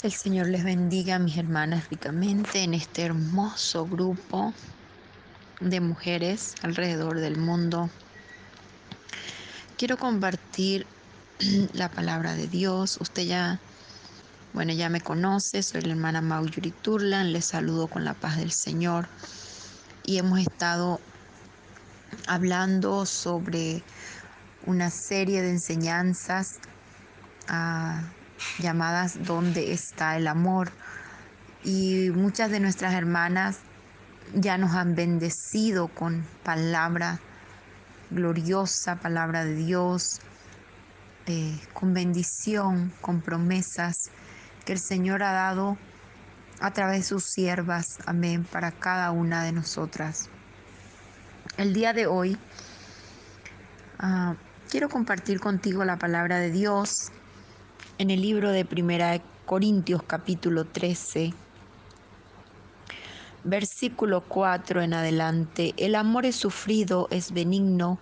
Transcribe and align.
El 0.00 0.12
Señor 0.12 0.46
les 0.46 0.62
bendiga 0.62 1.16
a 1.16 1.18
mis 1.18 1.36
hermanas 1.36 1.90
ricamente 1.90 2.62
en 2.62 2.72
este 2.72 3.02
hermoso 3.02 3.84
grupo 3.84 4.54
de 5.60 5.80
mujeres 5.80 6.54
alrededor 6.62 7.18
del 7.18 7.36
mundo. 7.36 7.90
Quiero 9.76 9.96
compartir 9.96 10.86
la 11.72 11.88
palabra 11.88 12.34
de 12.36 12.46
Dios. 12.46 12.98
Usted 13.00 13.24
ya, 13.24 13.58
bueno, 14.52 14.72
ya 14.72 14.88
me 14.88 15.00
conoce, 15.00 15.64
soy 15.64 15.80
la 15.80 15.94
hermana 15.94 16.20
Mauyuri 16.20 16.70
Turlan, 16.70 17.32
les 17.32 17.46
saludo 17.46 17.88
con 17.88 18.04
la 18.04 18.14
paz 18.14 18.36
del 18.36 18.52
Señor. 18.52 19.08
Y 20.04 20.18
hemos 20.18 20.38
estado 20.38 21.00
hablando 22.28 23.04
sobre 23.04 23.82
una 24.64 24.90
serie 24.90 25.42
de 25.42 25.50
enseñanzas 25.50 26.60
a 27.48 28.12
llamadas 28.58 29.24
¿Dónde 29.24 29.72
está 29.72 30.16
el 30.16 30.26
amor? 30.26 30.70
Y 31.64 32.10
muchas 32.14 32.50
de 32.50 32.60
nuestras 32.60 32.94
hermanas 32.94 33.58
ya 34.34 34.58
nos 34.58 34.72
han 34.72 34.94
bendecido 34.94 35.88
con 35.88 36.24
palabra 36.42 37.20
gloriosa, 38.10 38.96
palabra 38.96 39.44
de 39.44 39.54
Dios, 39.54 40.20
eh, 41.26 41.58
con 41.72 41.94
bendición, 41.94 42.92
con 43.00 43.20
promesas 43.20 44.10
que 44.64 44.72
el 44.72 44.78
Señor 44.78 45.22
ha 45.22 45.32
dado 45.32 45.76
a 46.60 46.72
través 46.72 46.98
de 46.98 47.04
sus 47.04 47.24
siervas, 47.24 47.98
amén, 48.06 48.44
para 48.44 48.72
cada 48.72 49.10
una 49.10 49.42
de 49.42 49.52
nosotras. 49.52 50.28
El 51.56 51.72
día 51.72 51.92
de 51.92 52.06
hoy 52.06 52.38
uh, 54.02 54.34
quiero 54.70 54.88
compartir 54.88 55.40
contigo 55.40 55.84
la 55.84 55.98
palabra 55.98 56.38
de 56.38 56.50
Dios 56.50 57.12
en 57.98 58.10
el 58.10 58.22
libro 58.22 58.52
de 58.52 58.64
Primera 58.64 59.20
Corintios 59.44 60.04
capítulo 60.04 60.64
13, 60.64 61.34
versículo 63.42 64.20
4 64.20 64.82
en 64.82 64.94
adelante. 64.94 65.74
El 65.76 65.96
amor 65.96 66.24
es 66.24 66.36
sufrido, 66.36 67.08
es 67.10 67.32
benigno, 67.32 67.98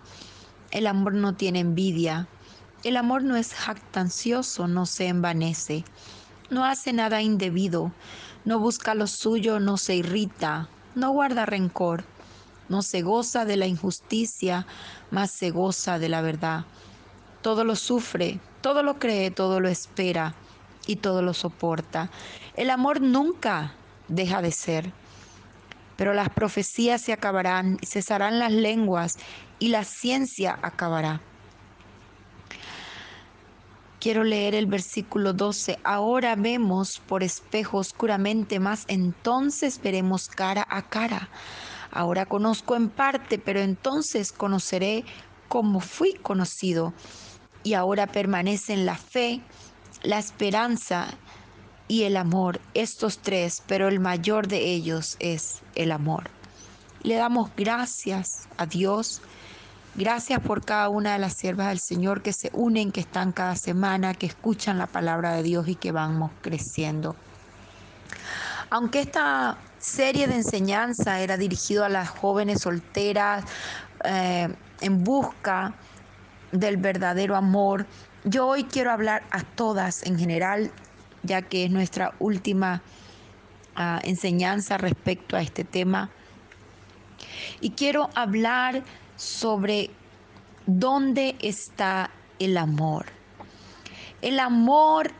el 0.69 0.85
amor 0.85 1.15
no 1.15 1.33
tiene 1.33 1.61
envidia, 1.61 2.27
el 2.83 2.95
amor 2.95 3.23
no 3.23 3.37
es 3.37 3.55
jactancioso, 3.55 4.67
no 4.67 4.85
se 4.85 5.07
envanece, 5.07 5.83
no 6.51 6.63
hace 6.63 6.93
nada 6.93 7.23
indebido, 7.23 7.91
no 8.45 8.59
busca 8.59 8.93
lo 8.93 9.07
suyo, 9.07 9.59
no 9.59 9.77
se 9.77 9.95
irrita, 9.95 10.69
no 10.93 11.09
guarda 11.09 11.47
rencor, 11.47 12.03
no 12.69 12.83
se 12.83 13.01
goza 13.01 13.45
de 13.45 13.57
la 13.57 13.65
injusticia, 13.65 14.67
mas 15.09 15.31
se 15.31 15.49
goza 15.49 15.97
de 15.97 16.09
la 16.09 16.21
verdad. 16.21 16.65
Todo 17.41 17.63
lo 17.63 17.75
sufre, 17.75 18.39
todo 18.67 18.83
lo 18.83 18.99
cree, 18.99 19.31
todo 19.31 19.61
lo 19.61 19.69
espera 19.69 20.35
y 20.87 20.97
todo 20.97 21.21
lo 21.21 21.33
soporta. 21.33 22.09
El 22.53 22.69
amor 22.69 22.99
nunca 22.99 23.75
deja 24.09 24.41
de 24.41 24.51
ser, 24.51 24.91
pero 25.95 26.13
las 26.13 26.29
profecías 26.31 26.99
se 26.99 27.13
acabarán, 27.13 27.77
cesarán 27.81 28.39
las 28.39 28.51
lenguas 28.51 29.19
y 29.57 29.69
la 29.69 29.85
ciencia 29.85 30.59
acabará. 30.61 31.21
Quiero 34.01 34.25
leer 34.25 34.53
el 34.53 34.65
versículo 34.65 35.31
12. 35.31 35.79
Ahora 35.85 36.35
vemos 36.35 36.99
por 37.07 37.23
espejo 37.23 37.77
oscuramente, 37.77 38.59
más 38.59 38.83
entonces 38.89 39.79
veremos 39.81 40.27
cara 40.27 40.67
a 40.69 40.81
cara. 40.81 41.29
Ahora 41.89 42.25
conozco 42.25 42.75
en 42.75 42.89
parte, 42.89 43.39
pero 43.39 43.61
entonces 43.61 44.33
conoceré 44.33 45.05
como 45.47 45.79
fui 45.79 46.15
conocido 46.15 46.93
y 47.63 47.73
ahora 47.73 48.07
permanecen 48.07 48.85
la 48.85 48.95
fe, 48.95 49.41
la 50.03 50.19
esperanza 50.19 51.07
y 51.87 52.03
el 52.03 52.17
amor, 52.17 52.59
estos 52.73 53.19
tres, 53.19 53.63
pero 53.67 53.87
el 53.87 53.99
mayor 53.99 54.47
de 54.47 54.71
ellos 54.71 55.15
es 55.19 55.61
el 55.75 55.91
amor. 55.91 56.29
Le 57.03 57.15
damos 57.15 57.51
gracias 57.55 58.47
a 58.57 58.65
Dios, 58.65 59.21
gracias 59.95 60.41
por 60.41 60.65
cada 60.65 60.89
una 60.89 61.13
de 61.13 61.19
las 61.19 61.33
siervas 61.33 61.69
del 61.69 61.79
Señor 61.79 62.21
que 62.21 62.33
se 62.33 62.49
unen, 62.53 62.91
que 62.91 62.99
están 62.99 63.31
cada 63.31 63.55
semana, 63.55 64.13
que 64.13 64.25
escuchan 64.25 64.77
la 64.77 64.87
palabra 64.87 65.33
de 65.33 65.43
Dios 65.43 65.67
y 65.67 65.75
que 65.75 65.91
vamos 65.91 66.31
creciendo. 66.41 67.15
Aunque 68.69 68.99
esta 68.99 69.57
serie 69.79 70.27
de 70.27 70.35
enseñanza 70.35 71.21
era 71.21 71.37
dirigida 71.37 71.85
a 71.85 71.89
las 71.89 72.09
jóvenes 72.09 72.61
solteras 72.61 73.45
eh, 74.03 74.53
en 74.81 75.03
busca 75.03 75.73
del 76.51 76.77
verdadero 76.77 77.35
amor. 77.35 77.85
Yo 78.23 78.47
hoy 78.47 78.63
quiero 78.63 78.91
hablar 78.91 79.23
a 79.31 79.43
todas 79.43 80.03
en 80.03 80.17
general, 80.17 80.71
ya 81.23 81.41
que 81.41 81.65
es 81.65 81.71
nuestra 81.71 82.13
última 82.19 82.81
ah, 83.75 83.99
enseñanza 84.03 84.77
respecto 84.77 85.35
a 85.35 85.41
este 85.41 85.63
tema. 85.63 86.09
Y 87.61 87.71
quiero 87.71 88.09
hablar 88.15 88.83
sobre 89.15 89.89
dónde 90.65 91.35
está 91.39 92.11
el 92.39 92.57
amor. 92.57 93.05
El 94.21 94.39
amor 94.39 95.11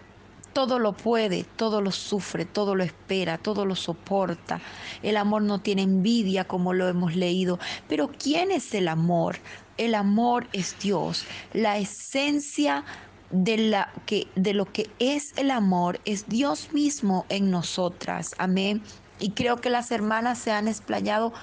todo 0.53 0.79
lo 0.79 0.93
puede, 0.93 1.43
todo 1.43 1.81
lo 1.81 1.91
sufre, 1.91 2.43
todo 2.45 2.73
lo 2.73 2.83
espera, 2.83 3.37
todo 3.37 3.63
lo 3.63 3.75
soporta. 3.75 4.59
El 5.03 5.17
amor 5.17 5.43
no 5.43 5.59
tiene 5.59 5.83
envidia 5.83 6.45
como 6.45 6.73
lo 6.73 6.87
hemos 6.87 7.15
leído. 7.15 7.59
Pero 7.87 8.09
¿quién 8.17 8.49
es 8.49 8.73
el 8.73 8.87
amor? 8.87 9.37
El 9.77 9.95
amor 9.95 10.47
es 10.53 10.75
Dios. 10.79 11.25
La 11.53 11.77
esencia 11.77 12.83
de, 13.31 13.57
la 13.57 13.91
que, 14.05 14.27
de 14.35 14.53
lo 14.53 14.65
que 14.65 14.89
es 14.99 15.33
el 15.37 15.51
amor 15.51 15.99
es 16.05 16.27
Dios 16.27 16.73
mismo 16.73 17.25
en 17.29 17.51
nosotras. 17.51 18.35
Amén. 18.37 18.81
Y 19.19 19.31
creo 19.31 19.57
que 19.57 19.69
las 19.69 19.91
hermanas 19.91 20.37
se 20.37 20.51
han 20.51 20.67
explayado 20.67 21.33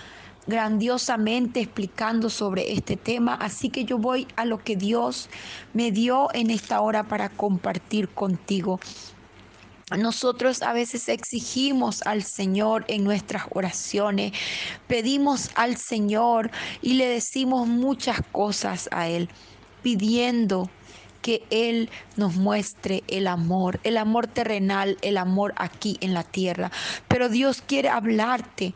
grandiosamente 0.46 1.60
explicando 1.60 2.28
sobre 2.28 2.72
este 2.72 2.96
tema, 2.96 3.34
así 3.34 3.70
que 3.70 3.84
yo 3.84 3.98
voy 3.98 4.26
a 4.36 4.44
lo 4.44 4.58
que 4.58 4.76
Dios 4.76 5.28
me 5.72 5.90
dio 5.90 6.28
en 6.34 6.50
esta 6.50 6.80
hora 6.80 7.04
para 7.04 7.30
compartir 7.30 8.08
contigo. 8.08 8.78
Nosotros 9.96 10.62
a 10.62 10.72
veces 10.72 11.08
exigimos 11.08 12.02
al 12.06 12.22
Señor 12.22 12.84
en 12.88 13.04
nuestras 13.04 13.44
oraciones, 13.50 14.32
pedimos 14.86 15.50
al 15.54 15.76
Señor 15.76 16.50
y 16.82 16.94
le 16.94 17.06
decimos 17.06 17.66
muchas 17.66 18.20
cosas 18.32 18.88
a 18.92 19.08
Él, 19.08 19.28
pidiendo 19.82 20.70
que 21.22 21.42
Él 21.48 21.88
nos 22.16 22.36
muestre 22.36 23.02
el 23.08 23.26
amor, 23.26 23.80
el 23.82 23.96
amor 23.96 24.26
terrenal, 24.26 24.98
el 25.00 25.16
amor 25.16 25.54
aquí 25.56 25.96
en 26.00 26.12
la 26.12 26.22
tierra. 26.22 26.70
Pero 27.08 27.30
Dios 27.30 27.62
quiere 27.66 27.88
hablarte 27.88 28.74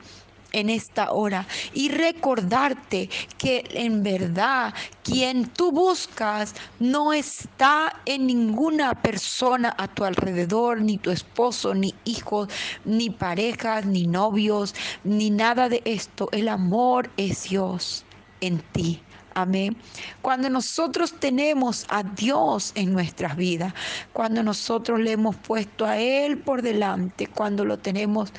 en 0.53 0.71
esta 0.71 1.13
hora 1.13 1.47
y 1.75 1.89
recordarte 1.91 3.09
que 3.37 3.65
en 3.73 4.03
verdad 4.03 4.75
quien 5.03 5.47
tú 5.47 5.73
buscas 5.73 6.55
no 6.79 7.13
está 7.13 8.01
en 8.07 8.27
ninguna 8.27 8.95
persona 8.95 9.75
a 9.79 9.89
tu 9.89 10.05
alrededor, 10.05 10.81
ni 10.81 10.99
tu 10.99 11.11
esposo, 11.11 11.75
ni 11.75 11.95
hijos, 12.05 12.49
ni 12.85 13.11
parejas, 13.11 13.87
ni 13.87 14.07
novios, 14.07 14.75
ni 15.05 15.31
nada 15.31 15.69
de 15.69 15.83
esto. 15.85 16.29
El 16.33 16.49
amor 16.49 17.11
es 17.17 17.45
Dios 17.45 18.05
en 18.41 18.61
ti. 18.73 19.03
Amén. 19.35 19.77
Cuando 20.21 20.51
nosotros 20.51 21.13
tenemos 21.21 21.87
a 21.91 22.03
Dios 22.03 22.73
en 22.75 22.93
nuestras 22.93 23.37
vidas, 23.37 23.73
cuando 24.13 24.43
nosotros 24.43 24.99
le 24.99 25.13
hemos 25.13 25.37
puesto 25.37 25.87
a 25.87 25.97
Él 25.99 26.39
por 26.39 26.61
delante, 26.61 27.29
cuando 27.29 27.65
lo 27.65 27.79
tenemos 27.79 28.33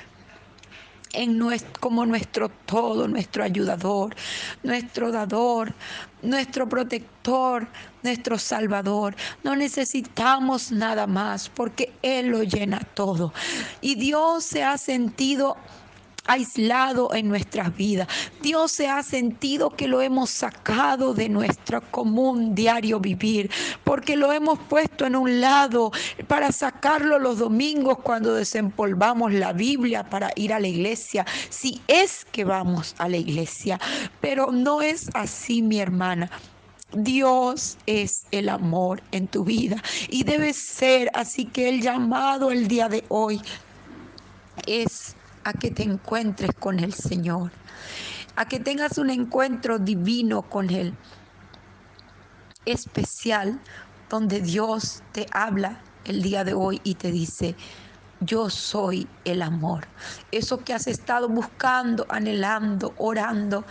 en 1.13 1.39
como 1.79 2.05
nuestro 2.05 2.49
todo, 2.49 3.07
nuestro 3.07 3.43
ayudador, 3.43 4.15
nuestro 4.63 5.11
dador, 5.11 5.73
nuestro 6.21 6.67
protector, 6.67 7.67
nuestro 8.03 8.37
salvador. 8.37 9.15
No 9.43 9.55
necesitamos 9.55 10.71
nada 10.71 11.07
más 11.07 11.49
porque 11.49 11.93
Él 12.01 12.27
lo 12.27 12.43
llena 12.43 12.79
todo. 12.93 13.33
Y 13.81 13.95
Dios 13.95 14.43
se 14.43 14.63
ha 14.63 14.77
sentido 14.77 15.57
aislado 16.25 17.13
en 17.13 17.27
nuestras 17.27 17.75
vidas. 17.75 18.07
Dios 18.41 18.71
se 18.71 18.87
ha 18.87 19.03
sentido 19.03 19.71
que 19.71 19.87
lo 19.87 20.01
hemos 20.01 20.29
sacado 20.29 21.13
de 21.13 21.29
nuestro 21.29 21.81
común 21.91 22.55
diario 22.55 22.99
vivir, 22.99 23.49
porque 23.83 24.15
lo 24.15 24.31
hemos 24.31 24.59
puesto 24.59 25.05
en 25.05 25.15
un 25.15 25.41
lado 25.41 25.91
para 26.27 26.51
sacarlo 26.51 27.19
los 27.19 27.39
domingos 27.39 27.99
cuando 27.99 28.33
desempolvamos 28.33 29.33
la 29.33 29.53
Biblia 29.53 30.09
para 30.09 30.31
ir 30.35 30.53
a 30.53 30.59
la 30.59 30.67
iglesia, 30.67 31.25
si 31.49 31.81
es 31.87 32.25
que 32.25 32.43
vamos 32.43 32.95
a 32.97 33.09
la 33.09 33.17
iglesia. 33.17 33.79
Pero 34.21 34.51
no 34.51 34.81
es 34.81 35.09
así, 35.13 35.61
mi 35.61 35.79
hermana. 35.79 36.29
Dios 36.91 37.77
es 37.85 38.25
el 38.31 38.49
amor 38.49 39.03
en 39.11 39.27
tu 39.27 39.43
vida 39.43 39.81
y 40.09 40.23
debe 40.23 40.53
ser 40.53 41.11
así 41.13 41.45
que 41.45 41.69
el 41.69 41.81
llamado 41.81 42.49
el 42.49 42.67
día 42.67 42.89
de 42.89 43.03
hoy 43.09 43.39
es 44.65 45.08
a 45.49 45.53
que 45.53 45.71
te 45.71 45.83
encuentres 45.83 46.51
con 46.59 46.79
el 46.79 46.93
Señor, 46.93 47.51
a 48.35 48.47
que 48.47 48.59
tengas 48.59 48.99
un 48.99 49.09
encuentro 49.09 49.79
divino 49.79 50.43
con 50.43 50.69
Él, 50.69 50.93
especial, 52.65 53.59
donde 54.09 54.41
Dios 54.41 55.01
te 55.11 55.25
habla 55.31 55.81
el 56.05 56.21
día 56.21 56.43
de 56.43 56.53
hoy 56.53 56.79
y 56.83 56.95
te 56.95 57.11
dice, 57.11 57.55
yo 58.19 58.49
soy 58.49 59.07
el 59.25 59.41
amor. 59.41 59.87
Eso 60.31 60.63
que 60.63 60.73
has 60.73 60.87
estado 60.87 61.27
buscando, 61.29 62.05
anhelando, 62.09 62.93
orando, 62.97 63.65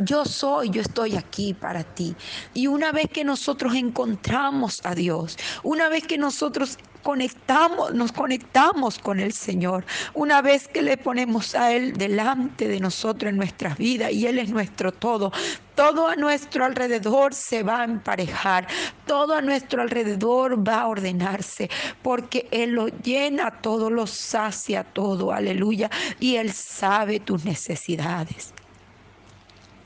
yo 0.00 0.24
soy, 0.24 0.70
yo 0.70 0.80
estoy 0.82 1.16
aquí 1.16 1.54
para 1.54 1.84
ti. 1.84 2.16
Y 2.52 2.66
una 2.66 2.90
vez 2.90 3.06
que 3.12 3.22
nosotros 3.22 3.74
encontramos 3.74 4.80
a 4.84 4.96
Dios, 4.96 5.36
una 5.62 5.88
vez 5.88 6.04
que 6.04 6.18
nosotros 6.18 6.78
conectamos, 7.02 7.92
nos 7.94 8.12
conectamos 8.12 8.98
con 8.98 9.20
el 9.20 9.32
Señor. 9.32 9.84
Una 10.14 10.42
vez 10.42 10.68
que 10.68 10.82
le 10.82 10.96
ponemos 10.96 11.54
a 11.54 11.72
Él 11.72 11.92
delante 11.94 12.68
de 12.68 12.80
nosotros 12.80 13.30
en 13.30 13.36
nuestras 13.36 13.76
vidas 13.76 14.12
y 14.12 14.26
Él 14.26 14.38
es 14.38 14.50
nuestro 14.50 14.92
todo, 14.92 15.32
todo 15.74 16.08
a 16.08 16.16
nuestro 16.16 16.64
alrededor 16.64 17.34
se 17.34 17.62
va 17.62 17.80
a 17.80 17.84
emparejar, 17.84 18.66
todo 19.06 19.34
a 19.34 19.42
nuestro 19.42 19.82
alrededor 19.82 20.66
va 20.66 20.82
a 20.82 20.86
ordenarse, 20.88 21.68
porque 22.02 22.46
Él 22.50 22.72
lo 22.72 22.88
llena 22.88 23.50
todo, 23.60 23.90
lo 23.90 24.06
sacia 24.06 24.84
todo, 24.84 25.32
aleluya, 25.32 25.90
y 26.20 26.36
Él 26.36 26.52
sabe 26.52 27.20
tus 27.20 27.44
necesidades. 27.44 28.52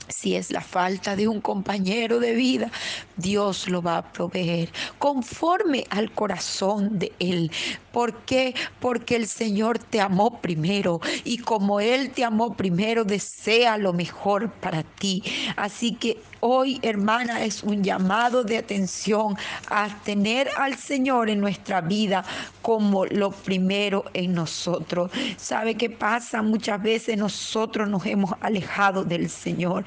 Si 0.09 0.35
es 0.35 0.51
la 0.51 0.61
falta 0.61 1.15
de 1.15 1.27
un 1.27 1.41
compañero 1.41 2.19
de 2.19 2.33
vida, 2.33 2.71
Dios 3.17 3.67
lo 3.67 3.81
va 3.81 3.97
a 3.97 4.11
proveer 4.11 4.69
conforme 4.99 5.85
al 5.89 6.11
corazón 6.11 6.97
de 6.97 7.11
Él. 7.19 7.51
¿Por 7.91 8.13
qué? 8.25 8.55
Porque 8.79 9.15
el 9.15 9.27
Señor 9.27 9.79
te 9.79 9.99
amó 9.99 10.39
primero 10.41 11.01
y 11.23 11.39
como 11.39 11.79
Él 11.79 12.11
te 12.11 12.23
amó 12.23 12.55
primero, 12.55 13.03
desea 13.03 13.77
lo 13.77 13.93
mejor 13.93 14.51
para 14.51 14.83
ti. 14.83 15.23
Así 15.55 15.95
que 15.95 16.21
hoy, 16.39 16.79
hermana, 16.81 17.43
es 17.43 17.63
un 17.63 17.83
llamado 17.83 18.43
de 18.43 18.57
atención 18.57 19.35
a 19.69 19.89
tener 20.03 20.49
al 20.57 20.77
Señor 20.77 21.29
en 21.29 21.39
nuestra 21.39 21.81
vida 21.81 22.23
como 22.61 23.05
lo 23.05 23.31
primero 23.31 24.05
en 24.13 24.33
nosotros. 24.33 25.11
¿Sabe 25.37 25.75
qué 25.75 25.89
pasa? 25.89 26.41
Muchas 26.41 26.81
veces 26.81 27.17
nosotros 27.17 27.89
nos 27.89 28.05
hemos 28.05 28.31
alejado 28.41 29.03
del 29.03 29.29
Señor. 29.29 29.85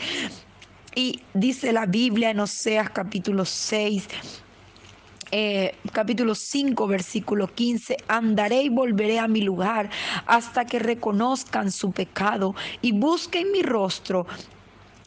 Y 0.94 1.20
dice 1.34 1.72
la 1.72 1.86
Biblia 1.86 2.30
en 2.30 2.40
Oseas 2.40 2.90
capítulo 2.90 3.44
6, 3.44 4.08
eh, 5.32 5.76
capítulo 5.92 6.34
5, 6.34 6.88
versículo 6.88 7.46
15, 7.46 7.98
andaré 8.08 8.62
y 8.62 8.68
volveré 8.68 9.20
a 9.20 9.28
mi 9.28 9.42
lugar 9.42 9.88
hasta 10.26 10.64
que 10.64 10.80
reconozcan 10.80 11.70
su 11.70 11.92
pecado 11.92 12.56
y 12.82 12.90
busquen 12.90 13.52
mi 13.52 13.62
rostro 13.62 14.26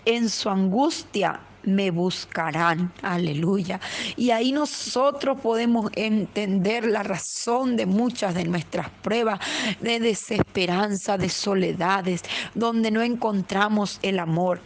en 0.06 0.30
su 0.30 0.50
angustia 0.50 1.40
me 1.64 1.92
buscarán. 1.92 2.92
Aleluya. 3.02 3.80
Y 4.16 4.32
ahí 4.32 4.52
nosotros 4.52 5.40
podemos 5.40 5.90
entender 5.96 6.86
la 6.86 7.04
razón 7.04 7.76
de 7.76 7.86
muchas 7.86 8.36
de 8.36 8.46
nuestras 8.46 8.90
pruebas 9.02 9.40
de 9.82 10.00
desesperanza, 10.00 11.18
de 11.18 11.30
soledades, 11.30 12.24
donde 12.54 12.92
no 12.92 13.02
encontramos 13.02 14.00
el 14.02 14.20
amor 14.20 14.60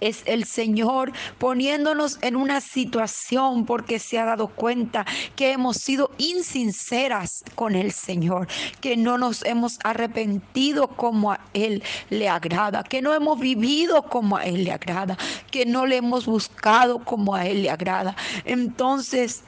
es 0.00 0.22
el 0.26 0.44
Señor 0.44 1.12
poniéndonos 1.38 2.18
en 2.22 2.36
una 2.36 2.60
situación 2.60 3.66
porque 3.66 3.98
se 3.98 4.18
ha 4.18 4.24
dado 4.24 4.48
cuenta 4.48 5.06
que 5.36 5.52
hemos 5.52 5.76
sido 5.76 6.10
insinceras 6.18 7.44
con 7.54 7.74
el 7.74 7.92
Señor, 7.92 8.48
que 8.80 8.96
no 8.96 9.18
nos 9.18 9.44
hemos 9.44 9.78
arrepentido 9.84 10.88
como 10.88 11.32
a 11.32 11.40
Él 11.52 11.82
le 12.10 12.28
agrada, 12.28 12.82
que 12.82 13.02
no 13.02 13.14
hemos 13.14 13.38
vivido 13.38 14.02
como 14.02 14.36
a 14.36 14.44
Él 14.44 14.64
le 14.64 14.72
agrada, 14.72 15.16
que 15.50 15.66
no 15.66 15.86
le 15.86 15.96
hemos 15.96 16.26
buscado 16.26 17.04
como 17.04 17.34
a 17.34 17.46
Él 17.46 17.62
le 17.62 17.70
agrada. 17.70 18.16
Entonces, 18.44 19.42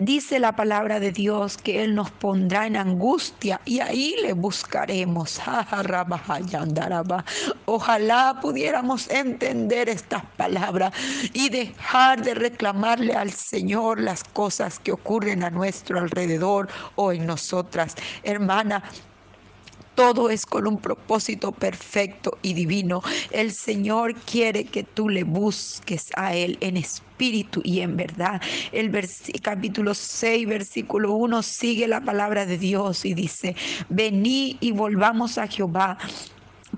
Dice 0.00 0.38
la 0.38 0.56
palabra 0.56 0.98
de 0.98 1.12
Dios 1.12 1.58
que 1.58 1.84
Él 1.84 1.94
nos 1.94 2.10
pondrá 2.10 2.66
en 2.66 2.78
angustia 2.78 3.60
y 3.66 3.80
ahí 3.80 4.14
le 4.22 4.32
buscaremos. 4.32 5.42
Ojalá 7.66 8.38
pudiéramos 8.40 9.10
entender 9.10 9.90
estas 9.90 10.24
palabras 10.38 10.94
y 11.34 11.50
dejar 11.50 12.22
de 12.22 12.32
reclamarle 12.32 13.12
al 13.12 13.30
Señor 13.30 14.00
las 14.00 14.24
cosas 14.24 14.78
que 14.78 14.92
ocurren 14.92 15.44
a 15.44 15.50
nuestro 15.50 15.98
alrededor 15.98 16.68
o 16.94 17.12
en 17.12 17.26
nosotras. 17.26 17.94
Hermana, 18.22 18.82
todo 19.94 20.30
es 20.30 20.46
con 20.46 20.66
un 20.66 20.78
propósito 20.78 21.52
perfecto 21.52 22.38
y 22.40 22.54
divino. 22.54 23.02
El 23.30 23.52
Señor 23.52 24.14
quiere 24.14 24.64
que 24.64 24.82
tú 24.82 25.10
le 25.10 25.24
busques 25.24 26.08
a 26.16 26.34
Él 26.34 26.56
en 26.62 26.78
espíritu 26.78 27.09
y 27.20 27.80
en 27.80 27.96
verdad. 27.96 28.40
El 28.72 28.90
capítulo 29.42 29.94
6, 29.94 30.46
versículo 30.46 31.12
1 31.12 31.42
sigue 31.42 31.86
la 31.86 32.00
palabra 32.00 32.46
de 32.46 32.58
Dios 32.58 33.04
y 33.04 33.14
dice, 33.14 33.54
vení 33.88 34.56
y 34.60 34.72
volvamos 34.72 35.38
a 35.38 35.46
Jehová, 35.46 35.98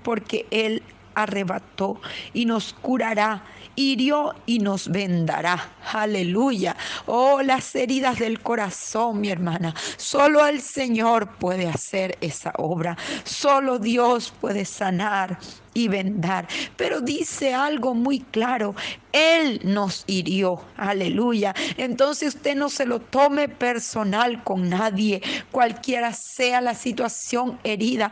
porque 0.03 0.45
Él 0.51 0.83
arrebató 1.15 1.99
y 2.33 2.45
nos 2.45 2.73
curará 2.73 3.43
hirió 3.75 4.33
y 4.45 4.59
nos 4.59 4.89
vendará. 4.89 5.71
Aleluya. 5.93 6.75
Oh, 7.05 7.41
las 7.41 7.75
heridas 7.75 8.19
del 8.19 8.39
corazón, 8.41 9.21
mi 9.21 9.29
hermana. 9.29 9.73
Solo 9.97 10.45
el 10.45 10.61
Señor 10.61 11.35
puede 11.37 11.67
hacer 11.67 12.17
esa 12.21 12.53
obra. 12.57 12.97
Solo 13.23 13.79
Dios 13.79 14.33
puede 14.39 14.65
sanar 14.65 15.39
y 15.73 15.87
vendar. 15.87 16.47
Pero 16.77 17.01
dice 17.01 17.53
algo 17.53 17.95
muy 17.95 18.19
claro, 18.19 18.75
Él 19.11 19.59
nos 19.63 20.03
hirió, 20.05 20.61
aleluya. 20.77 21.55
Entonces 21.77 22.35
usted 22.35 22.55
no 22.55 22.69
se 22.69 22.85
lo 22.85 22.99
tome 22.99 23.49
personal 23.49 24.43
con 24.43 24.69
nadie, 24.69 25.21
cualquiera 25.51 26.13
sea 26.13 26.61
la 26.61 26.75
situación 26.75 27.59
herida 27.63 28.11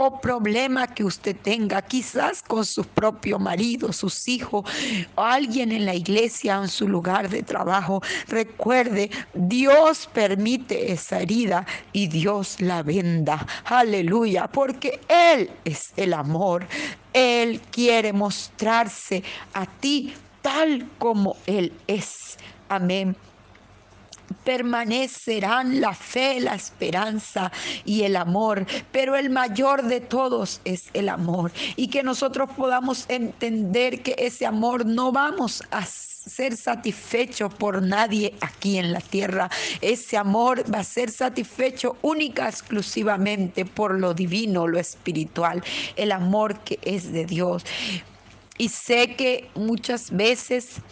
o 0.00 0.18
problema 0.18 0.86
que 0.86 1.04
usted 1.04 1.36
tenga, 1.36 1.82
quizás 1.82 2.42
con 2.42 2.64
su 2.64 2.84
propio 2.84 3.38
marido, 3.38 3.92
sus 3.92 4.28
hijos, 4.28 4.64
o 5.14 5.22
alguien 5.22 5.72
en 5.72 5.84
la 5.84 5.94
iglesia 5.94 6.58
o 6.58 6.62
en 6.62 6.68
su 6.70 6.88
lugar 6.88 7.28
de 7.28 7.42
trabajo. 7.42 8.02
Recuerde, 8.26 9.10
Dios 9.34 10.08
permite 10.10 10.90
esa 10.90 11.20
herida 11.20 11.66
y 11.92 12.06
Dios 12.06 12.62
la 12.62 12.82
venda. 12.82 13.46
Aleluya, 13.66 14.46
porque 14.46 15.00
Él 15.06 15.50
es 15.66 15.92
el 15.96 16.14
amor. 16.14 16.66
Él 17.12 17.60
quiere 17.70 18.14
mostrarse 18.14 19.22
a 19.52 19.66
ti 19.66 20.14
tal 20.40 20.88
como 20.98 21.36
Él 21.46 21.74
es. 21.86 22.38
Amén 22.70 23.14
permanecerán 24.44 25.80
la 25.80 25.94
fe, 25.94 26.40
la 26.40 26.54
esperanza 26.54 27.50
y 27.84 28.02
el 28.02 28.16
amor, 28.16 28.66
pero 28.92 29.16
el 29.16 29.30
mayor 29.30 29.82
de 29.84 30.00
todos 30.00 30.60
es 30.64 30.90
el 30.94 31.08
amor 31.08 31.52
y 31.76 31.88
que 31.88 32.02
nosotros 32.02 32.50
podamos 32.56 33.04
entender 33.08 34.02
que 34.02 34.14
ese 34.18 34.46
amor 34.46 34.86
no 34.86 35.12
vamos 35.12 35.62
a 35.70 35.84
ser 35.84 36.56
satisfecho 36.56 37.48
por 37.48 37.82
nadie 37.82 38.34
aquí 38.40 38.78
en 38.78 38.92
la 38.92 39.00
tierra. 39.00 39.50
Ese 39.80 40.16
amor 40.16 40.64
va 40.72 40.80
a 40.80 40.84
ser 40.84 41.10
satisfecho 41.10 41.96
única, 42.02 42.48
exclusivamente 42.48 43.64
por 43.64 43.98
lo 43.98 44.12
divino, 44.14 44.66
lo 44.66 44.78
espiritual, 44.78 45.62
el 45.96 46.12
amor 46.12 46.60
que 46.60 46.78
es 46.82 47.12
de 47.12 47.24
Dios. 47.24 47.64
Y 48.58 48.68
sé 48.68 49.16
que 49.16 49.50
muchas 49.54 50.10
veces 50.10 50.82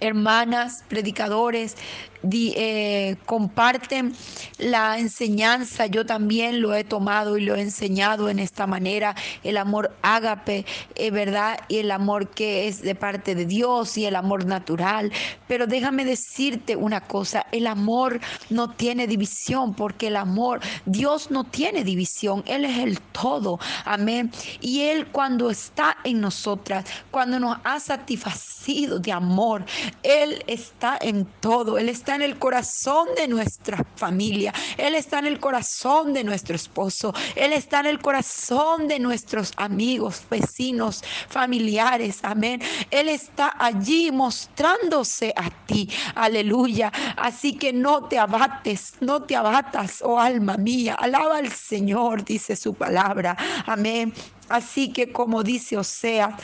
hermanas, 0.00 0.84
predicadores, 0.88 1.76
eh, 2.22 3.16
comparten 3.26 4.14
la 4.58 4.98
enseñanza. 4.98 5.86
Yo 5.86 6.06
también 6.06 6.60
lo 6.60 6.74
he 6.74 6.84
tomado 6.84 7.36
y 7.36 7.42
lo 7.42 7.54
he 7.54 7.60
enseñado 7.60 8.28
en 8.28 8.38
esta 8.38 8.66
manera. 8.66 9.14
El 9.42 9.56
amor 9.56 9.96
ágape, 10.02 10.64
eh, 10.94 11.10
¿verdad? 11.10 11.60
Y 11.68 11.78
el 11.78 11.90
amor 11.90 12.28
que 12.28 12.68
es 12.68 12.82
de 12.82 12.94
parte 12.94 13.34
de 13.34 13.46
Dios 13.46 13.96
y 13.98 14.06
el 14.06 14.16
amor 14.16 14.46
natural. 14.46 15.12
Pero 15.48 15.66
déjame 15.66 16.04
decirte 16.04 16.76
una 16.76 17.00
cosa, 17.00 17.46
el 17.52 17.66
amor 17.66 18.20
no 18.50 18.70
tiene 18.70 19.06
división 19.06 19.74
porque 19.74 20.08
el 20.08 20.16
amor, 20.16 20.60
Dios 20.84 21.30
no 21.30 21.44
tiene 21.44 21.84
división, 21.84 22.42
Él 22.46 22.64
es 22.64 22.78
el 22.78 23.00
todo. 23.00 23.58
Amén. 23.84 24.30
Y 24.60 24.82
Él 24.82 25.06
cuando 25.08 25.50
está 25.50 25.96
en 26.04 26.20
nosotras, 26.20 26.84
cuando 27.10 27.38
nos 27.38 27.58
ha 27.64 27.80
satisfacido 27.80 28.98
de 28.98 29.12
amor, 29.12 29.64
Él 30.02 30.42
está 30.46 30.98
en 31.00 31.26
todo. 31.40 31.78
Él 31.78 31.88
está 31.88 32.05
en 32.14 32.22
el 32.22 32.38
corazón 32.38 33.08
de 33.16 33.28
nuestra 33.28 33.84
familia, 33.96 34.52
Él 34.76 34.94
está 34.94 35.18
en 35.18 35.26
el 35.26 35.40
corazón 35.40 36.12
de 36.12 36.24
nuestro 36.24 36.54
esposo, 36.56 37.14
Él 37.34 37.52
está 37.52 37.80
en 37.80 37.86
el 37.86 37.98
corazón 38.00 38.88
de 38.88 38.98
nuestros 38.98 39.52
amigos, 39.56 40.22
vecinos, 40.30 41.02
familiares, 41.28 42.20
amén. 42.22 42.62
Él 42.90 43.08
está 43.08 43.54
allí 43.58 44.10
mostrándose 44.12 45.32
a 45.36 45.50
ti, 45.66 45.90
aleluya. 46.14 46.92
Así 47.16 47.54
que 47.54 47.72
no 47.72 48.04
te 48.04 48.18
abates, 48.18 48.94
no 49.00 49.22
te 49.22 49.36
abatas, 49.36 50.02
oh 50.02 50.20
alma 50.20 50.56
mía, 50.56 50.94
alaba 50.94 51.38
al 51.38 51.50
Señor, 51.50 52.24
dice 52.24 52.56
su 52.56 52.74
palabra, 52.74 53.36
amén. 53.66 54.12
Así 54.48 54.92
que 54.92 55.10
como 55.12 55.42
dice 55.42 55.76
Osea, 55.76 56.36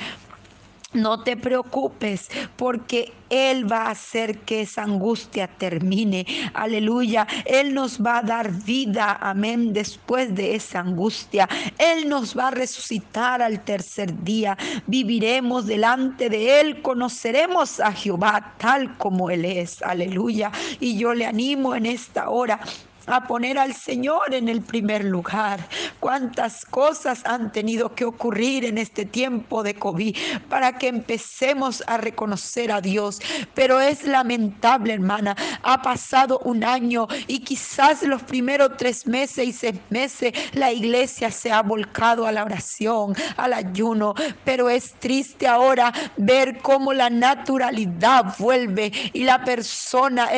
No 0.95 1.23
te 1.23 1.39
preocupes 1.39 2.29
porque 2.57 3.13
Él 3.31 3.71
va 3.71 3.87
a 3.87 3.91
hacer 3.91 4.41
que 4.41 4.61
esa 4.61 4.83
angustia 4.83 5.47
termine. 5.47 6.27
Aleluya. 6.53 7.27
Él 7.47 7.73
nos 7.73 7.99
va 7.99 8.19
a 8.19 8.23
dar 8.23 8.53
vida. 8.53 9.17
Amén. 9.21 9.73
Después 9.73 10.35
de 10.35 10.55
esa 10.55 10.81
angustia. 10.81 11.49
Él 11.79 12.11
nos 12.11 12.37
va 12.37 12.49
a 12.49 12.51
resucitar 12.51 13.41
al 13.41 13.65
tercer 13.65 14.23
día. 14.23 14.59
Viviremos 14.87 15.67
delante 15.67 16.29
de 16.29 16.61
Él. 16.61 16.83
Conoceremos 16.83 17.81
a 17.81 17.93
Jehová 17.93 18.55
tal 18.59 18.99
como 18.99 19.31
Él 19.31 19.47
es. 19.47 19.83
Aleluya. 19.83 20.53
Y 20.79 20.99
yo 20.99 21.15
le 21.15 21.25
animo 21.25 21.75
en 21.75 21.87
esta 21.87 22.29
hora 22.29 22.61
a 23.07 23.27
poner 23.27 23.59
al 23.59 23.75
Señor 23.75 24.35
en 24.35 24.49
el 24.49 24.63
primer 24.63 25.05
lugar. 25.05 25.61
Cuántas 26.01 26.65
cosas 26.65 27.23
han 27.25 27.53
tenido 27.53 27.95
que 27.95 28.05
ocurrir 28.05 28.65
en 28.65 28.79
este 28.79 29.05
tiempo 29.05 29.63
de 29.63 29.75
COVID 29.75 30.17
para 30.49 30.79
que 30.79 30.89
empecemos 30.89 31.83
a 31.87 31.97
reconocer 31.97 32.73
a 32.73 32.81
Dios. 32.81 33.21
Pero 33.55 33.81
es 33.81 34.05
lamentable, 34.05 34.95
hermana. 34.95 35.37
Ha 35.63 35.83
pasado 35.83 36.41
un 36.45 36.65
año 36.65 37.07
y 37.27 37.41
quizás 37.41 38.03
los 38.03 38.23
primeros 38.23 38.77
tres 38.77 39.07
meses 39.07 39.47
y 39.47 39.53
seis 39.53 39.81
meses 39.91 40.33
la 40.53 40.73
iglesia 40.73 41.31
se 41.31 41.53
ha 41.53 41.63
volcado 41.63 42.27
a 42.27 42.33
la 42.33 42.45
oración, 42.45 43.15
al 43.37 43.53
ayuno. 43.53 44.15
Pero 44.45 44.69
es 44.69 44.95
triste 44.95 45.47
ahora 45.47 45.93
ver 46.17 46.59
cómo 46.59 46.93
la 46.93 47.11
naturalidad 47.11 48.35
vuelve 48.39 48.93
y 49.13 49.25
la 49.25 49.45
persona, 49.45 50.29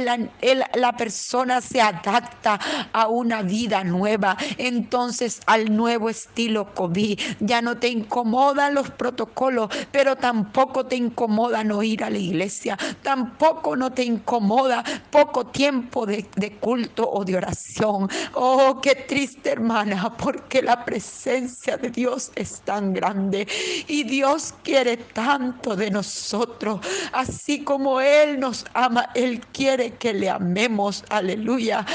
la 0.75 0.97
persona 0.97 1.61
se 1.61 1.81
adapta 1.81 2.59
a 2.93 3.09
una 3.09 3.43
vida 3.43 3.85
nueva, 3.85 4.37
entonces 4.59 5.41
al 5.47 5.75
nuevo 5.77 6.09
estilo 6.09 6.75
COVID. 6.75 7.19
Ya 7.41 7.63
no 7.63 7.77
te 7.77 7.89
incomodan 7.89 8.75
los 8.75 8.91
protocolos, 8.91 9.71
pero 9.91 10.17
tampoco 10.17 10.87
te 10.87 10.97
incomoda 10.97 11.65
no 11.65 11.83
ir 11.83 12.05
a 12.05 12.11
la 12.11 12.19
iglesia, 12.19 12.79
tampoco 13.03 13.77
no 13.77 13.93
te 13.93 14.05
incomoda 14.05 14.85
poco 15.11 15.47
tiempo 15.47 16.07
de, 16.07 16.27
de 16.37 16.53
culto 16.57 17.09
o 17.11 17.25
de 17.25 17.37
oración. 17.37 18.09
Oh, 18.35 18.81
qué 18.81 18.95
triste 18.95 19.51
hermana, 19.51 20.17
porque 20.17 20.63
la 20.63 20.85
presencia 20.85 21.77
de 21.77 21.91
Dios 21.91 22.31
es 22.35 22.61
tan 22.61 22.93
grande 22.93 23.47
y 23.89 24.05
Dios 24.05 24.55
quiere 24.63 24.97
tanto 24.97 25.77
de 25.77 25.91
nosotros, 25.91 26.81
así 27.13 27.63
como 27.65 28.01
Él 28.01 28.41
nos 28.41 28.65
ama, 28.75 29.11
Él 29.15 29.41
quiere 29.53 29.95
que 29.95 30.13
le 30.13 30.31
amemos. 30.31 31.05
Aleluya. 31.09 31.87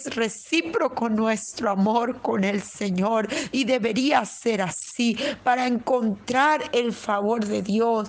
Es 0.00 0.14
recíproco 0.14 1.08
nuestro 1.08 1.70
amor 1.70 2.20
con 2.20 2.44
el 2.44 2.62
Señor 2.62 3.28
y 3.52 3.64
debería 3.64 4.24
ser 4.24 4.62
así 4.62 5.16
para 5.44 5.66
encontrar 5.66 6.62
el 6.72 6.92
favor 6.92 7.44
de 7.44 7.62
Dios 7.62 8.08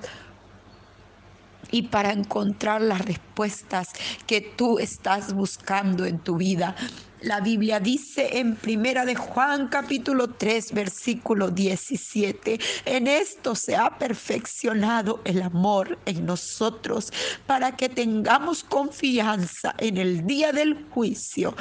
y 1.72 1.84
para 1.84 2.12
encontrar 2.12 2.82
las 2.82 3.04
respuestas 3.06 3.90
que 4.28 4.42
tú 4.42 4.80
estás 4.80 5.34
buscando 5.34 6.06
en 6.06 6.20
tu 6.20 6.36
vida. 6.38 6.76
La 7.22 7.40
Biblia 7.40 7.80
dice 7.80 8.40
en 8.40 8.56
Primera 8.56 9.06
de 9.06 9.14
Juan 9.14 9.68
capítulo 9.68 10.30
3 10.30 10.74
versículo 10.74 11.52
17, 11.52 12.60
en 12.86 13.06
esto 13.06 13.54
se 13.54 13.76
ha 13.76 14.00
perfeccionado 14.00 15.22
el 15.24 15.44
amor 15.44 16.00
en 16.08 16.26
nosotros 16.26 17.14
para 17.46 17.78
que 17.78 17.90
tengamos 17.90 18.64
confianza 18.64 19.76
en 19.78 19.98
el 19.98 20.26
día 20.26 20.52
del 20.52 20.84
juicio, 20.90 21.56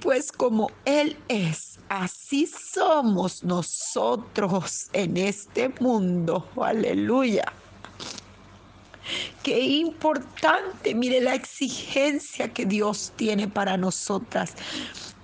pues 0.00 0.32
como 0.32 0.70
Él 0.86 1.18
es, 1.28 1.78
así 1.90 2.46
somos 2.46 3.44
nosotros 3.44 4.88
en 4.94 5.18
este 5.18 5.68
mundo. 5.78 6.48
Aleluya. 6.56 7.52
Qué 9.42 9.60
importante, 9.60 10.94
mire 10.94 11.20
la 11.20 11.34
exigencia 11.34 12.52
que 12.52 12.66
Dios 12.66 13.12
tiene 13.16 13.48
para 13.48 13.76
nosotras. 13.76 14.54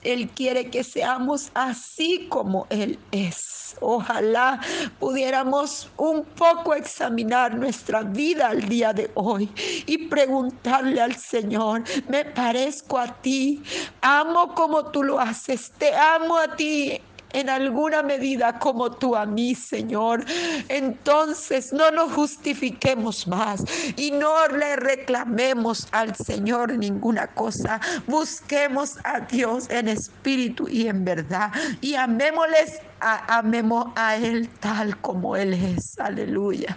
Él 0.03 0.29
quiere 0.29 0.71
que 0.71 0.85
seamos 0.85 1.51
así 1.55 2.27
como 2.29 2.67
Él 2.71 2.99
es. 3.13 3.77
Ojalá 3.81 4.61
pudiéramos 4.99 5.91
un 5.97 6.25
poco 6.25 6.75
examinar 6.75 7.55
nuestra 7.55 8.03
vida 8.03 8.49
al 8.49 8.69
día 8.69 8.93
de 8.93 9.11
hoy 9.15 9.51
y 9.87 10.09
preguntarle 10.09 11.01
al 11.01 11.17
Señor, 11.17 11.83
me 12.09 12.25
parezco 12.25 12.99
a 12.99 13.15
ti, 13.23 13.63
amo 14.01 14.55
como 14.55 14.87
tú 14.87 15.03
lo 15.03 15.19
haces, 15.19 15.73
te 15.79 15.95
amo 15.95 16.37
a 16.37 16.55
ti 16.55 17.01
en 17.33 17.49
alguna 17.49 18.03
medida 18.03 18.59
como 18.59 18.91
tú 18.91 19.17
a 19.17 19.27
mí, 19.27 19.55
Señor. 19.55 20.25
Entonces 20.69 21.73
no 21.73 21.91
nos 21.91 22.13
justifiquemos 22.13 23.27
más 23.27 23.65
y 23.97 24.11
no 24.11 24.49
le 24.49 24.77
reclamemos 24.77 25.89
al 25.93 26.15
Señor 26.17 26.77
ninguna 26.79 27.27
cosa. 27.29 27.81
Busquemos 28.07 28.99
a 29.05 29.21
Dios 29.21 29.69
en 29.71 29.89
espíritu 29.89 30.69
y 30.69 30.87
en 30.89 31.05
verdad 31.05 31.53
y 31.81 31.95
amémosles, 31.95 32.81
amemos 33.01 33.87
a 33.97 34.17
Él 34.17 34.49
tal 34.61 34.99
como 35.01 35.37
Él 35.37 35.55
es. 35.55 35.99
Aleluya. 35.99 36.77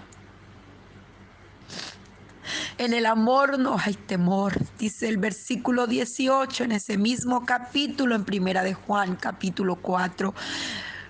En 2.78 2.94
el 2.94 3.06
amor 3.06 3.60
no 3.60 3.78
hay 3.84 3.94
temor, 3.94 4.54
dice 4.78 5.08
el 5.10 5.18
versículo 5.18 5.88
18 5.88 6.66
en 6.66 6.72
ese 6.74 6.98
mismo 6.98 7.46
capítulo 7.46 8.16
en 8.16 8.26
Primera 8.26 8.64
de 8.64 8.74
Juan, 8.74 9.16
capítulo 9.16 9.76
4 9.78 10.34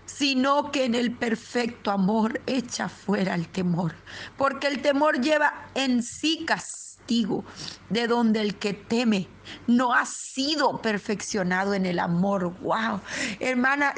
sino 0.05 0.71
que 0.71 0.85
en 0.85 0.95
el 0.95 1.11
perfecto 1.11 1.91
amor 1.91 2.39
echa 2.45 2.87
fuera 2.87 3.35
el 3.35 3.49
temor, 3.49 3.95
porque 4.37 4.67
el 4.67 4.81
temor 4.81 5.19
lleva 5.19 5.67
en 5.73 6.03
sí 6.03 6.45
castigo, 6.45 7.43
de 7.89 8.07
donde 8.07 8.39
el 8.39 8.55
que 8.55 8.73
teme 8.73 9.27
no 9.67 9.93
ha 9.93 10.05
sido 10.05 10.81
perfeccionado 10.81 11.73
en 11.73 11.85
el 11.85 11.99
amor. 11.99 12.53
Wow, 12.61 13.01
hermana, 13.39 13.93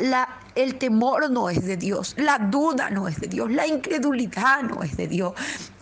el 0.56 0.78
temor 0.78 1.30
no 1.30 1.50
es 1.50 1.66
de 1.66 1.78
Dios, 1.78 2.16
la 2.18 2.40
duda 2.40 2.90
no 2.90 3.08
es 3.08 3.20
de 3.20 3.28
Dios, 3.28 3.52
la 3.52 3.68
incredulidad 3.68 4.64
no 4.64 4.84
es 4.84 4.98
de 4.98 5.08
Dios, 5.08 5.34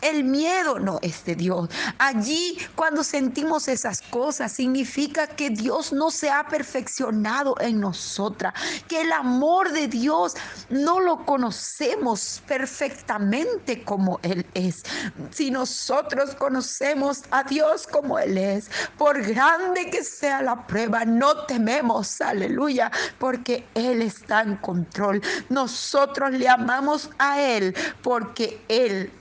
el 0.01 0.23
miedo 0.23 0.79
no 0.79 0.99
es 1.01 1.23
de 1.25 1.35
Dios. 1.35 1.69
Allí 1.97 2.57
cuando 2.75 3.03
sentimos 3.03 3.67
esas 3.67 4.01
cosas 4.01 4.51
significa 4.51 5.27
que 5.27 5.49
Dios 5.49 5.93
no 5.93 6.11
se 6.11 6.29
ha 6.29 6.47
perfeccionado 6.47 7.55
en 7.59 7.79
nosotras, 7.79 8.53
que 8.87 9.01
el 9.01 9.11
amor 9.11 9.71
de 9.71 9.87
Dios 9.87 10.35
no 10.69 10.99
lo 10.99 11.25
conocemos 11.25 12.41
perfectamente 12.47 13.83
como 13.83 14.19
Él 14.23 14.45
es. 14.53 14.83
Si 15.31 15.51
nosotros 15.51 16.35
conocemos 16.35 17.23
a 17.31 17.43
Dios 17.43 17.87
como 17.87 18.19
Él 18.19 18.37
es, 18.37 18.69
por 18.97 19.21
grande 19.57 19.89
que 19.89 20.03
sea 20.03 20.41
la 20.41 20.67
prueba, 20.67 21.05
no 21.05 21.45
tememos, 21.45 22.21
aleluya, 22.21 22.91
porque 23.19 23.65
Él 23.73 24.01
está 24.01 24.41
en 24.41 24.57
control. 24.57 25.21
Nosotros 25.49 26.31
le 26.31 26.47
amamos 26.47 27.09
a 27.17 27.41
Él 27.41 27.75
porque 28.01 28.61
Él 28.67 29.11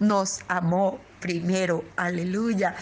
nos 0.00 0.40
amó 0.48 0.98
primero. 1.20 1.84
Aleluya. 1.96 2.74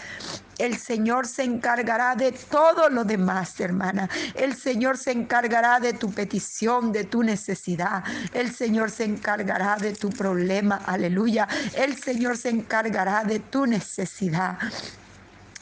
El 0.57 0.77
Señor 0.77 1.27
se 1.27 1.43
encargará 1.43 2.15
de 2.15 2.31
todo 2.31 2.89
lo 2.89 3.03
demás, 3.03 3.59
hermana. 3.59 4.09
El 4.35 4.55
Señor 4.55 4.97
se 4.97 5.11
encargará 5.11 5.79
de 5.79 5.93
tu 5.93 6.11
petición, 6.11 6.91
de 6.91 7.05
tu 7.05 7.23
necesidad. 7.23 8.03
El 8.33 8.53
Señor 8.53 8.91
se 8.91 9.05
encargará 9.05 9.77
de 9.77 9.93
tu 9.93 10.09
problema. 10.09 10.75
Aleluya. 10.85 11.47
El 11.75 11.97
Señor 11.97 12.37
se 12.37 12.49
encargará 12.49 13.23
de 13.23 13.39
tu 13.39 13.65
necesidad. 13.65 14.59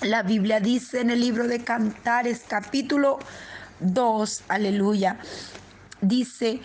La 0.01 0.23
Biblia 0.23 0.59
dice 0.59 1.01
en 1.01 1.11
el 1.11 1.19
libro 1.19 1.47
de 1.47 1.63
Cantares 1.63 2.41
capítulo 2.47 3.19
2, 3.81 4.43
aleluya, 4.47 5.17
dice, 6.01 6.59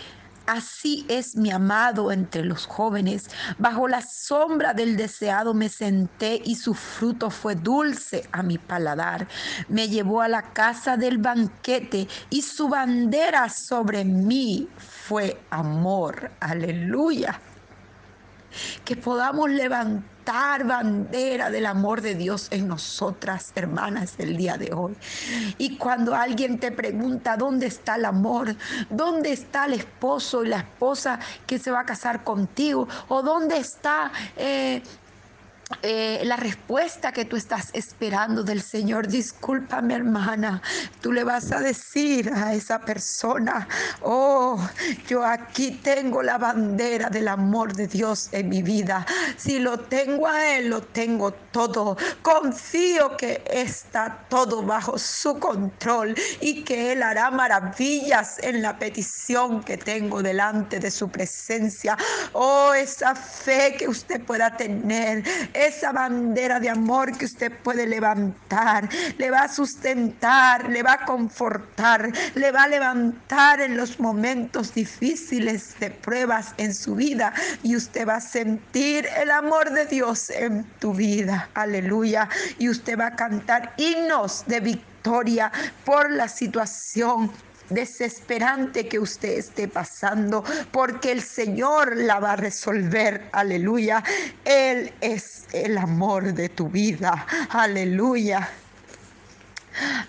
Así 0.46 1.04
es 1.08 1.36
mi 1.36 1.50
amado 1.50 2.12
entre 2.12 2.44
los 2.44 2.66
jóvenes. 2.66 3.28
Bajo 3.58 3.88
la 3.88 4.00
sombra 4.00 4.72
del 4.72 4.96
deseado 4.96 5.54
me 5.54 5.68
senté 5.68 6.40
y 6.44 6.54
su 6.54 6.72
fruto 6.72 7.30
fue 7.30 7.56
dulce 7.56 8.28
a 8.32 8.42
mi 8.42 8.56
paladar. 8.56 9.26
Me 9.68 9.88
llevó 9.88 10.22
a 10.22 10.28
la 10.28 10.52
casa 10.52 10.96
del 10.96 11.18
banquete 11.18 12.06
y 12.30 12.42
su 12.42 12.68
bandera 12.68 13.48
sobre 13.50 14.04
mí 14.04 14.68
fue 14.78 15.42
amor. 15.50 16.30
Aleluya. 16.38 17.40
Que 18.84 18.96
podamos 18.96 19.50
levantar 19.50 20.64
bandera 20.64 21.50
del 21.50 21.66
amor 21.66 22.00
de 22.00 22.14
Dios 22.14 22.48
en 22.50 22.66
nosotras, 22.66 23.52
hermanas, 23.54 24.14
el 24.18 24.36
día 24.36 24.56
de 24.56 24.72
hoy. 24.72 24.96
Y 25.58 25.76
cuando 25.76 26.14
alguien 26.14 26.58
te 26.58 26.72
pregunta 26.72 27.36
dónde 27.36 27.66
está 27.66 27.96
el 27.96 28.04
amor, 28.04 28.56
dónde 28.90 29.32
está 29.32 29.66
el 29.66 29.74
esposo 29.74 30.44
y 30.44 30.48
la 30.48 30.58
esposa 30.58 31.20
que 31.46 31.58
se 31.58 31.70
va 31.70 31.80
a 31.80 31.86
casar 31.86 32.24
contigo, 32.24 32.88
o 33.08 33.22
dónde 33.22 33.58
está... 33.58 34.10
Eh, 34.36 34.82
eh, 35.82 36.22
la 36.24 36.36
respuesta 36.36 37.10
que 37.10 37.24
tú 37.24 37.34
estás 37.34 37.70
esperando 37.72 38.44
del 38.44 38.62
Señor. 38.62 39.08
Discúlpame, 39.08 39.94
hermana. 39.94 40.62
Tú 41.00 41.12
le 41.12 41.24
vas 41.24 41.50
a 41.50 41.60
decir 41.60 42.30
a 42.32 42.54
esa 42.54 42.80
persona, 42.80 43.66
oh, 44.02 44.58
yo 45.08 45.24
aquí 45.24 45.72
tengo 45.82 46.22
la 46.22 46.38
bandera 46.38 47.10
del 47.10 47.26
amor 47.26 47.74
de 47.74 47.88
Dios 47.88 48.28
en 48.30 48.48
mi 48.48 48.62
vida. 48.62 49.04
Si 49.36 49.58
lo 49.58 49.80
tengo 49.80 50.28
a 50.28 50.56
Él, 50.56 50.68
lo 50.68 50.82
tengo 50.82 51.32
todo. 51.32 51.96
Confío 52.22 53.16
que 53.16 53.42
está 53.50 54.24
todo 54.28 54.62
bajo 54.62 54.96
su 54.98 55.38
control 55.40 56.14
y 56.40 56.62
que 56.62 56.92
Él 56.92 57.02
hará 57.02 57.30
maravillas 57.32 58.38
en 58.40 58.62
la 58.62 58.78
petición 58.78 59.64
que 59.64 59.76
tengo 59.76 60.22
delante 60.22 60.78
de 60.78 60.92
su 60.92 61.08
presencia. 61.08 61.96
Oh, 62.34 62.72
esa 62.72 63.16
fe 63.16 63.74
que 63.76 63.88
usted 63.88 64.20
pueda 64.22 64.56
tener 64.56 65.24
esa 65.56 65.92
bandera 65.92 66.60
de 66.60 66.68
amor 66.68 67.16
que 67.16 67.24
usted 67.24 67.52
puede 67.62 67.86
levantar, 67.86 68.88
le 69.18 69.30
va 69.30 69.42
a 69.42 69.48
sustentar, 69.48 70.68
le 70.68 70.82
va 70.82 70.94
a 70.94 71.04
confortar, 71.04 72.12
le 72.34 72.52
va 72.52 72.64
a 72.64 72.68
levantar 72.68 73.60
en 73.60 73.76
los 73.76 73.98
momentos 73.98 74.74
difíciles 74.74 75.78
de 75.80 75.90
pruebas 75.90 76.54
en 76.58 76.74
su 76.74 76.94
vida 76.94 77.32
y 77.62 77.76
usted 77.76 78.06
va 78.06 78.16
a 78.16 78.20
sentir 78.20 79.06
el 79.16 79.30
amor 79.30 79.70
de 79.70 79.86
Dios 79.86 80.30
en 80.30 80.64
tu 80.78 80.92
vida. 80.92 81.48
Aleluya. 81.54 82.28
Y 82.58 82.68
usted 82.68 82.98
va 82.98 83.06
a 83.08 83.16
cantar 83.16 83.74
himnos 83.76 84.44
de 84.46 84.60
victoria 84.60 85.52
por 85.84 86.10
la 86.10 86.28
situación 86.28 87.30
desesperante 87.70 88.88
que 88.88 88.98
usted 88.98 89.38
esté 89.38 89.68
pasando, 89.68 90.44
porque 90.70 91.12
el 91.12 91.22
Señor 91.22 91.96
la 91.96 92.20
va 92.20 92.32
a 92.32 92.36
resolver. 92.36 93.28
Aleluya. 93.32 94.02
Él 94.44 94.92
es 95.00 95.45
el 95.64 95.78
amor 95.78 96.34
de 96.34 96.48
tu 96.48 96.68
vida. 96.68 97.26
Aleluya. 97.50 98.48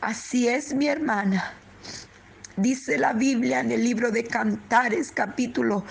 Así 0.01 0.48
es, 0.48 0.74
mi 0.74 0.88
hermana. 0.88 1.54
Dice 2.56 2.98
la 2.98 3.13
Biblia 3.13 3.60
en 3.60 3.72
el 3.72 3.84
libro 3.84 4.12
de 4.12 4.24
Cantares, 4.24 5.12
capítulo 5.12 5.84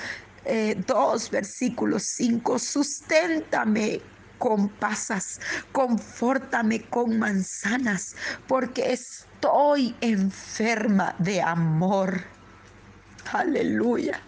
2, 0.44 0.46
eh, 0.46 1.28
versículo 1.30 1.98
5, 1.98 2.58
susténtame 2.58 4.00
con 4.38 4.68
pasas, 4.68 5.40
confórtame 5.72 6.82
con 6.82 7.18
manzanas, 7.18 8.16
porque 8.46 8.92
estoy 8.92 9.94
enferma 10.00 11.14
de 11.18 11.40
amor. 11.42 12.22
Aleluya. 13.32 14.20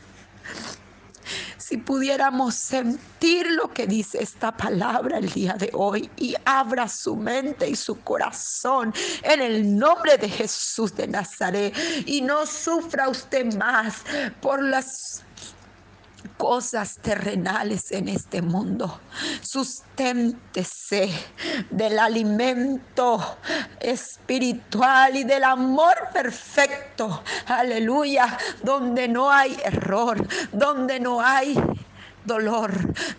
Si 1.68 1.76
pudiéramos 1.76 2.54
sentir 2.54 3.50
lo 3.50 3.74
que 3.74 3.86
dice 3.86 4.22
esta 4.22 4.56
palabra 4.56 5.18
el 5.18 5.30
día 5.30 5.52
de 5.52 5.68
hoy 5.74 6.08
y 6.16 6.34
abra 6.46 6.88
su 6.88 7.14
mente 7.14 7.68
y 7.68 7.76
su 7.76 8.00
corazón 8.00 8.94
en 9.22 9.42
el 9.42 9.76
nombre 9.76 10.16
de 10.16 10.30
Jesús 10.30 10.96
de 10.96 11.06
Nazaret 11.06 11.76
y 12.06 12.22
no 12.22 12.46
sufra 12.46 13.10
usted 13.10 13.52
más 13.56 13.96
por 14.40 14.62
las 14.62 15.22
cosas 16.38 16.98
terrenales 17.02 17.92
en 17.92 18.08
este 18.08 18.40
mundo. 18.40 19.00
Susténtese 19.42 21.10
del 21.68 21.98
alimento 21.98 23.38
espiritual 23.80 25.16
y 25.16 25.24
del 25.24 25.44
amor 25.44 25.94
perfecto. 26.12 27.22
Aleluya. 27.46 28.38
Donde 28.62 29.08
no 29.08 29.30
hay 29.30 29.58
error, 29.64 30.26
donde 30.52 31.00
no 31.00 31.20
hay 31.20 31.54
dolor, 32.24 32.72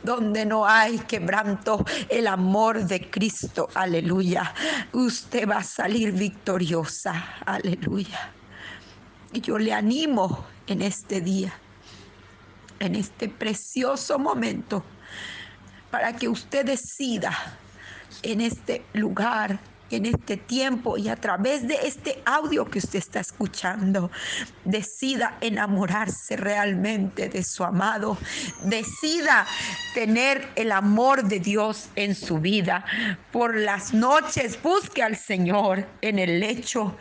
donde 0.03 0.45
no 0.45 0.65
hay 0.65 0.99
quebranto, 0.99 1.83
el 2.07 2.27
amor 2.27 2.85
de 2.85 3.09
Cristo, 3.09 3.67
aleluya. 3.73 4.53
Usted 4.93 5.49
va 5.49 5.57
a 5.57 5.63
salir 5.63 6.13
victoriosa, 6.13 7.35
aleluya. 7.45 8.31
Y 9.33 9.41
yo 9.41 9.57
le 9.57 9.73
animo 9.73 10.45
en 10.67 10.81
este 10.81 11.21
día 11.21 11.53
en 12.79 12.95
este 12.95 13.29
precioso 13.29 14.17
momento 14.19 14.83
para 15.91 16.15
que 16.15 16.27
usted 16.27 16.65
decida 16.65 17.31
en 18.21 18.41
este 18.41 18.83
lugar, 18.93 19.59
en 19.91 20.05
este 20.05 20.37
tiempo 20.37 20.97
y 20.97 21.09
a 21.09 21.15
través 21.15 21.67
de 21.67 21.75
este 21.83 22.21
audio 22.25 22.69
que 22.69 22.79
usted 22.79 22.99
está 22.99 23.19
escuchando, 23.19 24.11
decida 24.65 25.37
enamorarse 25.41 26.37
realmente 26.37 27.29
de 27.29 27.43
su 27.43 27.63
amado, 27.63 28.17
decida 28.63 29.47
tener 29.93 30.47
el 30.55 30.71
amor 30.71 31.23
de 31.23 31.39
Dios 31.39 31.89
en 31.95 32.13
su 32.13 32.39
vida. 32.39 32.85
Por 33.31 33.55
las 33.55 33.93
noches 33.93 34.61
busque 34.61 35.01
al 35.01 35.15
Señor 35.15 35.87
en 36.01 36.19
el 36.19 36.39
lecho 36.39 36.95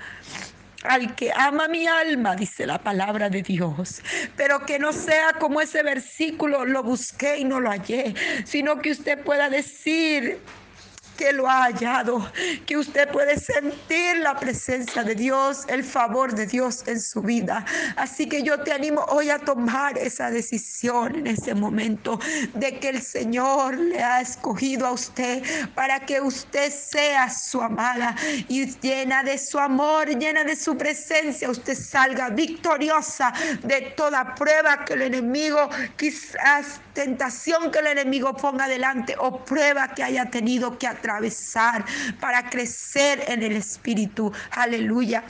al 0.85 1.15
que 1.15 1.33
ama 1.35 1.69
mi 1.69 1.87
alma, 1.87 2.37
dice 2.37 2.67
la 2.67 2.79
palabra 2.79 3.29
de 3.29 3.43
Dios. 3.43 4.03
Pero 4.37 4.65
que 4.65 4.79
no 4.79 4.93
sea 4.93 5.35
como 5.35 5.61
ese 5.61 5.83
versículo, 5.83 6.65
lo 6.65 6.83
busqué 6.83 7.39
y 7.39 7.45
no 7.45 7.61
lo 7.61 7.71
hallé, 7.71 8.15
sino 8.45 8.81
que 8.81 8.91
usted 8.91 9.19
pueda 9.23 9.49
decir, 9.49 10.39
que 11.19 11.33
lo 11.33 11.49
ha 11.49 11.65
hallado, 11.65 12.31
que 12.65 12.77
usted 12.77 13.11
puede 13.11 13.39
sentir 13.39 14.19
la 14.19 14.37
presencia 14.37 15.03
de 15.03 15.17
Dios, 15.17 15.65
el 15.69 15.83
favor 15.83 16.33
de 16.33 16.47
Dios 16.47 16.85
en 16.87 17.01
su 17.01 17.21
vida. 17.21 17.65
Así 17.97 18.29
que 18.29 18.45
yo 18.45 18.61
te 18.61 18.73
animo 18.73 19.05
hoy 19.09 19.29
a 19.29 19.41
tomar 19.41 19.99
esa 19.99 20.31
decisión 20.31 21.17
en 21.17 21.27
ese 21.27 21.55
momento 21.55 22.21
de 22.55 22.79
que 22.79 22.91
el 22.91 23.03
Señor 23.03 23.77
le 23.77 24.03
ha 24.03 24.21
escogido 24.21 24.87
a 24.87 24.93
usted 24.93 25.43
para 25.75 26.07
que 26.07 26.21
usted 26.21 26.73
sea 26.73 27.29
su 27.29 27.61
amada 27.61 28.15
y 28.49 28.67
llena 28.79 29.25
de 29.25 29.39
su 29.39 29.59
amor, 29.59 30.09
llena 30.09 30.45
de 30.45 30.55
su 30.55 30.79
presencia, 30.79 31.51
usted 31.51 31.77
salga 31.77 32.31
victoriosa 32.31 33.33
de 33.65 33.93
toda 33.97 34.37
prueba 34.37 34.85
que 34.85 34.95
el 34.95 35.03
enemigo, 35.03 35.69
quizás 35.97 36.81
tentación 36.95 37.71
que 37.71 37.81
el 37.81 37.89
enemigo 37.89 38.37
ponga 38.37 38.69
delante 38.69 39.17
o 39.19 39.45
prueba 39.45 39.89
que 39.95 40.03
haya 40.03 40.31
tenido 40.31 40.79
que 40.79 40.87
atravesar, 41.09 41.85
para 42.21 42.49
crecer 42.51 43.25
en 43.29 43.43
el 43.43 43.57
Espíritu. 43.57 44.33
Aleluya 44.51 45.25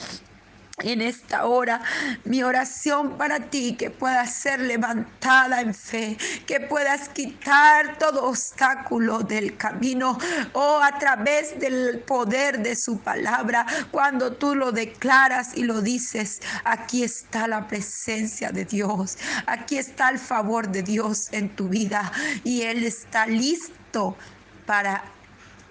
en 0.80 1.02
esta 1.02 1.46
hora 1.46 1.82
mi 2.24 2.44
oración 2.44 3.18
para 3.18 3.50
ti 3.50 3.74
que 3.74 3.90
puedas 3.90 4.32
ser 4.32 4.60
levantada 4.60 5.60
en 5.60 5.74
fe, 5.74 6.16
que 6.46 6.60
puedas 6.60 7.08
quitar 7.08 7.98
todo 7.98 8.26
obstáculo 8.26 9.18
del 9.20 9.56
camino 9.56 10.16
o 10.52 10.60
oh, 10.60 10.80
a 10.80 10.96
través 10.98 11.58
del 11.58 12.00
poder 12.06 12.60
de 12.60 12.76
su 12.76 13.00
palabra. 13.00 13.66
Cuando 13.90 14.34
tú 14.34 14.54
lo 14.54 14.70
declaras 14.70 15.56
y 15.56 15.64
lo 15.64 15.80
dices, 15.80 16.40
aquí 16.64 17.02
está 17.02 17.48
la 17.48 17.66
presencia 17.66 18.52
de 18.52 18.64
Dios, 18.64 19.18
aquí 19.46 19.78
está 19.78 20.10
el 20.10 20.18
favor 20.20 20.68
de 20.68 20.82
Dios 20.84 21.28
en 21.32 21.48
tu 21.48 21.68
vida 21.68 22.12
y 22.44 22.62
Él 22.62 22.84
está 22.84 23.26
listo 23.26 24.16
para 24.64 25.02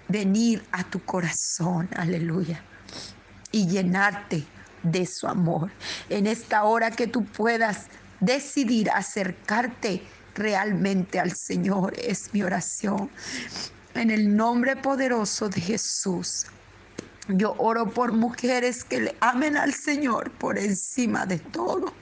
venir 0.08 0.64
a 0.72 0.84
tu 0.84 1.04
corazón, 1.04 1.88
aleluya, 1.94 2.62
y 3.52 3.68
llenarte 3.68 4.44
de 4.82 5.06
su 5.06 5.26
amor. 5.26 5.70
En 6.08 6.26
esta 6.26 6.64
hora 6.64 6.90
que 6.90 7.06
tú 7.06 7.24
puedas 7.24 7.86
decidir 8.20 8.90
acercarte 8.90 10.02
realmente 10.34 11.20
al 11.20 11.32
Señor, 11.32 11.94
es 11.98 12.32
mi 12.32 12.42
oración. 12.42 13.10
En 13.94 14.10
el 14.10 14.36
nombre 14.36 14.76
poderoso 14.76 15.48
de 15.48 15.60
Jesús. 15.60 16.46
Yo 17.28 17.54
oro 17.58 17.90
por 17.90 18.12
mujeres 18.12 18.84
que 18.84 19.00
le 19.00 19.16
amen 19.20 19.56
al 19.56 19.74
Señor 19.74 20.30
por 20.30 20.58
encima 20.58 21.26
de 21.26 21.38
todo. 21.38 21.92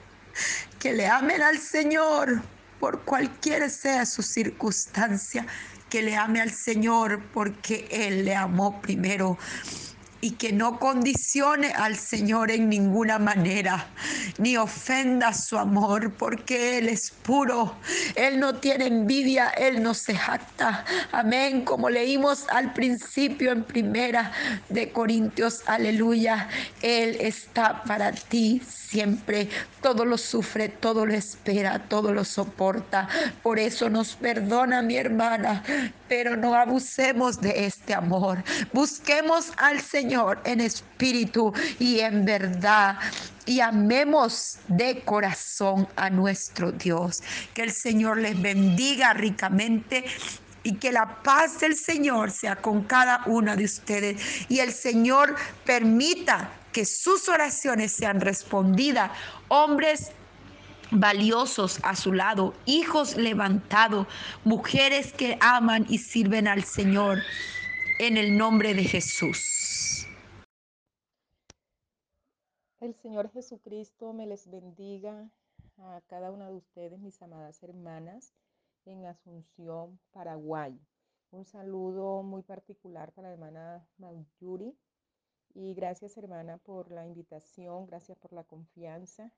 Que 0.79 0.93
le 0.93 1.07
amen 1.07 1.41
al 1.41 1.57
Señor 1.57 2.41
por 2.79 3.01
cualquier 3.01 3.69
sea 3.69 4.05
su 4.05 4.21
circunstancia 4.21 5.45
que 5.89 6.01
le 6.01 6.15
ame 6.15 6.41
al 6.41 6.51
Señor 6.51 7.21
porque 7.33 7.87
Él 7.91 8.25
le 8.25 8.35
amó 8.35 8.81
primero 8.81 9.37
y 10.19 10.31
que 10.31 10.51
no 10.51 10.79
condicione 10.79 11.71
al 11.73 11.95
Señor 11.95 12.49
en 12.51 12.69
ninguna 12.69 13.19
manera, 13.19 13.87
ni 14.37 14.57
ofenda 14.57 15.33
su 15.33 15.57
amor, 15.57 16.13
porque 16.13 16.79
Él 16.79 16.89
es 16.89 17.11
puro, 17.11 17.75
Él 18.15 18.39
no 18.39 18.55
tiene 18.55 18.87
envidia, 18.87 19.49
Él 19.49 19.83
no 19.83 19.93
se 19.93 20.15
jacta. 20.15 20.85
Amén, 21.11 21.63
como 21.63 21.89
leímos 21.89 22.45
al 22.49 22.73
principio 22.73 23.51
en 23.51 23.63
primera 23.63 24.31
de 24.69 24.91
Corintios, 24.91 25.61
aleluya, 25.67 26.49
Él 26.81 27.17
está 27.19 27.83
para 27.83 28.11
ti 28.11 28.61
siempre, 28.65 29.49
todo 29.81 30.05
lo 30.05 30.17
sufre, 30.17 30.69
todo 30.69 31.05
lo 31.05 31.13
espera, 31.13 31.79
todo 31.89 32.13
lo 32.13 32.23
soporta. 32.23 33.07
Por 33.43 33.59
eso 33.59 33.89
nos 33.89 34.15
perdona 34.15 34.81
mi 34.81 34.95
hermana, 34.95 35.63
pero 36.07 36.37
no 36.37 36.55
abusemos 36.55 37.41
de 37.41 37.65
este 37.65 37.93
amor. 37.93 38.43
Busquemos 38.71 39.51
al 39.57 39.81
Señor 39.81 40.06
en 40.45 40.61
espíritu 40.61 41.53
y 41.79 41.99
en 41.99 42.25
verdad 42.25 42.97
y 43.45 43.59
amemos 43.61 44.57
de 44.67 45.01
corazón 45.01 45.87
a 45.95 46.09
nuestro 46.09 46.71
Dios. 46.71 47.21
Que 47.53 47.63
el 47.63 47.71
Señor 47.71 48.17
les 48.17 48.39
bendiga 48.41 49.13
ricamente 49.13 50.05
y 50.63 50.75
que 50.75 50.91
la 50.91 51.23
paz 51.23 51.59
del 51.59 51.75
Señor 51.75 52.31
sea 52.31 52.57
con 52.57 52.83
cada 52.83 53.23
una 53.25 53.55
de 53.55 53.65
ustedes 53.65 54.21
y 54.49 54.59
el 54.59 54.73
Señor 54.73 55.35
permita 55.65 56.51
que 56.71 56.85
sus 56.85 57.29
oraciones 57.29 57.91
sean 57.91 58.21
respondidas. 58.21 59.11
Hombres 59.47 60.11
valiosos 60.91 61.79
a 61.83 61.95
su 61.95 62.13
lado, 62.13 62.53
hijos 62.65 63.17
levantados, 63.17 64.07
mujeres 64.43 65.11
que 65.13 65.37
aman 65.41 65.85
y 65.89 65.97
sirven 65.97 66.47
al 66.47 66.63
Señor 66.63 67.19
en 67.99 68.17
el 68.17 68.37
nombre 68.37 68.73
de 68.73 68.83
Jesús. 68.83 69.56
El 72.79 72.93
Señor 72.93 73.31
Jesucristo 73.31 74.13
me 74.13 74.27
les 74.27 74.47
bendiga 74.51 75.31
a 75.79 75.99
cada 76.05 76.31
una 76.31 76.47
de 76.47 76.57
ustedes, 76.57 76.99
mis 76.99 77.19
amadas 77.23 77.63
hermanas, 77.63 78.35
en 78.85 79.03
Asunción, 79.07 79.99
Paraguay. 80.11 80.79
Un 81.31 81.43
saludo 81.43 82.21
muy 82.21 82.43
particular 82.43 83.11
para 83.13 83.29
la 83.29 83.33
hermana 83.33 83.87
Mayuri. 83.97 84.77
Y 85.55 85.73
gracias, 85.73 86.17
hermana, 86.17 86.59
por 86.59 86.91
la 86.91 87.07
invitación, 87.07 87.87
gracias 87.87 88.15
por 88.19 88.31
la 88.31 88.43
confianza. 88.43 89.31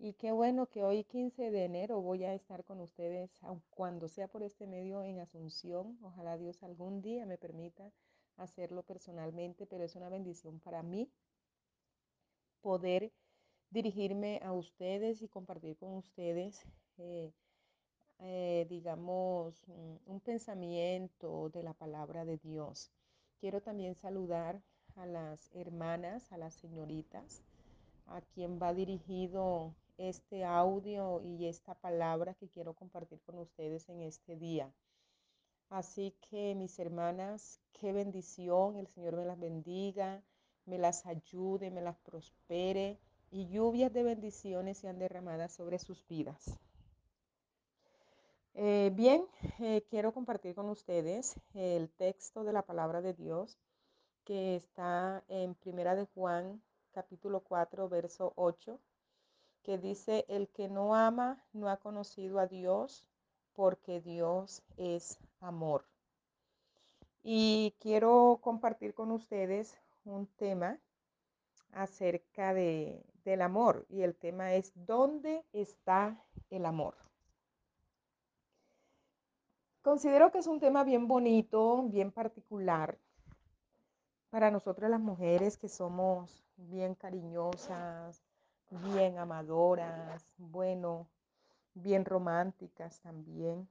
Y 0.00 0.14
qué 0.14 0.32
bueno 0.32 0.66
que 0.66 0.82
hoy 0.82 1.04
15 1.04 1.52
de 1.52 1.64
enero 1.64 2.00
voy 2.00 2.24
a 2.24 2.34
estar 2.34 2.64
con 2.64 2.80
ustedes, 2.80 3.30
cuando 3.70 4.08
sea 4.08 4.26
por 4.26 4.42
este 4.42 4.66
medio 4.66 5.04
en 5.04 5.20
Asunción. 5.20 5.96
Ojalá 6.02 6.36
Dios 6.36 6.60
algún 6.64 7.02
día 7.02 7.24
me 7.24 7.38
permita 7.38 7.92
hacerlo 8.36 8.82
personalmente, 8.82 9.64
pero 9.64 9.84
es 9.84 9.94
una 9.94 10.08
bendición 10.08 10.58
para 10.58 10.82
mí 10.82 11.08
poder 12.60 13.12
dirigirme 13.70 14.40
a 14.42 14.52
ustedes 14.52 15.22
y 15.22 15.28
compartir 15.28 15.76
con 15.76 15.94
ustedes, 15.94 16.64
eh, 16.96 17.32
eh, 18.20 18.66
digamos, 18.68 19.64
un 20.06 20.20
pensamiento 20.20 21.50
de 21.50 21.62
la 21.62 21.74
palabra 21.74 22.24
de 22.24 22.38
Dios. 22.38 22.90
Quiero 23.40 23.60
también 23.60 23.94
saludar 23.94 24.60
a 24.96 25.06
las 25.06 25.54
hermanas, 25.54 26.32
a 26.32 26.38
las 26.38 26.54
señoritas, 26.54 27.42
a 28.06 28.20
quien 28.20 28.58
va 28.60 28.74
dirigido 28.74 29.74
este 29.98 30.44
audio 30.44 31.20
y 31.22 31.46
esta 31.46 31.74
palabra 31.74 32.34
que 32.34 32.48
quiero 32.48 32.74
compartir 32.74 33.20
con 33.22 33.38
ustedes 33.38 33.88
en 33.88 34.00
este 34.00 34.36
día. 34.36 34.72
Así 35.68 36.14
que 36.30 36.54
mis 36.54 36.78
hermanas, 36.78 37.60
qué 37.72 37.92
bendición, 37.92 38.76
el 38.76 38.88
Señor 38.88 39.16
me 39.16 39.26
las 39.26 39.38
bendiga, 39.38 40.22
me 40.68 40.78
las 40.78 41.06
ayude, 41.06 41.70
me 41.70 41.80
las 41.80 41.96
prospere 41.98 42.98
y 43.30 43.48
lluvias 43.48 43.92
de 43.92 44.02
bendiciones 44.02 44.78
sean 44.78 44.98
derramadas 44.98 45.52
sobre 45.52 45.78
sus 45.78 46.06
vidas. 46.06 46.58
Eh, 48.54 48.90
bien, 48.94 49.24
eh, 49.60 49.84
quiero 49.88 50.12
compartir 50.12 50.54
con 50.54 50.68
ustedes 50.68 51.34
el 51.54 51.90
texto 51.90 52.44
de 52.44 52.52
la 52.52 52.62
palabra 52.62 53.00
de 53.00 53.14
Dios 53.14 53.58
que 54.24 54.56
está 54.56 55.24
en 55.28 55.54
Primera 55.54 55.94
de 55.94 56.06
Juan, 56.14 56.60
capítulo 56.92 57.40
4, 57.40 57.88
verso 57.88 58.32
8 58.36 58.78
que 59.68 59.76
dice, 59.76 60.24
el 60.28 60.48
que 60.48 60.68
no 60.68 60.94
ama 60.94 61.44
no 61.52 61.68
ha 61.68 61.76
conocido 61.76 62.38
a 62.38 62.46
Dios 62.46 63.04
porque 63.52 64.00
Dios 64.00 64.62
es 64.78 65.18
amor. 65.40 65.84
Y 67.22 67.74
quiero 67.80 68.38
compartir 68.40 68.94
con 68.94 69.10
ustedes 69.10 69.78
un 70.08 70.26
tema 70.36 70.78
acerca 71.72 72.54
de, 72.54 73.04
del 73.24 73.42
amor 73.42 73.86
y 73.88 74.02
el 74.02 74.14
tema 74.14 74.54
es 74.54 74.72
¿dónde 74.74 75.44
está 75.52 76.22
el 76.50 76.66
amor? 76.66 76.96
Considero 79.82 80.30
que 80.30 80.38
es 80.38 80.46
un 80.46 80.60
tema 80.60 80.84
bien 80.84 81.08
bonito, 81.08 81.82
bien 81.84 82.10
particular 82.12 82.98
para 84.30 84.50
nosotras 84.50 84.90
las 84.90 85.00
mujeres 85.00 85.56
que 85.56 85.68
somos 85.68 86.44
bien 86.56 86.94
cariñosas, 86.94 88.22
bien 88.70 89.18
amadoras, 89.18 90.26
bueno, 90.36 91.08
bien 91.74 92.04
románticas 92.04 93.00
también. 93.00 93.68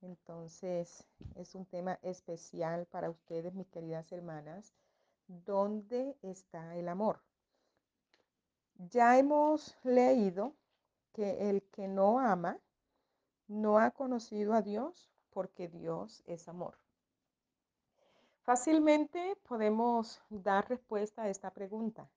Entonces, 0.00 1.06
es 1.36 1.54
un 1.54 1.66
tema 1.66 1.98
especial 2.02 2.86
para 2.86 3.10
ustedes, 3.10 3.52
mis 3.52 3.68
queridas 3.68 4.10
hermanas. 4.12 4.72
¿Dónde 5.30 6.18
está 6.22 6.74
el 6.74 6.88
amor? 6.88 7.22
Ya 8.74 9.16
hemos 9.16 9.78
leído 9.84 10.56
que 11.12 11.48
el 11.48 11.62
que 11.70 11.86
no 11.86 12.18
ama 12.18 12.58
no 13.46 13.78
ha 13.78 13.92
conocido 13.92 14.54
a 14.54 14.62
Dios 14.62 15.08
porque 15.30 15.68
Dios 15.68 16.24
es 16.26 16.48
amor. 16.48 16.76
Fácilmente 18.42 19.36
podemos 19.44 20.20
dar 20.30 20.68
respuesta 20.68 21.22
a 21.22 21.28
esta 21.28 21.52
pregunta. 21.52 22.10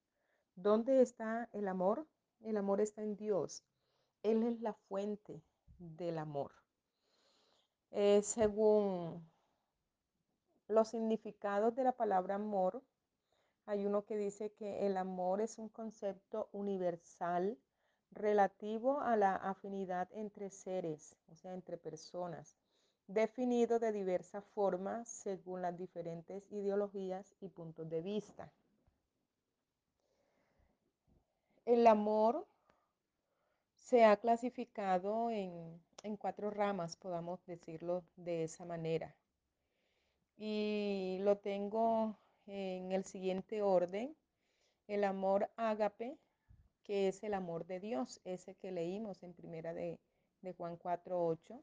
¿Dónde 0.56 1.04
está 1.04 1.48
el 1.54 1.68
amor? 1.68 2.08
El 2.42 2.58
amor 2.58 2.82
está 2.82 3.04
en 3.04 3.16
Dios. 3.16 3.64
Él 4.24 4.42
es 4.42 4.60
la 4.60 4.74
fuente 4.74 5.44
del 5.78 6.18
amor. 6.18 6.52
Eh, 7.92 8.24
según 8.24 9.24
los 10.68 10.88
significados 10.88 11.76
de 11.76 11.84
la 11.84 11.92
palabra 11.92 12.36
amor, 12.36 12.82
hay 13.66 13.86
uno 13.86 14.06
que 14.06 14.18
dice 14.18 14.52
que 14.52 14.86
el 14.86 14.98
amor 14.98 15.42
es 15.42 15.58
un 15.58 15.70
concepto 15.70 16.50
universal 16.52 17.58
relativo 18.12 19.02
a 19.02 19.16
la 19.16 19.36
afinidad 19.36 20.08
entre 20.14 20.50
seres, 20.50 21.16
o 21.32 21.36
sea, 21.36 21.54
entre 21.54 21.78
personas, 21.78 22.56
definido 23.08 23.80
de 23.80 23.92
diversas 23.92 24.46
formas 24.54 25.08
según 25.08 25.62
las 25.62 25.78
diferentes 25.78 26.52
ideologías 26.52 27.34
y 27.42 27.50
puntos 27.50 27.90
de 27.90 28.02
vista. 28.02 28.52
El 31.66 31.88
amor 31.88 32.46
se 33.78 34.04
ha 34.04 34.18
clasificado 34.18 35.30
en, 35.30 35.82
cuatro 36.20 36.50
ramas, 36.50 36.98
podamos 36.98 37.46
decirlo 37.46 38.04
de 38.18 38.44
esa 38.44 38.66
manera. 38.66 39.16
Y 40.38 41.20
lo 41.22 41.38
tengo 41.38 42.18
en 42.48 42.92
el 42.92 43.06
siguiente 43.06 43.62
orden. 43.62 44.16
El 44.88 45.04
amor 45.04 45.50
ágape, 45.56 46.18
que 46.84 47.08
es 47.08 47.24
el 47.24 47.34
amor 47.34 47.66
de 47.66 47.80
Dios, 47.80 48.20
ese 48.26 48.56
que 48.56 48.72
leímos 48.72 49.24
en 49.24 49.34
primera 49.34 49.74
de, 49.74 50.00
de 50.42 50.54
Juan 50.54 50.78
4.8. 50.78 51.62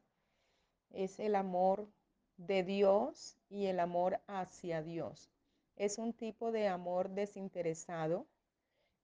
Es 0.91 1.21
el 1.21 1.35
amor 1.35 1.89
de 2.37 2.63
Dios 2.63 3.37
y 3.49 3.67
el 3.67 3.81
amor 3.81 4.21
hacia 4.27 4.83
Dios. 4.83 5.31
Es 5.77 5.99
un 5.99 6.13
tipo 6.13 6.53
de 6.53 6.69
amor 6.69 7.11
desinteresado 7.11 8.27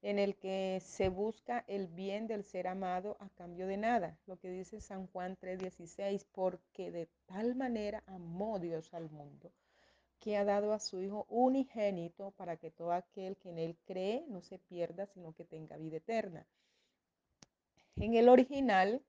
en 0.01 0.19
el 0.19 0.35
que 0.35 0.79
se 0.83 1.09
busca 1.09 1.63
el 1.67 1.87
bien 1.87 2.27
del 2.27 2.43
ser 2.43 2.67
amado 2.67 3.17
a 3.19 3.29
cambio 3.29 3.67
de 3.67 3.77
nada, 3.77 4.17
lo 4.25 4.37
que 4.37 4.51
dice 4.51 4.79
San 4.79 5.07
Juan 5.07 5.35
3:16, 5.37 6.25
porque 6.31 6.91
de 6.91 7.07
tal 7.25 7.55
manera 7.55 8.03
amó 8.05 8.59
Dios 8.59 8.93
al 8.93 9.09
mundo, 9.09 9.51
que 10.27 10.35
ha 10.35 10.43
dado 10.43 10.73
a 10.73 10.79
su 10.79 11.01
Hijo 11.01 11.25
unigénito 11.29 12.31
para 12.31 12.57
que 12.57 12.69
todo 12.69 12.91
aquel 12.91 13.37
que 13.37 13.47
en 13.47 13.59
él 13.59 13.77
cree 13.85 14.25
no 14.27 14.41
se 14.41 14.59
pierda, 14.59 15.05
sino 15.05 15.31
que 15.31 15.45
tenga 15.45 15.77
vida 15.77 15.95
eterna. 15.95 16.45
En 17.95 18.13
el 18.13 18.27
original, 18.27 19.01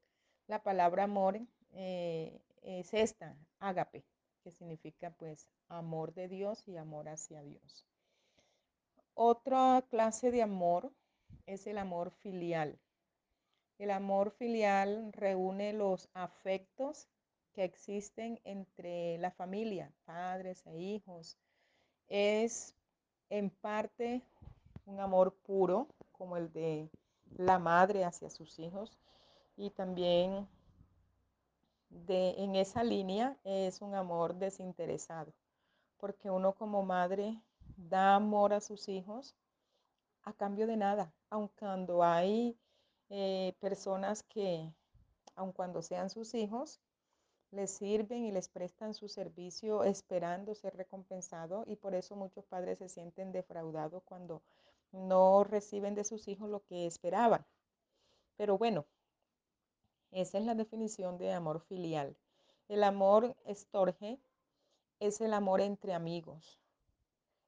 la 0.47 0.63
palabra 0.63 1.03
amor 1.03 1.41
eh, 1.73 2.41
es 2.63 2.95
esta, 2.95 3.37
ágape, 3.59 4.05
que 4.45 4.53
significa 4.53 5.11
pues 5.11 5.49
amor 5.67 6.15
de 6.15 6.29
Dios 6.29 6.63
y 6.69 6.77
amor 6.77 7.09
hacia 7.09 7.43
Dios. 7.43 7.85
Otra 9.15 9.85
clase 9.91 10.31
de 10.31 10.43
amor 10.43 10.93
es 11.47 11.67
el 11.67 11.79
amor 11.79 12.13
filial. 12.13 12.79
El 13.79 13.91
amor 13.91 14.31
filial 14.31 15.13
reúne 15.13 15.73
los 15.73 16.09
afectos 16.15 17.09
que 17.59 17.64
existen 17.64 18.40
entre 18.44 19.18
la 19.18 19.33
familia, 19.33 19.90
padres 20.05 20.64
e 20.64 20.79
hijos. 20.79 21.37
Es 22.07 22.73
en 23.31 23.51
parte 23.51 24.23
un 24.87 25.01
amor 25.01 25.35
puro, 25.35 25.88
como 26.12 26.37
el 26.37 26.53
de 26.53 26.88
la 27.37 27.59
madre 27.59 28.05
hacia 28.05 28.31
sus 28.31 28.61
hijos, 28.61 28.97
y 29.57 29.71
también 29.71 30.47
de, 31.90 32.37
en 32.38 32.55
esa 32.55 32.85
línea 32.85 33.37
es 33.42 33.83
un 33.83 33.97
amor 33.97 34.37
desinteresado, 34.37 35.33
porque 35.97 36.31
uno 36.31 36.53
como 36.53 36.85
madre 36.85 37.42
da 37.77 38.14
amor 38.14 38.53
a 38.53 38.61
sus 38.61 38.88
hijos 38.88 39.35
a 40.23 40.33
cambio 40.33 40.68
de 40.68 40.77
nada, 40.77 41.12
aun 41.29 41.49
cuando 41.59 42.05
hay 42.05 42.57
eh, 43.11 43.53
personas 43.59 44.23
que, 44.23 44.73
aun 45.35 45.51
cuando 45.51 45.83
sean 45.83 46.09
sus 46.09 46.35
hijos, 46.35 46.79
les 47.51 47.71
sirven 47.71 48.25
y 48.25 48.33
les 48.33 48.49
prestan 48.49 48.95
su 48.95 49.09
servicio 49.09 49.85
esperando 49.85 50.55
ser 50.55 50.77
recompensado 50.77 51.65
y 51.67 51.77
por 51.77 51.95
eso 51.95 52.15
muchos 52.15 52.45
padres 52.45 52.79
se 52.79 52.89
sienten 52.89 53.33
defraudados 53.33 54.03
cuando 54.05 54.43
no 54.93 55.45
reciben 55.45 55.95
de 55.95 56.05
sus 56.05 56.29
hijos 56.29 56.51
lo 56.51 56.63
que 56.65 56.87
esperaban. 56.87 57.47
Pero 58.37 58.59
bueno, 58.59 58.87
esa 60.11 60.39
es 60.39 60.45
la 60.45 60.55
definición 60.55 61.19
de 61.19 61.33
amor 61.33 61.61
filial. 61.61 62.17
El 62.69 62.85
amor 62.85 63.35
estorge 63.45 64.19
es 65.01 65.21
el 65.21 65.33
amor 65.33 65.61
entre 65.61 65.95
amigos. 65.95 66.61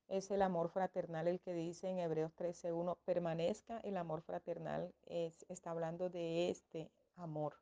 Es 0.09 0.31
el 0.31 0.43
amor 0.43 0.71
fraternal 0.71 1.29
el 1.29 1.41
que 1.41 1.55
dice 1.55 1.89
en 1.89 1.99
Hebreos 1.99 2.33
13.1, 2.37 2.97
permanezca 3.05 3.79
el 3.81 3.97
amor 3.97 4.23
fraternal. 4.23 4.93
Es, 5.07 5.45
está 5.49 5.71
hablando 5.71 6.11
de 6.11 6.51
este 6.51 6.91
amor. 7.17 7.55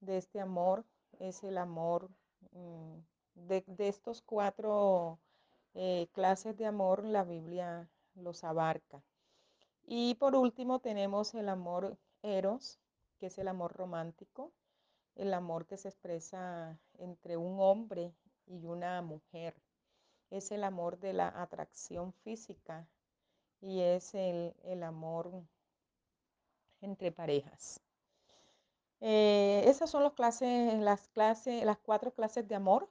De 0.00 0.18
este 0.18 0.40
amor 0.40 0.84
es 1.20 1.42
el 1.44 1.58
amor 1.58 2.10
mm, 2.52 2.98
de, 3.34 3.64
de, 3.66 3.88
estos 3.88 4.22
cuatro 4.22 5.18
eh, 5.74 6.08
clases 6.12 6.56
de 6.56 6.66
amor, 6.66 7.04
la 7.04 7.24
Biblia 7.24 7.88
los 8.14 8.44
abarca. 8.44 9.02
Y 9.86 10.14
por 10.14 10.34
último 10.34 10.80
tenemos 10.80 11.34
el 11.34 11.48
amor 11.48 11.98
eros, 12.22 12.78
que 13.18 13.26
es 13.26 13.38
el 13.38 13.48
amor 13.48 13.72
romántico, 13.72 14.52
el 15.16 15.34
amor 15.34 15.66
que 15.66 15.76
se 15.76 15.88
expresa 15.88 16.78
entre 16.98 17.36
un 17.36 17.60
hombre 17.60 18.14
y 18.46 18.64
una 18.66 19.02
mujer. 19.02 19.54
Es 20.30 20.50
el 20.52 20.64
amor 20.64 20.98
de 20.98 21.12
la 21.12 21.28
atracción 21.28 22.12
física 22.24 22.86
y 23.60 23.80
es 23.80 24.14
el, 24.14 24.54
el 24.64 24.82
amor 24.82 25.30
entre 26.80 27.12
parejas. 27.12 27.80
Eh, 29.00 29.64
esas 29.66 29.90
son 29.90 30.02
las 30.02 30.12
clases, 30.12 30.78
las 30.80 31.08
clases, 31.08 31.64
las 31.64 31.78
cuatro 31.78 32.12
clases 32.12 32.46
de 32.48 32.54
amor 32.54 32.90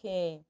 que 0.00 0.44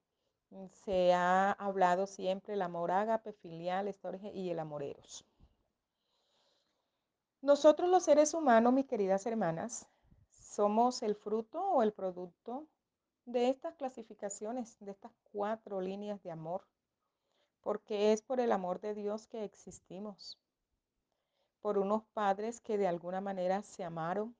se 0.84 1.12
ha 1.12 1.52
hablado 1.52 2.06
siempre, 2.06 2.54
el 2.54 2.62
amor 2.62 2.90
ágape, 2.90 3.32
filial, 3.32 3.88
estorge 3.88 4.32
y 4.32 4.50
el 4.50 4.58
amor 4.58 4.82
eros. 4.82 5.24
Nosotros 7.42 7.90
los 7.90 8.04
seres 8.04 8.34
humanos, 8.34 8.72
mis 8.72 8.86
queridas 8.86 9.26
hermanas, 9.26 9.86
somos 10.30 11.02
el 11.02 11.14
fruto 11.14 11.60
o 11.60 11.82
el 11.82 11.92
producto 11.92 12.66
de 13.26 13.48
estas 13.48 13.74
clasificaciones, 13.74 14.76
de 14.80 14.92
estas 14.92 15.12
cuatro 15.32 15.80
líneas 15.80 16.22
de 16.22 16.30
amor, 16.30 16.66
porque 17.60 18.12
es 18.12 18.22
por 18.22 18.40
el 18.40 18.52
amor 18.52 18.80
de 18.80 18.94
Dios 18.94 19.26
que 19.26 19.44
existimos, 19.44 20.38
por 21.60 21.78
unos 21.78 22.04
padres 22.12 22.60
que 22.60 22.78
de 22.78 22.86
alguna 22.86 23.20
manera 23.20 23.62
se 23.62 23.84
amaron 23.84 24.36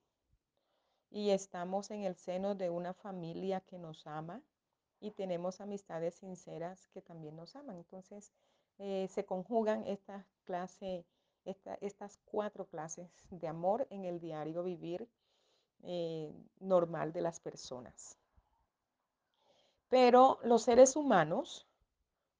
y 1.14 1.30
estamos 1.30 1.92
en 1.92 2.02
el 2.02 2.16
seno 2.16 2.56
de 2.56 2.70
una 2.70 2.92
familia 2.92 3.60
que 3.60 3.78
nos 3.78 4.04
ama 4.04 4.42
y 4.98 5.12
tenemos 5.12 5.60
amistades 5.60 6.16
sinceras 6.16 6.88
que 6.88 7.02
también 7.02 7.36
nos 7.36 7.54
aman. 7.54 7.76
Entonces, 7.76 8.32
eh, 8.78 9.06
se 9.08 9.24
conjugan 9.24 9.84
estas 9.86 10.26
cuatro 12.24 12.66
clases 12.66 13.08
de 13.30 13.46
amor 13.46 13.86
en 13.90 14.04
el 14.04 14.18
diario 14.18 14.64
vivir 14.64 15.08
eh, 15.84 16.34
normal 16.58 17.12
de 17.12 17.20
las 17.20 17.38
personas. 17.38 18.18
Pero 19.88 20.40
los 20.42 20.62
seres 20.62 20.96
humanos 20.96 21.68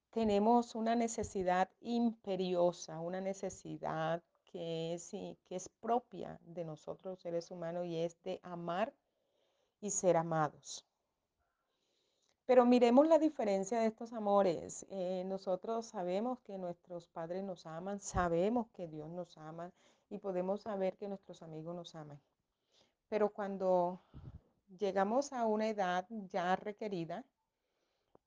tenemos 0.09 0.75
una 0.75 0.95
necesidad 0.95 1.69
imperiosa, 1.79 2.99
una 2.99 3.21
necesidad 3.21 4.21
que 4.55 4.93
es, 4.93 5.09
que 5.09 5.55
es 5.57 5.67
propia 5.81 6.39
de 6.45 6.63
nosotros 6.63 7.19
seres 7.19 7.51
humanos 7.51 7.87
y 7.87 7.97
es 7.97 8.15
de 8.23 8.39
amar 8.41 8.93
y 9.81 9.89
ser 9.89 10.15
amados. 10.15 10.85
Pero 12.45 12.65
miremos 12.65 13.05
la 13.05 13.19
diferencia 13.19 13.81
de 13.81 13.87
estos 13.87 14.13
amores. 14.13 14.85
Eh, 14.89 15.23
nosotros 15.25 15.87
sabemos 15.87 16.39
que 16.39 16.57
nuestros 16.57 17.05
padres 17.09 17.43
nos 17.43 17.65
aman, 17.65 17.99
sabemos 17.99 18.69
que 18.69 18.87
Dios 18.87 19.09
nos 19.09 19.37
ama 19.37 19.73
y 20.09 20.19
podemos 20.19 20.61
saber 20.61 20.95
que 20.95 21.09
nuestros 21.09 21.41
amigos 21.41 21.75
nos 21.75 21.93
aman. 21.93 22.21
Pero 23.09 23.31
cuando 23.31 23.99
llegamos 24.79 25.33
a 25.33 25.45
una 25.47 25.67
edad 25.67 26.07
ya 26.29 26.55
requerida 26.55 27.25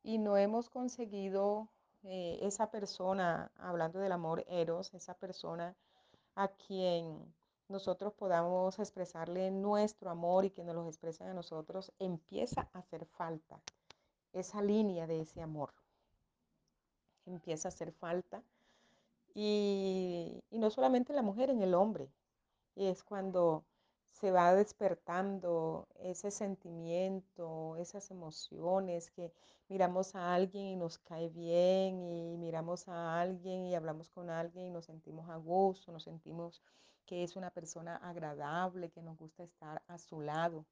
y 0.03 0.19
no 0.19 0.37
hemos 0.37 0.69
conseguido 0.69 1.71
eh, 2.03 2.39
esa 2.43 2.71
persona, 2.71 3.51
hablando 3.57 3.99
del 3.99 4.13
amor 4.13 4.45
eros, 4.47 4.93
esa 4.93 5.15
persona 5.15 5.75
a 6.39 6.47
quien 6.47 7.35
nosotros 7.69 8.13
podamos 8.15 8.79
expresarle 8.79 9.51
nuestro 9.51 10.09
amor 10.09 10.45
y 10.45 10.51
que 10.51 10.63
nos 10.63 10.77
lo 10.77 10.87
expresen 10.87 11.27
a 11.27 11.35
nosotros, 11.35 11.93
empieza 11.99 12.69
a 12.73 12.79
hacer 12.79 13.07
falta 13.07 13.61
esa 14.33 14.63
línea 14.63 15.09
de 15.09 15.23
ese 15.23 15.43
amor. 15.43 15.75
Empieza 17.27 17.67
a 17.67 17.71
hacer 17.71 17.91
falta. 17.91 18.41
Y, 19.35 20.41
y 20.51 20.59
no 20.59 20.71
solamente 20.71 21.11
en 21.11 21.17
la 21.17 21.23
mujer, 21.23 21.51
en 21.51 21.61
el 21.61 21.75
hombre. 21.75 22.09
Y 22.77 22.87
es 22.87 23.03
cuando 23.03 23.65
se 24.13 24.31
va 24.31 24.55
despertando 24.55 25.87
ese 26.01 26.31
sentimiento, 26.31 27.77
esas 27.77 28.11
emociones, 28.11 29.11
que 29.11 29.33
miramos 29.69 30.15
a 30.15 30.35
alguien 30.35 30.67
y 30.67 30.77
nos 30.77 30.99
cae 30.99 31.29
bien, 31.29 32.03
y 32.03 32.37
miramos 32.37 32.89
a 32.89 33.21
alguien 33.21 33.67
y 33.67 33.75
hablamos 33.75 34.09
con 34.11 34.31
alguien 34.31 34.67
y 34.67 34.71
nos 34.71 34.87
sentimos 34.87 35.29
a 35.29 35.37
gusto, 35.37 35.93
nos 35.93 36.05
sentimos 36.05 36.63
que 37.07 37.23
es 37.23 37.37
una 37.37 37.51
persona 37.51 37.97
agradable, 37.97 38.91
que 38.91 39.03
nos 39.03 39.17
gusta 39.17 39.43
estar 39.45 39.83
a 39.87 39.99
su 39.99 40.21
lado. 40.21 40.67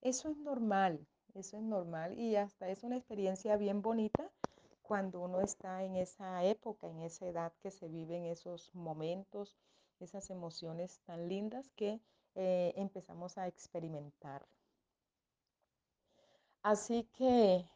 Eso 0.00 0.28
es 0.28 0.36
normal, 0.36 1.06
eso 1.34 1.58
es 1.58 1.62
normal 1.62 2.18
y 2.18 2.36
hasta 2.36 2.68
es 2.68 2.82
una 2.82 2.96
experiencia 2.96 3.56
bien 3.56 3.82
bonita 3.82 4.30
cuando 4.82 5.20
uno 5.20 5.40
está 5.40 5.82
en 5.84 5.96
esa 5.96 6.44
época, 6.44 6.88
en 6.88 7.02
esa 7.02 7.26
edad 7.26 7.52
que 7.60 7.70
se 7.70 7.88
viven 7.88 8.24
esos 8.24 8.72
momentos, 8.74 9.56
esas 10.00 10.30
emociones 10.30 11.00
tan 11.04 11.28
lindas 11.28 11.70
que 11.76 12.00
eh, 12.36 12.74
empezamos 12.76 13.38
a 13.38 13.48
experimentar. 13.48 14.46
Así 16.62 17.04
que 17.16 17.68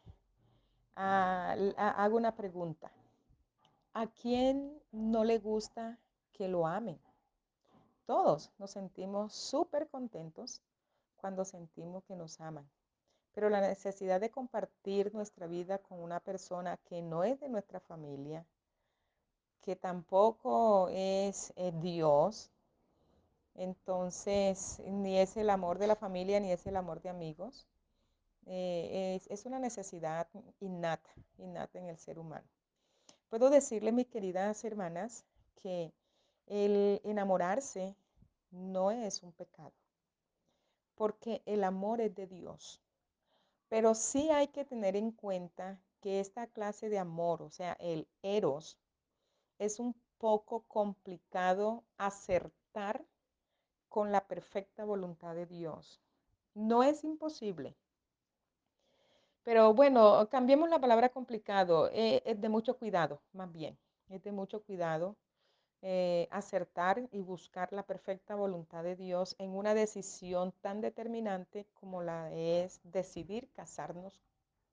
ah, 0.96 1.56
hago 1.96 2.16
una 2.16 2.36
pregunta. 2.36 2.90
¿A 3.94 4.06
quién 4.06 4.80
no 4.92 5.24
le 5.24 5.38
gusta 5.38 5.98
que 6.32 6.46
lo 6.46 6.66
amen? 6.66 7.00
Todos 8.06 8.50
nos 8.58 8.70
sentimos 8.70 9.32
súper 9.34 9.88
contentos 9.88 10.60
cuando 11.16 11.44
sentimos 11.44 12.04
que 12.04 12.16
nos 12.16 12.40
aman. 12.40 12.68
Pero 13.32 13.48
la 13.48 13.60
necesidad 13.60 14.20
de 14.20 14.30
compartir 14.30 15.14
nuestra 15.14 15.46
vida 15.46 15.78
con 15.78 16.00
una 16.00 16.20
persona 16.20 16.76
que 16.78 17.02
no 17.02 17.24
es 17.24 17.40
de 17.40 17.48
nuestra 17.48 17.80
familia, 17.80 18.44
que 19.62 19.76
tampoco 19.76 20.88
es 20.90 21.52
eh, 21.56 21.72
Dios, 21.80 22.50
entonces 23.54 24.80
ni 24.86 25.18
es 25.18 25.36
el 25.36 25.50
amor 25.50 25.78
de 25.78 25.86
la 25.86 25.96
familia 25.96 26.40
ni 26.40 26.52
es 26.52 26.66
el 26.66 26.76
amor 26.76 27.00
de 27.02 27.10
amigos, 27.10 27.66
eh, 28.46 29.16
es, 29.16 29.30
es, 29.30 29.46
una 29.46 29.58
necesidad 29.58 30.28
innata, 30.60 31.10
innata 31.38 31.78
en 31.78 31.88
el 31.88 31.98
ser 31.98 32.18
humano. 32.18 32.48
Puedo 33.28 33.50
decirle, 33.50 33.92
mis 33.92 34.08
queridas 34.08 34.64
hermanas, 34.64 35.24
que 35.62 35.92
el 36.46 37.00
enamorarse 37.04 37.94
no 38.50 38.90
es 38.90 39.22
un 39.22 39.32
pecado, 39.32 39.72
porque 40.96 41.42
el 41.46 41.62
amor 41.64 42.00
es 42.00 42.14
de 42.14 42.26
Dios. 42.26 42.80
Pero 43.68 43.94
sí 43.94 44.30
hay 44.30 44.48
que 44.48 44.64
tener 44.64 44.96
en 44.96 45.12
cuenta 45.12 45.80
que 46.00 46.18
esta 46.18 46.46
clase 46.48 46.88
de 46.88 46.98
amor, 46.98 47.42
o 47.42 47.50
sea, 47.50 47.74
el 47.74 48.08
eros, 48.22 48.78
es 49.58 49.78
un 49.78 49.94
poco 50.18 50.64
complicado 50.66 51.84
acertar 51.96 53.04
con 53.90 54.12
la 54.12 54.26
perfecta 54.26 54.86
voluntad 54.86 55.34
de 55.34 55.44
Dios. 55.44 56.00
No 56.54 56.82
es 56.82 57.04
imposible. 57.04 57.76
Pero 59.42 59.74
bueno, 59.74 60.28
cambiemos 60.30 60.70
la 60.70 60.80
palabra 60.80 61.10
complicado. 61.10 61.90
Eh, 61.92 62.22
es 62.24 62.40
de 62.40 62.48
mucho 62.48 62.78
cuidado, 62.78 63.20
más 63.34 63.52
bien. 63.52 63.76
Es 64.08 64.22
de 64.22 64.32
mucho 64.32 64.62
cuidado 64.62 65.16
eh, 65.82 66.28
acertar 66.30 67.08
y 67.10 67.20
buscar 67.20 67.72
la 67.72 67.82
perfecta 67.82 68.34
voluntad 68.34 68.84
de 68.84 68.96
Dios 68.96 69.34
en 69.38 69.50
una 69.50 69.74
decisión 69.74 70.52
tan 70.60 70.80
determinante 70.80 71.66
como 71.74 72.02
la 72.02 72.30
es 72.32 72.80
decidir 72.84 73.50
casarnos 73.52 74.20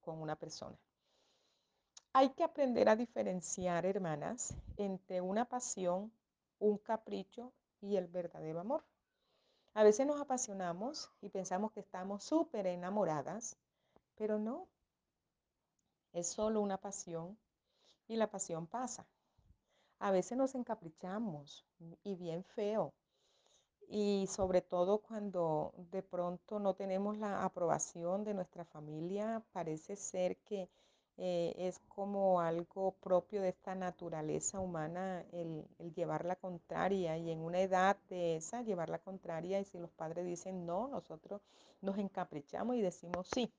con 0.02 0.22
una 0.22 0.36
persona. 0.36 0.78
Hay 2.14 2.30
que 2.30 2.44
aprender 2.44 2.90
a 2.90 2.96
diferenciar, 2.96 3.86
hermanas, 3.86 4.54
entre 4.76 5.22
una 5.22 5.46
pasión, 5.46 6.12
un 6.60 6.78
capricho 6.78 7.54
y 7.80 7.96
el 7.96 8.08
verdadero 8.08 8.60
amor. 8.60 8.84
A 9.78 9.84
veces 9.84 10.08
nos 10.08 10.20
apasionamos 10.20 11.12
y 11.22 11.30
pensamos 11.30 11.72
que 11.72 11.82
estamos 11.82 12.24
súper 12.24 12.66
enamoradas, 12.66 13.56
pero 14.16 14.40
no. 14.40 14.68
Es 16.13 16.30
solo 16.30 16.62
una 16.62 16.80
pasión 16.80 17.38
y 18.08 18.16
la 18.16 18.32
pasión 18.32 18.66
pasa. 18.66 19.06
A 20.00 20.10
veces 20.10 20.36
nos 20.36 20.56
encaprichamos 20.56 21.63
y 22.04 22.16
bien 22.16 22.44
feo. 22.44 22.96
Y 23.88 24.26
sobre 24.32 24.63
todo 24.63 24.98
cuando 24.98 25.76
de 25.92 26.02
pronto 26.02 26.58
no 26.58 26.74
tenemos 26.74 27.20
la 27.20 27.44
aprobación 27.44 28.24
de 28.24 28.34
nuestra 28.34 28.66
familia, 28.66 29.44
parece 29.52 29.96
ser 29.96 30.38
que 30.38 30.72
eh, 31.18 31.56
es 31.58 31.80
como 31.88 32.42
algo 32.42 32.92
propio 33.02 33.42
de 33.42 33.50
esta 33.50 33.74
naturaleza 33.74 34.60
humana 34.60 35.26
el, 35.32 35.66
el, 35.80 35.94
llevar 35.94 36.26
la 36.26 36.36
contraria 36.36 37.18
y 37.18 37.32
en 37.32 37.40
una 37.40 37.60
edad 37.60 37.98
de 38.10 38.36
esa 38.36 38.62
llevar 38.62 38.90
la 38.90 39.00
contraria 39.00 39.60
y 39.60 39.66
si 39.66 39.80
los 39.80 39.92
padres 39.92 40.26
dicen 40.26 40.66
no, 40.68 40.88
nosotros 40.88 41.42
nos 41.82 41.98
encaprichamos 41.98 42.76
y 42.76 42.82
decimos 42.82 43.28
sí. 43.34 43.52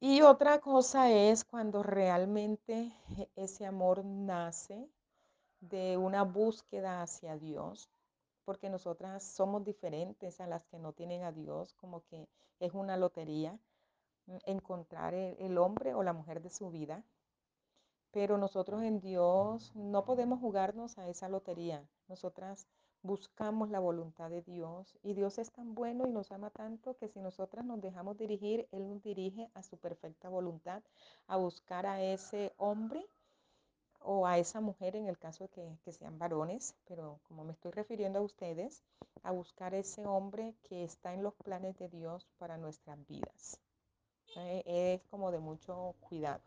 Y 0.00 0.22
otra 0.22 0.60
cosa 0.60 1.10
es 1.10 1.44
cuando 1.44 1.82
realmente 1.82 2.92
ese 3.36 3.66
amor 3.66 4.04
nace 4.04 4.88
de 5.60 5.96
una 5.96 6.22
búsqueda 6.22 7.02
hacia 7.02 7.36
Dios, 7.36 7.90
porque 8.44 8.70
nosotras 8.70 9.24
somos 9.24 9.64
diferentes 9.64 10.40
a 10.40 10.46
las 10.46 10.64
que 10.66 10.78
no 10.78 10.92
tienen 10.92 11.22
a 11.24 11.32
Dios, 11.32 11.74
como 11.74 12.02
que 12.04 12.28
es 12.60 12.72
una 12.72 12.96
lotería 12.96 13.58
encontrar 14.44 15.14
el, 15.14 15.58
hombre 15.58 15.94
o 15.94 16.02
la 16.02 16.12
mujer 16.12 16.42
de 16.42 16.50
su 16.50 16.70
vida. 16.70 17.04
Pero 18.10 18.38
nosotros 18.38 18.82
en 18.82 19.00
Dios 19.00 19.72
no 19.74 20.04
podemos 20.04 20.40
jugarnos 20.40 20.98
a 20.98 21.08
esa 21.08 21.28
lotería. 21.28 21.86
Nosotras 22.08 22.66
buscamos 23.02 23.70
la 23.70 23.78
voluntad 23.78 24.30
de 24.30 24.42
Dios 24.42 24.98
y 25.02 25.14
Dios 25.14 25.38
es 25.38 25.52
tan 25.52 25.74
bueno 25.74 26.06
y 26.06 26.12
nos 26.12 26.32
ama 26.32 26.50
tanto 26.50 26.96
que 26.96 27.08
si 27.08 27.20
nosotras 27.20 27.64
nos 27.64 27.80
dejamos 27.80 28.16
dirigir, 28.16 28.68
Él 28.72 28.88
nos 28.88 29.02
dirige 29.02 29.50
a 29.54 29.62
su 29.62 29.76
perfecta 29.76 30.28
voluntad, 30.28 30.82
a 31.26 31.36
buscar 31.36 31.86
a 31.86 32.02
ese 32.02 32.52
hombre 32.56 33.06
o 34.00 34.26
a 34.26 34.38
esa 34.38 34.60
mujer 34.60 34.96
en 34.96 35.06
el 35.06 35.18
caso 35.18 35.44
de 35.44 35.50
que, 35.50 35.78
que, 35.84 35.92
sean 35.92 36.18
varones, 36.18 36.74
pero 36.86 37.20
como 37.24 37.44
me 37.44 37.52
estoy 37.52 37.72
refiriendo 37.72 38.18
a 38.20 38.22
ustedes, 38.22 38.82
a 39.22 39.30
buscar 39.32 39.74
ese 39.74 40.06
hombre 40.06 40.54
que 40.62 40.84
está 40.84 41.12
en 41.12 41.22
los 41.22 41.34
planes 41.34 41.76
de 41.78 41.88
Dios 41.88 42.26
para 42.38 42.56
nuestras 42.56 43.04
vidas. 43.06 43.60
Es 44.36 45.02
como 45.04 45.30
de 45.30 45.38
mucho 45.38 45.94
cuidado. 46.00 46.42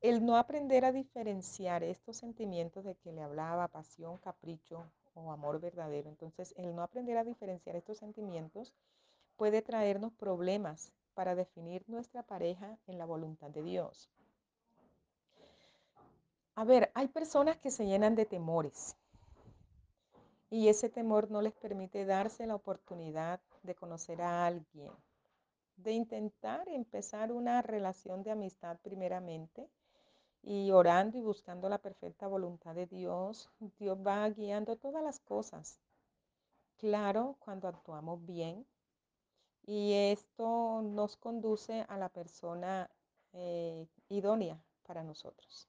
El 0.00 0.24
no 0.24 0.36
aprender 0.36 0.84
a 0.84 0.92
diferenciar 0.92 1.82
estos 1.82 2.16
sentimientos 2.16 2.84
de 2.84 2.94
que 2.94 3.12
le 3.12 3.22
hablaba, 3.22 3.66
pasión, 3.68 4.18
capricho 4.18 4.84
o 5.14 5.32
amor 5.32 5.60
verdadero, 5.60 6.08
entonces 6.08 6.54
el 6.56 6.74
no 6.76 6.82
aprender 6.82 7.16
a 7.16 7.24
diferenciar 7.24 7.74
estos 7.74 7.98
sentimientos 7.98 8.72
puede 9.36 9.62
traernos 9.62 10.12
problemas 10.12 10.92
para 11.14 11.34
definir 11.34 11.82
nuestra 11.88 12.22
pareja 12.22 12.78
en 12.86 12.98
la 12.98 13.06
voluntad 13.06 13.50
de 13.50 13.62
Dios. 13.62 14.10
A 16.54 16.64
ver, 16.64 16.90
hay 16.94 17.08
personas 17.08 17.56
que 17.58 17.70
se 17.70 17.86
llenan 17.86 18.14
de 18.14 18.26
temores 18.26 18.96
y 20.50 20.68
ese 20.68 20.88
temor 20.88 21.30
no 21.30 21.42
les 21.42 21.54
permite 21.54 22.04
darse 22.04 22.46
la 22.46 22.54
oportunidad 22.54 23.40
de 23.62 23.74
conocer 23.74 24.22
a 24.22 24.46
alguien, 24.46 24.92
de 25.76 25.92
intentar 25.92 26.68
empezar 26.68 27.32
una 27.32 27.62
relación 27.62 28.22
de 28.22 28.30
amistad 28.30 28.78
primeramente 28.82 29.68
y 30.42 30.70
orando 30.70 31.18
y 31.18 31.22
buscando 31.22 31.68
la 31.68 31.78
perfecta 31.78 32.26
voluntad 32.26 32.74
de 32.74 32.86
Dios, 32.86 33.50
Dios 33.78 33.98
va 33.98 34.28
guiando 34.30 34.76
todas 34.76 35.02
las 35.02 35.20
cosas. 35.20 35.80
Claro, 36.78 37.36
cuando 37.40 37.68
actuamos 37.68 38.24
bien 38.24 38.66
y 39.66 39.92
esto 39.92 40.82
nos 40.82 41.16
conduce 41.16 41.84
a 41.88 41.96
la 41.96 42.08
persona 42.08 42.88
eh, 43.32 43.86
idónea 44.08 44.58
para 44.86 45.02
nosotros. 45.02 45.68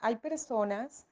Hay 0.00 0.16
personas, 0.16 1.06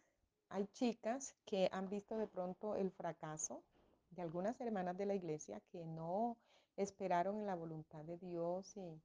hay 0.48 0.66
chicas 0.68 1.34
que 1.44 1.68
han 1.72 1.88
visto 1.88 2.16
de 2.16 2.26
pronto 2.26 2.74
el 2.74 2.90
fracaso 2.90 3.62
de 4.10 4.22
algunas 4.22 4.60
hermanas 4.60 4.96
de 4.96 5.06
la 5.06 5.14
iglesia 5.14 5.60
que 5.70 5.84
no 5.84 6.36
esperaron 6.76 7.38
en 7.38 7.46
la 7.46 7.54
voluntad 7.54 8.04
de 8.04 8.16
Dios 8.18 8.76
y, 8.76 9.00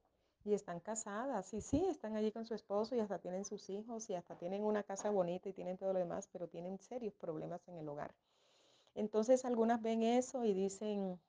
y, 0.45 0.53
están 0.53 0.79
casadas. 0.79 1.53
Y 1.53 1.61
sí, 1.61 1.85
están 1.89 2.15
allí 2.15 2.31
con 2.31 2.45
su 2.45 2.53
esposo 2.53 2.95
y 2.95 2.99
hasta 2.99 3.19
tienen 3.19 3.45
sus 3.45 3.69
hijos 3.69 4.09
y 4.09 4.15
hasta 4.15 4.35
tienen 4.37 4.63
una 4.63 4.83
casa 4.83 5.09
bonita 5.09 5.49
y 5.49 5.53
tienen 5.53 5.77
todo 5.77 5.93
lo 5.93 5.99
demás, 5.99 6.29
pero 6.31 6.47
tienen 6.47 6.79
serios 6.79 7.13
problemas 7.15 7.67
en 7.67 7.77
el 7.77 7.89
hogar. 7.89 8.13
Entonces 8.95 9.43
algunas 9.45 9.81
ven 9.81 10.03
eso 10.03 10.45
y 10.45 10.53
dicen, 10.53 11.19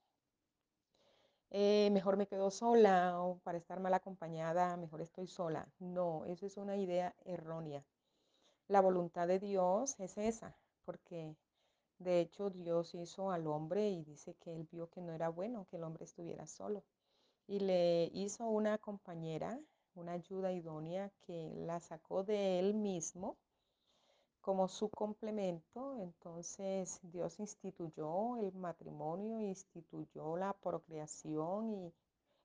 eh, 1.50 1.88
mejor 1.92 2.16
me 2.16 2.26
quedo 2.26 2.50
sola 2.50 3.20
o 3.20 3.38
para 3.38 3.58
estar 3.58 3.80
mal 3.80 3.94
acompañada, 3.94 4.76
mejor 4.76 5.00
estoy 5.00 5.26
sola. 5.26 5.68
No, 5.78 6.24
eso 6.26 6.46
es 6.46 6.56
una 6.56 6.76
idea 6.76 7.14
errónea. 7.24 7.84
La 8.68 8.80
voluntad 8.80 9.28
de 9.28 9.38
Dios 9.38 9.94
es 9.98 10.18
esa, 10.18 10.56
porque 10.84 11.37
de 11.98 12.20
hecho, 12.20 12.50
Dios 12.50 12.94
hizo 12.94 13.30
al 13.30 13.46
hombre 13.46 13.88
y 13.88 14.02
dice 14.02 14.35
que 14.35 14.54
él 14.54 14.68
vio 14.70 14.90
que 14.90 15.00
no 15.00 15.12
era 15.12 15.28
bueno 15.28 15.66
que 15.70 15.76
el 15.76 15.85
hombre 15.85 16.04
estuviera 16.04 16.46
solo. 16.46 16.83
Y 17.46 17.61
le 17.61 18.11
hizo 18.12 18.46
una 18.46 18.78
compañera, 18.78 19.61
una 19.94 20.12
ayuda 20.12 20.52
idónea 20.52 21.11
que 21.26 21.52
la 21.54 21.80
sacó 21.80 22.24
de 22.24 22.59
él 22.59 22.74
mismo 22.74 23.37
como 24.40 24.68
su 24.68 24.88
complemento. 24.90 25.96
Entonces 25.96 27.00
Dios 27.02 27.38
instituyó 27.38 28.38
el 28.38 28.52
matrimonio, 28.54 29.40
instituyó 29.40 30.37
la 30.37 30.52
procreación 30.52 31.74
y, 31.74 31.92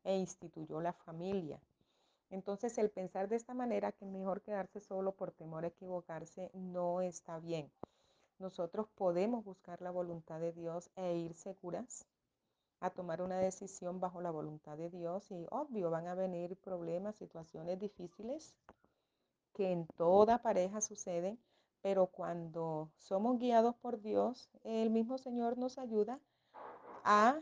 e 0.04 0.16
instituyó 0.18 0.80
la 0.80 0.94
familia. 0.94 1.60
Entonces 2.30 2.78
el 2.78 2.92
pensar 2.92 3.28
de 3.28 3.38
esta 3.38 3.56
manera 3.56 3.92
que 3.92 4.06
es 4.06 4.12
mejor 4.12 4.42
quedarse 4.42 4.80
solo 4.80 5.14
por 5.14 5.32
temor 5.32 5.66
a 5.66 5.70
equivocarse 5.70 6.52
no 6.54 7.02
está 7.02 7.40
bien 7.40 7.72
nosotros 8.40 8.88
podemos 8.96 9.44
buscar 9.44 9.82
la 9.82 9.92
voluntad 9.92 10.40
de 10.40 10.54
Dios 10.54 10.90
e 10.96 11.16
ir 11.16 11.36
seguras 11.36 12.06
a 12.80 12.90
tomar 12.90 13.22
una 13.22 13.38
decisión 13.38 14.00
bajo 14.00 14.22
la 14.22 14.32
voluntad 14.32 14.78
de 14.78 14.90
Dios 14.90 15.30
y 15.32 15.46
obvio 15.52 15.90
van 15.90 16.08
a 16.08 16.16
venir 16.16 16.56
problemas, 16.56 17.18
situaciones 17.18 17.78
difíciles 17.80 18.56
que 19.54 19.72
en 19.72 19.86
toda 19.88 20.42
pareja 20.42 20.80
suceden, 20.80 21.38
pero 21.82 22.08
cuando 22.08 22.90
somos 22.98 23.38
guiados 23.38 23.76
por 23.76 24.02
Dios, 24.02 24.50
el 24.64 24.90
mismo 24.90 25.18
Señor 25.18 25.58
nos 25.58 25.78
ayuda 25.78 26.20
a 27.04 27.42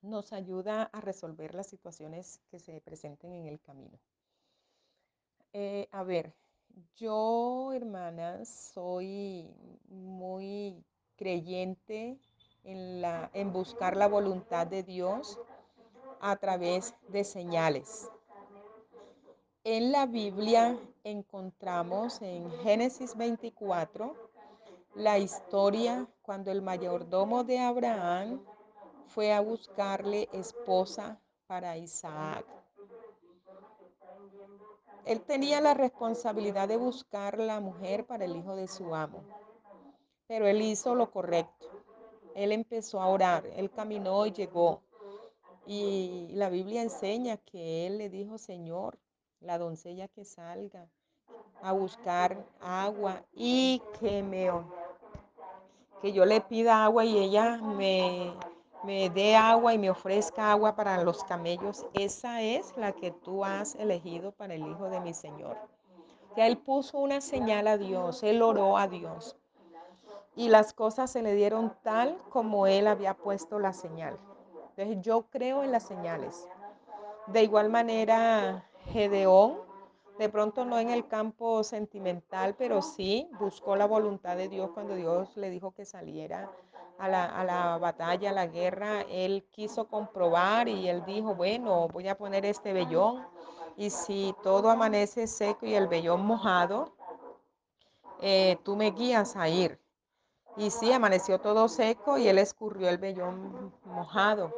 nos 0.00 0.32
ayuda 0.32 0.90
a 0.92 1.00
resolver 1.00 1.54
las 1.54 1.68
situaciones 1.68 2.40
que 2.50 2.58
se 2.58 2.80
presenten 2.80 3.32
en 3.32 3.46
el 3.46 3.60
camino. 3.60 4.00
Eh, 5.52 5.88
a 5.92 6.02
ver, 6.02 6.34
yo, 6.96 7.72
hermanas, 7.72 8.72
soy 8.74 9.50
muy 9.88 10.84
creyente 11.16 12.18
en, 12.64 13.00
la, 13.00 13.30
en 13.34 13.52
buscar 13.52 13.96
la 13.96 14.08
voluntad 14.08 14.66
de 14.66 14.82
Dios 14.82 15.38
a 16.20 16.36
través 16.36 16.94
de 17.08 17.24
señales. 17.24 18.08
En 19.64 19.92
la 19.92 20.06
Biblia 20.06 20.78
encontramos 21.04 22.20
en 22.22 22.50
Génesis 22.62 23.16
24 23.16 24.16
la 24.94 25.18
historia 25.18 26.06
cuando 26.22 26.50
el 26.50 26.62
mayordomo 26.62 27.44
de 27.44 27.58
Abraham 27.58 28.40
fue 29.06 29.32
a 29.32 29.40
buscarle 29.40 30.28
esposa 30.32 31.20
para 31.46 31.76
Isaac. 31.76 32.44
Él 35.04 35.20
tenía 35.20 35.60
la 35.60 35.74
responsabilidad 35.74 36.68
de 36.68 36.76
buscar 36.76 37.38
la 37.38 37.60
mujer 37.60 38.06
para 38.06 38.24
el 38.24 38.36
hijo 38.36 38.54
de 38.54 38.68
su 38.68 38.94
amo, 38.94 39.24
pero 40.26 40.46
él 40.46 40.62
hizo 40.62 40.94
lo 40.94 41.10
correcto. 41.10 41.66
Él 42.34 42.52
empezó 42.52 43.00
a 43.00 43.08
orar, 43.08 43.44
él 43.56 43.70
caminó 43.70 44.26
y 44.26 44.32
llegó. 44.32 44.82
Y 45.66 46.28
la 46.32 46.48
Biblia 46.48 46.82
enseña 46.82 47.36
que 47.36 47.86
él 47.86 47.98
le 47.98 48.08
dijo, 48.08 48.38
Señor, 48.38 48.98
la 49.40 49.58
doncella 49.58 50.08
que 50.08 50.24
salga 50.24 50.88
a 51.62 51.72
buscar 51.72 52.44
agua 52.60 53.22
y 53.32 53.82
que 54.00 54.22
me 54.22 54.50
que 56.00 56.12
yo 56.12 56.24
le 56.24 56.40
pida 56.40 56.84
agua 56.84 57.04
y 57.04 57.16
ella 57.16 57.58
me 57.58 58.34
me 58.84 59.10
dé 59.10 59.36
agua 59.36 59.74
y 59.74 59.78
me 59.78 59.90
ofrezca 59.90 60.50
agua 60.50 60.74
para 60.74 61.02
los 61.04 61.22
camellos, 61.24 61.86
esa 61.94 62.42
es 62.42 62.76
la 62.76 62.92
que 62.92 63.12
tú 63.12 63.44
has 63.44 63.74
elegido 63.76 64.32
para 64.32 64.54
el 64.54 64.66
hijo 64.66 64.88
de 64.88 65.00
mi 65.00 65.14
Señor. 65.14 65.56
Ya 66.36 66.46
él 66.46 66.58
puso 66.58 66.98
una 66.98 67.20
señal 67.20 67.68
a 67.68 67.78
Dios, 67.78 68.22
él 68.22 68.42
oró 68.42 68.76
a 68.76 68.88
Dios. 68.88 69.36
Y 70.34 70.48
las 70.48 70.72
cosas 70.72 71.10
se 71.10 71.22
le 71.22 71.34
dieron 71.34 71.76
tal 71.82 72.16
como 72.30 72.66
él 72.66 72.86
había 72.86 73.14
puesto 73.14 73.58
la 73.58 73.72
señal. 73.72 74.18
Entonces 74.70 75.02
yo 75.02 75.26
creo 75.30 75.62
en 75.62 75.72
las 75.72 75.82
señales. 75.82 76.48
De 77.26 77.42
igual 77.42 77.68
manera, 77.68 78.64
Gedeón, 78.86 79.58
de 80.18 80.28
pronto 80.28 80.64
no 80.64 80.78
en 80.78 80.90
el 80.90 81.06
campo 81.06 81.62
sentimental, 81.62 82.54
pero 82.56 82.80
sí 82.80 83.30
buscó 83.38 83.76
la 83.76 83.86
voluntad 83.86 84.36
de 84.36 84.48
Dios 84.48 84.70
cuando 84.72 84.94
Dios 84.94 85.36
le 85.36 85.50
dijo 85.50 85.72
que 85.72 85.84
saliera 85.84 86.50
a 87.02 87.08
la, 87.08 87.24
a 87.24 87.42
la, 87.42 87.78
batalla, 87.78 88.30
a 88.30 88.32
la 88.32 88.46
guerra, 88.46 89.00
él 89.10 89.44
quiso 89.50 89.88
comprobar 89.88 90.68
y 90.68 90.88
él 90.88 91.04
dijo, 91.04 91.34
bueno, 91.34 91.88
voy 91.88 92.06
a 92.06 92.16
poner 92.16 92.46
este 92.46 92.72
vellón 92.72 93.26
y 93.76 93.90
si 93.90 94.32
todo 94.44 94.70
amanece 94.70 95.26
seco 95.26 95.66
y 95.66 95.74
el 95.74 95.88
vellón 95.88 96.24
mojado, 96.24 96.92
eh, 98.20 98.56
tú 98.62 98.76
me 98.76 98.92
guías 98.92 99.34
a 99.34 99.48
ir. 99.48 99.80
Y 100.56 100.70
sí, 100.70 100.92
amaneció 100.92 101.40
todo 101.40 101.66
seco 101.68 102.18
y 102.18 102.28
él 102.28 102.38
escurrió 102.38 102.88
el 102.88 102.98
vellón 102.98 103.74
mojado. 103.84 104.52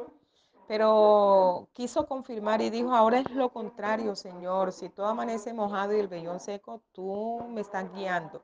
Pero 0.67 1.67
quiso 1.73 2.05
confirmar 2.05 2.61
y 2.61 2.69
dijo, 2.69 2.93
ahora 2.93 3.21
es 3.21 3.31
lo 3.31 3.49
contrario, 3.49 4.15
Señor. 4.15 4.71
Si 4.71 4.89
todo 4.89 5.07
amanece 5.07 5.51
mojado 5.51 5.95
y 5.95 5.99
el 5.99 6.07
vellón 6.07 6.39
seco, 6.39 6.83
tú 6.91 7.43
me 7.49 7.61
estás 7.61 7.91
guiando. 7.91 8.43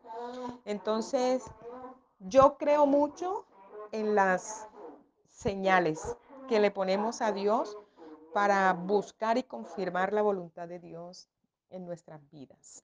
Entonces, 0.66 1.43
yo 2.18 2.58
creo 2.58 2.88
mucho 2.88 3.45
en 3.92 4.16
las 4.16 4.68
señales 5.30 6.18
que 6.48 6.60
le 6.60 6.72
ponemos 6.72 7.22
a 7.22 7.32
Dios 7.32 7.78
para 8.34 8.74
buscar 8.74 9.38
y 9.38 9.44
confirmar 9.44 10.14
la 10.14 10.22
voluntad 10.22 10.68
de 10.68 10.80
Dios 10.80 11.28
en 11.70 11.86
nuestras 11.86 12.22
vidas. 12.30 12.84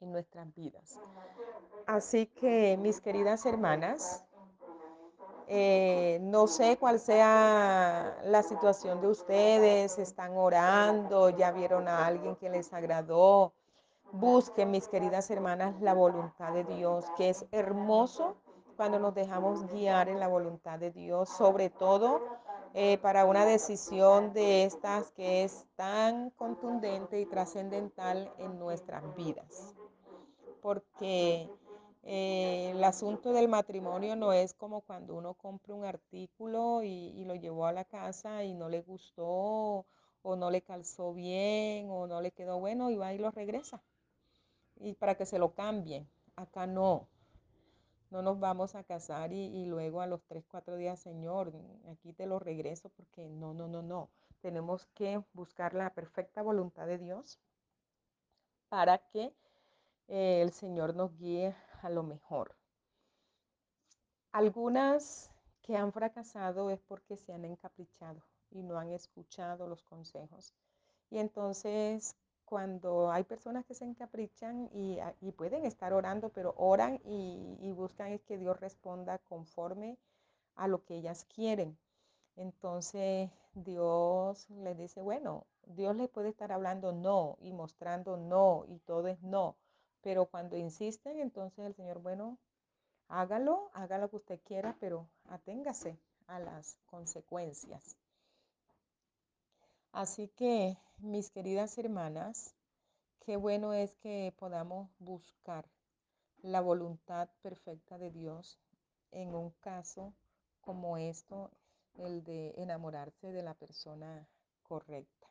En 0.00 0.12
nuestras 0.12 0.54
vidas. 0.54 0.98
Así 1.86 2.26
que, 2.26 2.76
mis 2.76 3.00
queridas 3.00 3.46
hermanas, 3.46 4.24
eh, 5.46 6.18
no 6.22 6.46
sé 6.46 6.78
cuál 6.78 6.98
sea 6.98 8.18
la 8.24 8.42
situación 8.42 9.00
de 9.00 9.08
ustedes, 9.08 9.98
están 9.98 10.36
orando, 10.36 11.30
ya 11.30 11.52
vieron 11.52 11.88
a 11.88 12.06
alguien 12.06 12.36
que 12.36 12.48
les 12.48 12.72
agradó. 12.72 13.52
Busquen, 14.12 14.70
mis 14.70 14.88
queridas 14.88 15.30
hermanas, 15.30 15.80
la 15.80 15.92
voluntad 15.92 16.52
de 16.52 16.64
Dios, 16.64 17.04
que 17.16 17.30
es 17.30 17.46
hermoso 17.50 18.36
cuando 18.76 18.98
nos 18.98 19.14
dejamos 19.14 19.66
guiar 19.72 20.08
en 20.08 20.20
la 20.20 20.28
voluntad 20.28 20.78
de 20.78 20.90
Dios, 20.90 21.28
sobre 21.28 21.70
todo 21.70 22.20
eh, 22.74 22.98
para 22.98 23.24
una 23.24 23.44
decisión 23.46 24.32
de 24.32 24.64
estas 24.64 25.10
que 25.12 25.44
es 25.44 25.64
tan 25.76 26.30
contundente 26.30 27.20
y 27.20 27.26
trascendental 27.26 28.32
en 28.38 28.58
nuestras 28.58 29.14
vidas. 29.14 29.74
Porque 30.60 31.48
eh, 32.02 32.72
el 32.74 32.82
asunto 32.82 33.32
del 33.32 33.48
matrimonio 33.48 34.16
no 34.16 34.32
es 34.32 34.54
como 34.54 34.80
cuando 34.80 35.14
uno 35.14 35.34
compra 35.34 35.74
un 35.74 35.84
artículo 35.84 36.82
y, 36.82 36.88
y, 36.88 37.24
lo 37.24 37.34
llevó 37.34 37.66
a 37.66 37.72
la 37.72 37.84
casa 37.84 38.44
y 38.44 38.54
no 38.54 38.68
le 38.68 38.82
gustó 38.82 39.86
o 40.22 40.36
no 40.36 40.50
le 40.50 40.62
calzó 40.62 41.12
bien 41.14 41.88
o 41.90 42.06
no 42.06 42.20
le 42.20 42.32
quedó 42.32 42.58
bueno 42.58 42.90
y 42.90 42.96
va 42.96 43.12
y 43.14 43.18
lo 43.18 43.30
regresa. 43.30 43.82
Y 44.76 44.94
para 44.94 45.14
que 45.14 45.26
se 45.26 45.38
lo 45.38 45.54
cambien. 45.54 46.08
Acá 46.36 46.66
no. 46.66 47.08
No 48.14 48.22
nos 48.22 48.38
vamos 48.38 48.76
a 48.76 48.84
casar 48.84 49.32
y, 49.32 49.66
luego 49.66 50.00
a 50.00 50.06
los 50.06 50.24
tres, 50.24 50.44
cuatro 50.46 50.76
días, 50.76 51.00
Señor, 51.00 51.52
aquí 51.90 52.12
te 52.12 52.26
lo 52.26 52.38
regreso 52.38 52.88
porque 52.90 53.28
no, 53.28 53.54
no, 53.54 53.66
no, 53.66 53.82
no. 53.82 54.08
Tenemos 54.40 54.86
que 54.94 55.20
buscar 55.32 55.74
la 55.74 55.92
perfecta 55.92 56.40
voluntad 56.40 56.86
de 56.86 56.98
Dios 56.98 57.40
para 58.68 58.98
que 58.98 59.34
eh, 60.06 60.42
el 60.42 60.52
Señor 60.52 60.94
nos 60.94 61.16
guíe 61.16 61.56
a 61.82 61.90
lo 61.90 62.04
mejor. 62.04 62.54
Algunas 64.30 65.32
que 65.60 65.76
han 65.76 65.92
fracasado 65.92 66.70
es 66.70 66.80
porque 66.82 67.16
se 67.16 67.32
han 67.32 67.44
encaprichado 67.44 68.22
y 68.48 68.62
no 68.62 68.78
han 68.78 68.92
escuchado 68.92 69.66
los 69.66 69.82
consejos. 69.82 70.54
Y 71.10 71.18
entonces 71.18 72.14
cuando 72.54 73.10
hay 73.10 73.24
personas 73.24 73.64
que 73.64 73.74
se 73.74 73.84
encaprichan 73.84 74.70
y, 74.72 74.98
y 75.20 75.32
pueden 75.32 75.64
estar 75.64 75.92
orando, 75.92 76.28
pero 76.28 76.54
oran 76.56 77.00
y, 77.04 77.58
y 77.60 77.72
buscan 77.72 78.12
es 78.12 78.22
que 78.22 78.38
Dios 78.38 78.60
responda 78.60 79.18
conforme 79.18 79.98
a 80.54 80.68
lo 80.68 80.84
que 80.84 80.94
ellas 80.94 81.24
quieren. 81.34 81.76
Entonces 82.36 83.28
Dios 83.54 84.48
les 84.50 84.78
dice, 84.78 85.02
bueno, 85.02 85.48
Dios 85.66 85.96
les 85.96 86.08
puede 86.08 86.28
estar 86.28 86.52
hablando 86.52 86.92
no 86.92 87.38
y 87.40 87.52
mostrando 87.52 88.16
no 88.16 88.64
y 88.68 88.78
todo 88.78 89.08
es 89.08 89.20
no, 89.20 89.56
pero 90.00 90.26
cuando 90.26 90.56
insisten, 90.56 91.18
entonces 91.18 91.66
el 91.66 91.74
Señor, 91.74 91.98
bueno, 92.02 92.38
hágalo, 93.08 93.68
haga 93.72 93.98
lo 93.98 94.10
que 94.10 94.16
usted 94.16 94.40
quiera, 94.44 94.76
pero 94.78 95.08
aténgase 95.28 95.98
a 96.28 96.38
las 96.38 96.78
consecuencias. 96.86 97.96
Así 99.94 100.26
que, 100.26 100.76
mis 100.98 101.30
queridas 101.30 101.78
hermanas, 101.78 102.56
qué 103.20 103.36
bueno 103.36 103.74
es 103.74 103.94
que 103.98 104.34
podamos 104.36 104.90
buscar 104.98 105.70
la 106.42 106.60
voluntad 106.60 107.28
perfecta 107.42 107.96
de 107.96 108.10
Dios 108.10 108.58
en 109.12 109.36
un 109.36 109.52
caso 109.60 110.12
como 110.62 110.98
esto, 110.98 111.52
el 111.96 112.24
de 112.24 112.54
enamorarse 112.56 113.30
de 113.30 113.44
la 113.44 113.54
persona 113.54 114.26
correcta. 114.64 115.28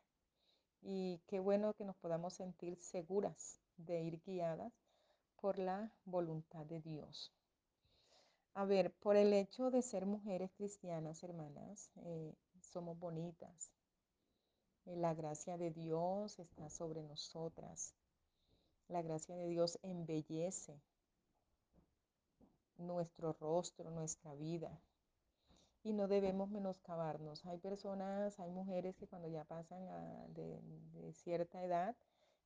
Y 0.81 1.19
qué 1.27 1.41
bueno 1.41 1.73
que 1.73 1.83
nos 1.83 1.97
podamos 1.97 2.31
sentir 2.31 2.77
seguras 2.77 3.59
de 3.75 4.01
ir 4.03 4.21
guiadas 4.25 4.71
por 5.41 5.59
la 5.59 5.91
voluntad 6.05 6.65
de 6.65 6.79
Dios. 6.79 7.33
A 8.53 8.63
ver, 8.63 8.93
por 8.93 9.17
el 9.17 9.33
hecho 9.33 9.71
de 9.71 9.81
ser 9.81 10.05
mujeres 10.05 10.53
cristianas, 10.53 11.21
hermanas, 11.21 11.91
eh, 11.97 12.33
somos 12.61 12.97
bonitas. 12.97 13.73
Eh, 14.85 14.95
la 14.95 15.13
gracia 15.13 15.57
de 15.57 15.71
Dios 15.71 16.39
está 16.39 16.69
sobre 16.69 17.03
nosotras. 17.03 17.93
La 18.89 19.01
gracia 19.01 19.35
de 19.35 19.47
Dios 19.47 19.79
embellece 19.83 20.79
nuestro 22.77 23.33
rostro, 23.33 23.89
nuestra 23.91 24.33
vida. 24.35 24.79
Y 25.83 25.93
no 25.93 26.07
debemos 26.07 26.49
menoscabarnos. 26.49 27.45
Hay 27.45 27.57
personas, 27.57 28.39
hay 28.39 28.51
mujeres 28.51 28.95
que 28.95 29.07
cuando 29.07 29.27
ya 29.27 29.43
pasan 29.43 29.85
de, 30.33 30.59
cierta 31.13 31.63
edad, 31.63 31.95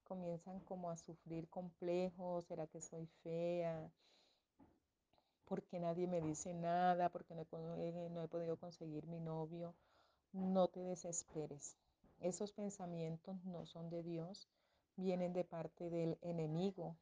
comienzan 0.04 0.60
como 0.62 0.90
a 0.90 0.98
sufrir 0.98 1.48
complejos, 1.50 2.46
¿será 2.46 2.68
que 2.68 2.82
soy 2.82 3.06
fea? 3.24 3.92
porque 5.46 5.80
nadie 5.80 6.08
me 6.08 6.20
dice 6.20 6.54
nada, 6.54 7.08
porque 7.08 7.34
no 7.34 7.42
he, 7.42 8.10
no 8.10 8.22
he, 8.22 8.28
podido 8.28 8.58
conseguir 8.58 9.08
mi 9.08 9.22
novio. 9.22 9.74
No 10.34 10.68
te 10.68 10.82
desesperes. 10.82 11.78
Esos 12.20 12.52
pensamientos 12.52 13.44
no 13.46 13.66
son 13.66 13.90
de 13.90 14.04
Dios, 14.04 14.48
vienen 14.96 15.34
de 15.34 15.44
parte 15.44 15.90
del 15.90 16.18
enemigo, 16.22 16.96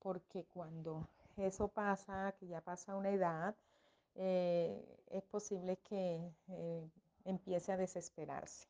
porque 0.00 0.44
cuando 0.44 1.08
eso 1.36 1.68
pasa, 1.68 2.34
que 2.38 2.46
ya 2.46 2.60
pasa 2.60 2.96
una 2.96 3.10
edad, 3.10 3.54
eh, 4.16 4.84
es 5.10 5.24
posible 5.24 5.76
que 5.78 6.20
eh, 6.48 6.90
empiece 7.24 7.72
a 7.72 7.76
desesperarse. 7.76 8.68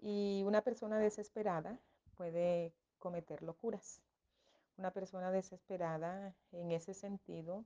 Y 0.00 0.42
una 0.46 0.62
persona 0.62 0.98
desesperada 0.98 1.78
puede 2.16 2.72
cometer 2.98 3.42
locuras. 3.42 4.00
Una 4.76 4.92
persona 4.92 5.30
desesperada 5.30 6.34
en 6.52 6.72
ese 6.72 6.94
sentido 6.94 7.64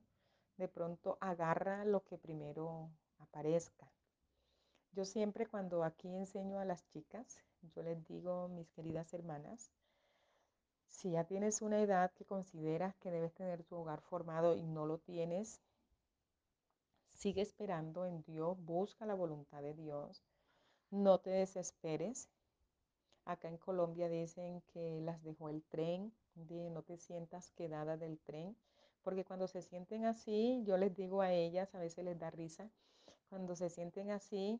de 0.57 0.67
pronto 0.67 1.17
agarra 1.21 1.85
lo 1.85 2.03
que 2.03 2.17
primero 2.17 2.89
aparezca. 3.19 3.89
Yo 4.91 5.05
siempre 5.05 5.45
cuando 5.45 5.83
aquí 5.83 6.13
enseño 6.15 6.59
a 6.59 6.65
las 6.65 6.85
chicas, 6.87 7.39
yo 7.61 7.83
les 7.83 8.03
digo, 8.05 8.47
mis 8.49 8.69
queridas 8.71 9.13
hermanas, 9.13 9.71
si 10.87 11.11
ya 11.11 11.23
tienes 11.25 11.61
una 11.61 11.79
edad 11.79 12.11
que 12.11 12.25
consideras 12.25 12.95
que 12.95 13.11
debes 13.11 13.33
tener 13.33 13.63
tu 13.63 13.75
hogar 13.75 14.01
formado 14.01 14.55
y 14.55 14.65
no 14.65 14.85
lo 14.85 14.97
tienes, 14.97 15.61
sigue 17.13 17.41
esperando 17.41 18.05
en 18.05 18.23
Dios, 18.23 18.57
busca 18.65 19.05
la 19.05 19.13
voluntad 19.13 19.61
de 19.61 19.73
Dios, 19.73 20.23
no 20.89 21.19
te 21.19 21.29
desesperes. 21.29 22.27
Acá 23.25 23.47
en 23.47 23.57
Colombia 23.57 24.09
dicen 24.09 24.61
que 24.73 25.01
las 25.01 25.21
dejó 25.23 25.49
el 25.49 25.63
tren, 25.63 26.11
de 26.33 26.69
no 26.71 26.81
te 26.81 26.97
sientas 26.97 27.51
quedada 27.51 27.95
del 27.95 28.19
tren, 28.19 28.57
porque 29.03 29.23
cuando 29.23 29.47
se 29.47 29.61
sienten 29.61 30.05
así, 30.05 30.63
yo 30.65 30.77
les 30.77 30.95
digo 30.95 31.21
a 31.21 31.31
ellas, 31.31 31.73
a 31.75 31.79
veces 31.79 32.03
les 32.03 32.17
da 32.17 32.31
risa, 32.31 32.69
cuando 33.29 33.55
se 33.55 33.69
sienten 33.69 34.09
así, 34.09 34.59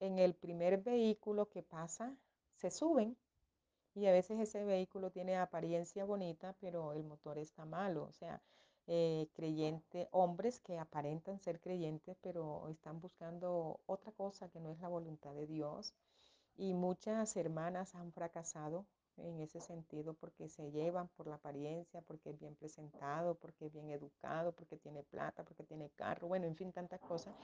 en 0.00 0.18
el 0.18 0.34
primer 0.34 0.78
vehículo 0.78 1.48
que 1.48 1.62
pasa, 1.62 2.16
se 2.54 2.70
suben 2.70 3.16
y 3.94 4.06
a 4.06 4.12
veces 4.12 4.40
ese 4.40 4.64
vehículo 4.64 5.10
tiene 5.10 5.36
apariencia 5.36 6.04
bonita, 6.04 6.54
pero 6.60 6.92
el 6.92 7.04
motor 7.04 7.38
está 7.38 7.64
malo. 7.64 8.04
O 8.04 8.12
sea, 8.12 8.42
eh, 8.86 9.28
creyente, 9.34 10.08
hombres 10.10 10.58
que 10.60 10.78
aparentan 10.78 11.38
ser 11.38 11.60
creyentes, 11.60 12.16
pero 12.20 12.68
están 12.68 13.00
buscando 13.00 13.80
otra 13.86 14.12
cosa 14.12 14.48
que 14.48 14.60
no 14.60 14.70
es 14.70 14.80
la 14.80 14.88
voluntad 14.88 15.32
de 15.34 15.46
Dios. 15.46 15.94
Y 16.56 16.74
muchas 16.74 17.36
hermanas 17.36 17.94
han 17.94 18.12
fracasado 18.12 18.86
en 19.16 19.40
ese 19.40 19.60
sentido 19.60 20.14
porque 20.14 20.48
se 20.48 20.70
llevan 20.72 21.08
por 21.08 21.28
la 21.28 21.36
apariencia, 21.36 22.02
porque 22.02 22.30
es 22.30 22.38
bien 22.40 22.56
presentado, 22.56 23.36
porque 23.36 23.66
es 23.66 23.72
bien 23.72 23.90
educado, 23.90 24.52
porque 24.52 24.76
tiene 24.76 25.04
plata, 25.04 25.44
porque 25.44 25.62
tiene 25.62 25.90
carro, 25.90 26.26
bueno, 26.28 26.46
en 26.46 26.56
fin, 26.56 26.72
tantas 26.72 27.00
cosas, 27.00 27.34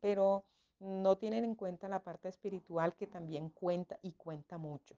pero 0.00 0.44
no 0.80 1.16
tienen 1.16 1.44
en 1.44 1.54
cuenta 1.54 1.88
la 1.88 2.02
parte 2.02 2.28
espiritual 2.28 2.94
que 2.94 3.06
también 3.06 3.50
cuenta 3.50 3.98
y 4.02 4.12
cuenta 4.12 4.58
mucho. 4.58 4.96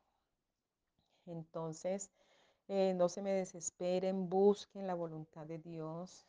Entonces, 1.27 2.11
eh, 2.69 2.95
no 2.95 3.09
se 3.09 3.23
me 3.23 3.33
desesperen, 3.33 4.29
busquen 4.29 4.87
la 4.87 4.95
voluntad 4.95 5.47
de 5.47 5.59
Dios. 5.59 6.27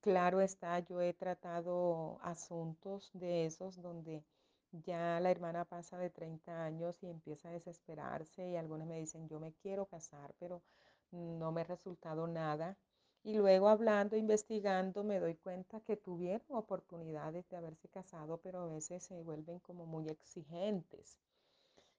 Claro 0.00 0.40
está, 0.40 0.80
yo 0.80 1.00
he 1.00 1.12
tratado 1.14 2.18
asuntos 2.22 3.10
de 3.14 3.46
esos 3.46 3.80
donde 3.82 4.24
ya 4.72 5.20
la 5.20 5.30
hermana 5.30 5.64
pasa 5.64 5.98
de 5.98 6.10
30 6.10 6.64
años 6.64 7.02
y 7.02 7.08
empieza 7.08 7.48
a 7.48 7.52
desesperarse 7.52 8.48
y 8.48 8.56
algunos 8.56 8.86
me 8.86 8.98
dicen, 8.98 9.28
yo 9.28 9.40
me 9.40 9.52
quiero 9.54 9.86
casar, 9.86 10.34
pero 10.38 10.62
no 11.10 11.52
me 11.52 11.62
ha 11.62 11.64
resultado 11.64 12.26
nada. 12.26 12.76
Y 13.22 13.34
luego 13.34 13.68
hablando, 13.68 14.16
investigando, 14.16 15.04
me 15.04 15.20
doy 15.20 15.34
cuenta 15.34 15.80
que 15.80 15.96
tuvieron 15.96 16.46
oportunidades 16.50 17.48
de 17.48 17.56
haberse 17.56 17.88
casado, 17.88 18.38
pero 18.38 18.60
a 18.60 18.66
veces 18.66 19.02
se 19.02 19.22
vuelven 19.22 19.58
como 19.60 19.86
muy 19.86 20.08
exigentes. 20.08 21.18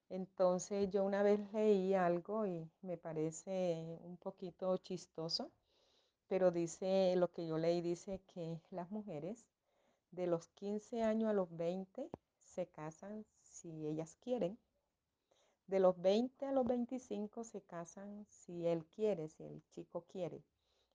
Entonces 0.09 0.89
yo 0.89 1.03
una 1.03 1.21
vez 1.21 1.39
leí 1.53 1.93
algo 1.93 2.47
y 2.47 2.67
me 2.81 2.97
parece 2.97 3.99
un 4.03 4.17
poquito 4.17 4.75
chistoso, 4.77 5.51
pero 6.27 6.51
dice, 6.51 7.13
lo 7.15 7.31
que 7.31 7.45
yo 7.45 7.57
leí 7.57 7.81
dice 7.81 8.21
que 8.33 8.59
las 8.71 8.89
mujeres 8.89 9.45
de 10.11 10.25
los 10.25 10.47
15 10.49 11.03
años 11.03 11.29
a 11.29 11.33
los 11.33 11.55
20 11.55 12.09
se 12.43 12.65
casan 12.67 13.25
si 13.41 13.85
ellas 13.85 14.17
quieren. 14.21 14.57
De 15.67 15.79
los 15.79 16.01
20 16.01 16.47
a 16.47 16.51
los 16.51 16.65
25 16.65 17.43
se 17.43 17.61
casan 17.61 18.25
si 18.27 18.65
él 18.65 18.85
quiere, 18.87 19.29
si 19.29 19.43
el 19.43 19.61
chico 19.69 20.05
quiere. 20.07 20.41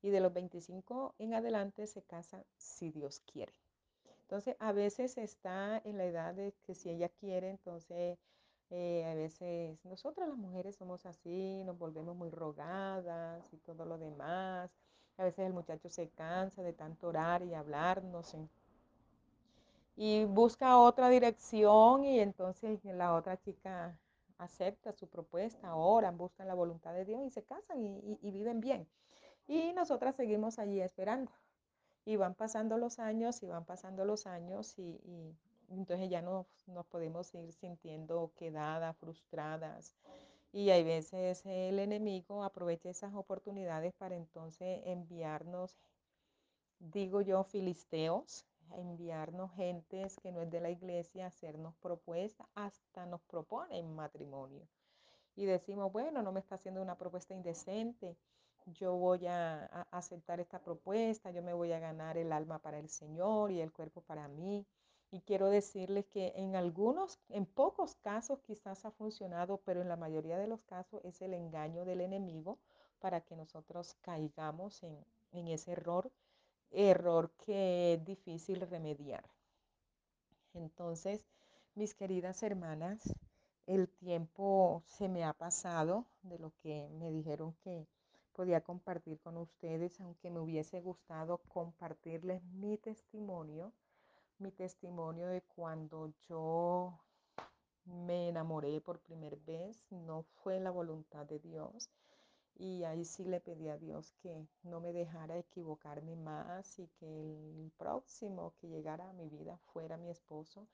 Y 0.04 0.10
de 0.10 0.20
los 0.20 0.34
25 0.34 1.14
en 1.18 1.32
adelante 1.32 1.86
se 1.86 2.02
casan 2.02 2.44
si 2.58 2.90
Dios 2.90 3.22
quiere. 3.32 3.54
Entonces, 4.20 4.54
a 4.60 4.72
veces 4.72 5.16
está 5.16 5.80
en 5.82 5.96
la 5.96 6.04
edad 6.04 6.34
de 6.34 6.52
que 6.66 6.74
si 6.74 6.90
ella 6.90 7.08
quiere, 7.08 7.48
entonces 7.48 8.18
eh, 8.68 9.06
a 9.10 9.14
veces 9.14 9.82
nosotras 9.86 10.28
las 10.28 10.36
mujeres 10.36 10.76
somos 10.76 11.06
así, 11.06 11.64
nos 11.64 11.78
volvemos 11.78 12.14
muy 12.14 12.28
rogadas 12.28 13.50
y 13.54 13.56
todo 13.56 13.86
lo 13.86 13.96
demás. 13.96 14.70
A 15.16 15.24
veces 15.24 15.46
el 15.46 15.54
muchacho 15.54 15.88
se 15.88 16.10
cansa 16.10 16.62
de 16.62 16.74
tanto 16.74 17.08
orar 17.08 17.42
y 17.42 17.54
hablarnos 17.54 18.36
y 19.96 20.26
busca 20.26 20.78
otra 20.80 21.08
dirección 21.08 22.04
y 22.04 22.20
entonces 22.20 22.84
la 22.84 23.14
otra 23.14 23.38
chica 23.40 23.96
acepta 24.36 24.92
su 24.92 25.06
propuesta, 25.08 25.74
oran, 25.74 26.18
buscan 26.18 26.46
la 26.46 26.54
voluntad 26.54 26.92
de 26.92 27.06
Dios 27.06 27.22
y 27.24 27.30
se 27.30 27.42
casan 27.42 27.82
y 27.82 28.30
viven 28.30 28.60
bien. 28.60 28.86
Y 29.46 29.72
nosotras 29.72 30.16
seguimos 30.16 30.58
allí 30.58 30.80
esperando. 30.80 31.30
Y 32.04 32.16
van 32.16 32.34
pasando 32.34 32.76
los 32.76 32.98
años 32.98 33.42
y 33.42 33.46
van 33.46 33.64
pasando 33.64 34.04
los 34.04 34.26
años 34.26 34.78
y, 34.78 35.00
entonces 35.70 36.10
ya 36.10 36.20
nos, 36.20 36.46
nos, 36.66 36.86
podemos 36.86 37.34
ir 37.34 37.52
sintiendo 37.52 38.32
quedadas, 38.36 38.96
frustradas. 38.98 39.94
Y 40.52 40.70
hay 40.70 40.84
veces 40.84 41.42
el 41.46 41.78
enemigo 41.78 42.44
aprovecha 42.44 42.90
esas 42.90 43.14
oportunidades 43.14 43.92
para 43.94 44.14
entonces 44.14 44.82
enviarnos, 44.84 45.74
digo 46.78 47.22
yo, 47.22 47.42
filisteos, 47.42 48.44
enviarnos 48.72 49.52
gentes 49.54 50.16
que 50.22 50.32
no 50.32 50.42
es 50.42 50.50
de 50.50 50.60
la 50.60 50.70
iglesia, 50.70 51.26
hacernos 51.26 51.74
propuestas, 51.76 52.46
hasta 52.54 53.06
nos 53.06 53.20
proponen 53.22 53.94
matrimonio. 53.94 54.66
Y 55.36 55.46
decimos, 55.46 55.92
bueno, 55.92 56.22
no 56.22 56.32
me 56.32 56.40
está 56.40 56.54
haciendo 56.54 56.80
una 56.82 56.96
propuesta 56.96 57.34
indecente, 57.34 58.16
yo 58.66 58.94
voy 58.96 59.26
a, 59.26 59.64
aceptar 59.90 60.40
esta 60.40 60.60
propuesta, 60.62 61.30
yo 61.30 61.42
me 61.42 61.52
voy 61.52 61.72
a 61.72 61.78
ganar 61.78 62.16
el 62.16 62.32
alma 62.32 62.58
para 62.58 62.78
el 62.78 62.88
Señor 62.88 63.50
y 63.50 63.60
el 63.60 63.72
cuerpo 63.72 64.00
para 64.02 64.28
mí. 64.28 64.66
Y 65.10 65.20
quiero 65.20 65.48
decirles 65.48 66.06
que 66.06 66.32
en 66.36 66.56
algunos, 66.56 67.20
en 67.28 67.46
pocos 67.46 67.94
casos 67.96 68.40
quizás 68.40 68.84
ha 68.84 68.90
funcionado, 68.90 69.58
pero 69.64 69.80
en 69.80 69.88
la 69.88 69.96
mayoría 69.96 70.38
de 70.38 70.48
los 70.48 70.62
casos 70.62 71.00
es 71.04 71.22
el 71.22 71.34
engaño 71.34 71.84
del 71.84 72.00
enemigo 72.00 72.58
para 72.98 73.20
que 73.20 73.36
nosotros 73.36 73.94
caigamos 74.00 74.82
en, 74.82 75.04
en 75.32 75.48
ese 75.48 75.72
error 75.72 76.10
error 76.74 77.30
que 77.44 77.94
es 77.94 78.04
difícil 78.04 78.60
remediar. 78.60 79.24
Entonces, 80.54 81.24
mis 81.74 81.94
queridas 81.94 82.42
hermanas, 82.42 83.02
el 83.66 83.88
tiempo 83.88 84.82
se 84.86 85.08
me 85.08 85.24
ha 85.24 85.32
pasado 85.32 86.06
de 86.22 86.38
lo 86.38 86.52
que 86.62 86.88
me 86.98 87.10
dijeron 87.10 87.54
que 87.62 87.86
podía 88.34 88.60
compartir 88.60 89.18
con 89.20 89.36
ustedes, 89.36 90.00
aunque 90.00 90.28
me 90.28 90.40
hubiese 90.40 90.80
gustado 90.80 91.38
compartirles 91.48 92.42
mi 92.44 92.76
testimonio, 92.76 93.72
mi 94.38 94.50
testimonio 94.50 95.28
de 95.28 95.40
cuando 95.42 96.12
yo 96.28 96.98
me 97.84 98.28
enamoré 98.28 98.80
por 98.80 98.98
primera 98.98 99.36
vez, 99.46 99.86
no 99.90 100.22
fue 100.22 100.58
la 100.60 100.70
voluntad 100.70 101.24
de 101.26 101.38
Dios. 101.38 101.88
Y 102.56 102.84
ahí 102.84 103.04
sí 103.04 103.24
le 103.24 103.40
pedí 103.40 103.68
a 103.68 103.78
Dios 103.78 104.12
que 104.22 104.46
no 104.62 104.80
me 104.80 104.92
dejara 104.92 105.38
equivocarme 105.38 106.14
más 106.16 106.78
y 106.78 106.86
que 106.98 107.06
el 107.06 107.72
próximo 107.76 108.54
que 108.60 108.68
llegara 108.68 109.08
a 109.08 109.12
mi 109.12 109.28
vida 109.28 109.58
fuera 109.72 109.96
mi 109.96 110.08
esposo. 110.10 110.66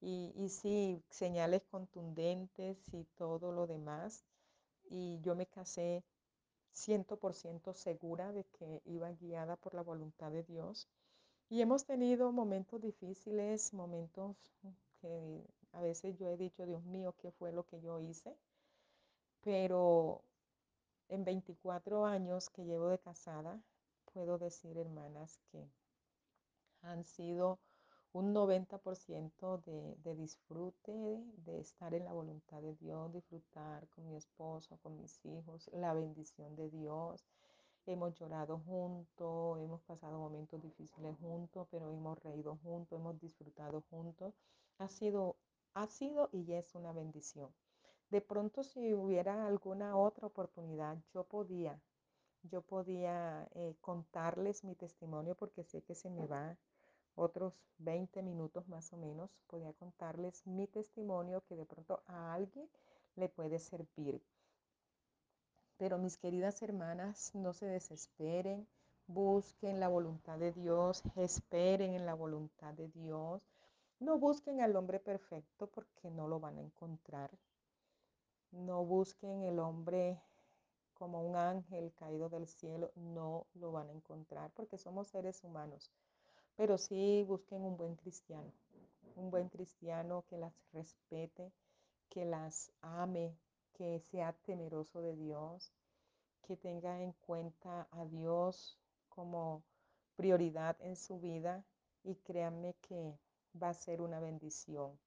Y, 0.00 0.32
y 0.36 0.48
sí, 0.48 1.02
señales 1.10 1.64
contundentes 1.64 2.78
y 2.92 3.04
todo 3.16 3.52
lo 3.52 3.66
demás. 3.66 4.24
Y 4.90 5.20
yo 5.20 5.34
me 5.34 5.46
casé 5.46 6.02
100% 6.78 7.74
segura 7.74 8.32
de 8.32 8.44
que 8.44 8.82
iba 8.84 9.10
guiada 9.12 9.56
por 9.56 9.74
la 9.74 9.82
voluntad 9.82 10.30
de 10.30 10.44
Dios. 10.44 10.88
Y 11.50 11.60
hemos 11.62 11.84
tenido 11.84 12.30
momentos 12.30 12.80
difíciles, 12.80 13.72
momentos 13.72 14.36
que 15.00 15.44
a 15.72 15.80
veces 15.80 16.16
yo 16.18 16.28
he 16.28 16.36
dicho, 16.36 16.66
Dios 16.66 16.84
mío, 16.84 17.14
¿qué 17.18 17.30
fue 17.30 17.52
lo 17.52 17.64
que 17.64 17.80
yo 17.80 18.00
hice? 18.00 18.36
Pero 19.42 20.22
en 21.08 21.24
24 21.24 22.06
años 22.06 22.50
que 22.50 22.64
llevo 22.64 22.88
de 22.88 22.98
casada, 22.98 23.60
puedo 24.12 24.38
decir, 24.38 24.76
hermanas, 24.76 25.40
que 25.50 25.68
han 26.82 27.04
sido 27.04 27.58
un 28.12 28.32
90% 28.34 29.62
de, 29.64 29.96
de, 30.02 30.14
disfrute, 30.14 30.92
de, 31.44 31.60
estar 31.60 31.92
en 31.92 32.04
la 32.04 32.12
voluntad 32.12 32.62
de 32.62 32.74
Dios, 32.76 33.12
disfrutar 33.12 33.86
con 33.88 34.08
mi 34.08 34.16
esposo, 34.16 34.78
con 34.78 34.98
mis 34.98 35.24
hijos, 35.26 35.70
la 35.72 35.92
bendición 35.92 36.56
de 36.56 36.70
Dios. 36.70 37.24
Hemos 37.86 38.14
llorado 38.14 38.58
juntos, 38.66 39.58
hemos 39.60 39.82
pasado 39.82 40.18
momentos 40.18 40.60
difíciles 40.62 41.16
juntos, 41.18 41.68
pero 41.70 41.90
hemos 41.90 42.18
reído 42.22 42.56
juntos, 42.62 42.98
hemos 42.98 43.18
disfrutado 43.20 43.82
juntos. 43.90 44.34
Ha 44.78 44.88
sido, 44.88 45.36
ha 45.74 45.86
sido 45.86 46.28
y 46.32 46.52
es 46.52 46.74
una 46.74 46.92
bendición. 46.92 47.50
De 48.10 48.22
pronto 48.22 48.62
si 48.62 48.94
hubiera 48.94 49.46
alguna 49.46 49.96
otra 49.96 50.26
oportunidad, 50.26 50.96
yo 51.12 51.24
podía, 51.24 51.78
yo 52.42 52.62
podía 52.62 53.46
eh, 53.54 53.76
contarles 53.82 54.64
mi 54.64 54.74
testimonio 54.74 55.34
porque 55.34 55.62
sé 55.62 55.82
que 55.82 55.94
se 55.94 56.08
me 56.08 56.26
va 56.26 56.56
otros 57.18 57.54
20 57.78 58.22
minutos 58.22 58.68
más 58.68 58.92
o 58.92 58.96
menos, 58.96 59.30
podía 59.48 59.72
contarles 59.72 60.46
mi 60.46 60.66
testimonio 60.66 61.42
que 61.48 61.56
de 61.56 61.66
pronto 61.66 62.02
a 62.06 62.32
alguien 62.32 62.68
le 63.16 63.28
puede 63.28 63.58
servir. 63.58 64.22
Pero 65.76 65.98
mis 65.98 66.16
queridas 66.16 66.62
hermanas, 66.62 67.34
no 67.34 67.52
se 67.52 67.66
desesperen, 67.66 68.66
busquen 69.06 69.80
la 69.80 69.88
voluntad 69.88 70.38
de 70.38 70.52
Dios, 70.52 71.02
esperen 71.16 71.94
en 71.94 72.06
la 72.06 72.14
voluntad 72.14 72.74
de 72.74 72.88
Dios. 72.88 73.42
No 74.00 74.18
busquen 74.18 74.60
al 74.60 74.76
hombre 74.76 75.00
perfecto 75.00 75.66
porque 75.66 76.10
no 76.10 76.28
lo 76.28 76.40
van 76.40 76.58
a 76.58 76.62
encontrar. 76.62 77.30
No 78.50 78.84
busquen 78.84 79.42
el 79.42 79.58
hombre 79.58 80.20
como 80.94 81.22
un 81.22 81.36
ángel 81.36 81.92
caído 81.94 82.28
del 82.28 82.48
cielo, 82.48 82.90
no 82.96 83.46
lo 83.54 83.70
van 83.72 83.88
a 83.88 83.92
encontrar 83.92 84.50
porque 84.54 84.78
somos 84.78 85.08
seres 85.08 85.44
humanos. 85.44 85.90
Pero 86.58 86.76
sí 86.76 87.22
busquen 87.22 87.62
un 87.62 87.76
buen 87.76 87.94
cristiano, 87.94 88.52
un 89.14 89.30
buen 89.30 89.48
cristiano 89.48 90.24
que 90.28 90.36
las 90.36 90.52
respete, 90.72 91.52
que 92.08 92.24
las 92.24 92.72
ame, 92.82 93.32
que 93.74 94.00
sea 94.00 94.32
temeroso 94.32 95.00
de 95.00 95.14
Dios, 95.14 95.72
que 96.42 96.56
tenga 96.56 97.00
en 97.00 97.12
cuenta 97.12 97.86
a 97.92 98.04
Dios 98.06 98.76
como 99.08 99.62
prioridad 100.16 100.76
en 100.80 100.96
su 100.96 101.20
vida 101.20 101.64
y 102.02 102.16
créanme 102.16 102.74
que 102.80 103.16
va 103.62 103.68
a 103.68 103.74
ser 103.74 104.00
una 104.00 104.18
bendición. 104.18 104.98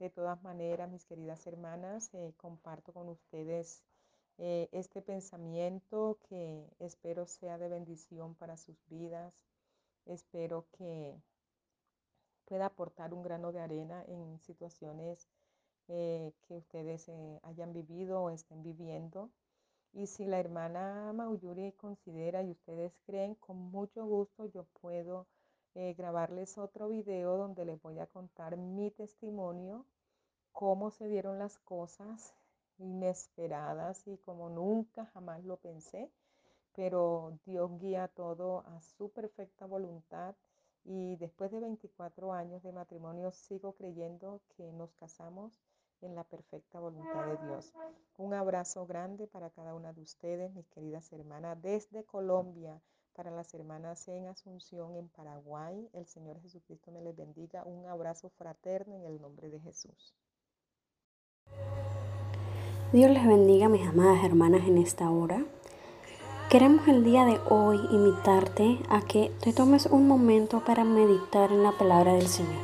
De 0.00 0.10
todas 0.10 0.42
maneras, 0.42 0.90
mis 0.90 1.04
queridas 1.04 1.46
hermanas, 1.46 2.12
eh, 2.12 2.34
comparto 2.36 2.92
con 2.92 3.08
ustedes 3.08 3.84
eh, 4.38 4.68
este 4.72 5.00
pensamiento 5.00 6.18
que 6.28 6.68
espero 6.80 7.24
sea 7.24 7.56
de 7.56 7.68
bendición 7.68 8.34
para 8.34 8.56
sus 8.56 8.84
vidas. 8.88 9.46
Espero 10.08 10.66
que 10.72 11.14
pueda 12.46 12.66
aportar 12.66 13.12
un 13.12 13.22
grano 13.22 13.52
de 13.52 13.60
arena 13.60 14.02
en 14.08 14.40
situaciones 14.40 15.28
eh, 15.88 16.32
que 16.46 16.54
ustedes 16.54 17.08
eh, 17.08 17.40
hayan 17.42 17.74
vivido 17.74 18.22
o 18.22 18.30
estén 18.30 18.62
viviendo. 18.62 19.30
Y 19.92 20.06
si 20.06 20.24
la 20.24 20.38
hermana 20.38 21.12
Mauyuri 21.12 21.72
considera 21.72 22.42
y 22.42 22.50
ustedes 22.50 22.96
creen, 23.04 23.34
con 23.34 23.56
mucho 23.56 24.06
gusto 24.06 24.46
yo 24.46 24.64
puedo 24.80 25.26
eh, 25.74 25.92
grabarles 25.92 26.56
otro 26.56 26.88
video 26.88 27.36
donde 27.36 27.66
les 27.66 27.80
voy 27.82 27.98
a 27.98 28.06
contar 28.06 28.56
mi 28.56 28.90
testimonio, 28.90 29.84
cómo 30.52 30.90
se 30.90 31.06
dieron 31.06 31.38
las 31.38 31.58
cosas 31.58 32.34
inesperadas 32.78 34.06
y 34.08 34.16
como 34.18 34.48
nunca 34.48 35.04
jamás 35.06 35.44
lo 35.44 35.58
pensé, 35.58 36.10
pero 36.78 37.36
Dios 37.44 37.76
guía 37.80 38.06
todo 38.06 38.60
a 38.60 38.80
su 38.80 39.10
perfecta 39.10 39.66
voluntad 39.66 40.36
y 40.84 41.16
después 41.16 41.50
de 41.50 41.58
24 41.58 42.32
años 42.32 42.62
de 42.62 42.70
matrimonio 42.70 43.32
sigo 43.32 43.72
creyendo 43.72 44.42
que 44.56 44.70
nos 44.70 44.94
casamos 44.94 45.52
en 46.02 46.14
la 46.14 46.22
perfecta 46.22 46.78
voluntad 46.78 47.26
de 47.26 47.36
Dios. 47.48 47.74
Un 48.16 48.32
abrazo 48.32 48.86
grande 48.86 49.26
para 49.26 49.50
cada 49.50 49.74
una 49.74 49.92
de 49.92 50.02
ustedes, 50.02 50.54
mis 50.54 50.68
queridas 50.68 51.12
hermanas, 51.12 51.60
desde 51.60 52.04
Colombia 52.04 52.80
para 53.12 53.32
las 53.32 53.52
hermanas 53.54 54.06
en 54.06 54.28
Asunción, 54.28 54.94
en 54.94 55.08
Paraguay. 55.08 55.90
El 55.92 56.06
Señor 56.06 56.40
Jesucristo 56.40 56.92
me 56.92 57.00
les 57.00 57.16
bendiga. 57.16 57.64
Un 57.64 57.86
abrazo 57.86 58.28
fraterno 58.28 58.94
en 58.94 59.04
el 59.04 59.20
nombre 59.20 59.50
de 59.50 59.58
Jesús. 59.58 60.14
Dios 62.92 63.10
les 63.10 63.26
bendiga, 63.26 63.68
mis 63.68 63.84
amadas 63.84 64.24
hermanas, 64.24 64.60
en 64.68 64.78
esta 64.78 65.10
hora. 65.10 65.44
Queremos 66.48 66.88
el 66.88 67.04
día 67.04 67.26
de 67.26 67.38
hoy 67.50 67.78
invitarte 67.90 68.78
a 68.88 69.02
que 69.02 69.30
te 69.42 69.52
tomes 69.52 69.84
un 69.84 70.08
momento 70.08 70.60
para 70.60 70.82
meditar 70.82 71.52
en 71.52 71.62
la 71.62 71.72
palabra 71.72 72.14
del 72.14 72.26
Señor. 72.26 72.62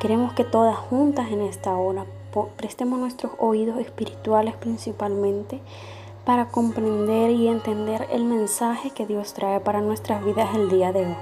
Queremos 0.00 0.32
que 0.32 0.42
todas 0.42 0.74
juntas 0.74 1.30
en 1.30 1.42
esta 1.42 1.76
hora 1.76 2.06
prestemos 2.56 2.98
nuestros 2.98 3.32
oídos 3.38 3.78
espirituales 3.78 4.54
principalmente 4.56 5.60
para 6.24 6.48
comprender 6.48 7.30
y 7.32 7.46
entender 7.48 8.08
el 8.10 8.24
mensaje 8.24 8.88
que 8.88 9.04
Dios 9.04 9.34
trae 9.34 9.60
para 9.60 9.82
nuestras 9.82 10.24
vidas 10.24 10.54
el 10.54 10.70
día 10.70 10.90
de 10.90 11.04
hoy. 11.04 11.16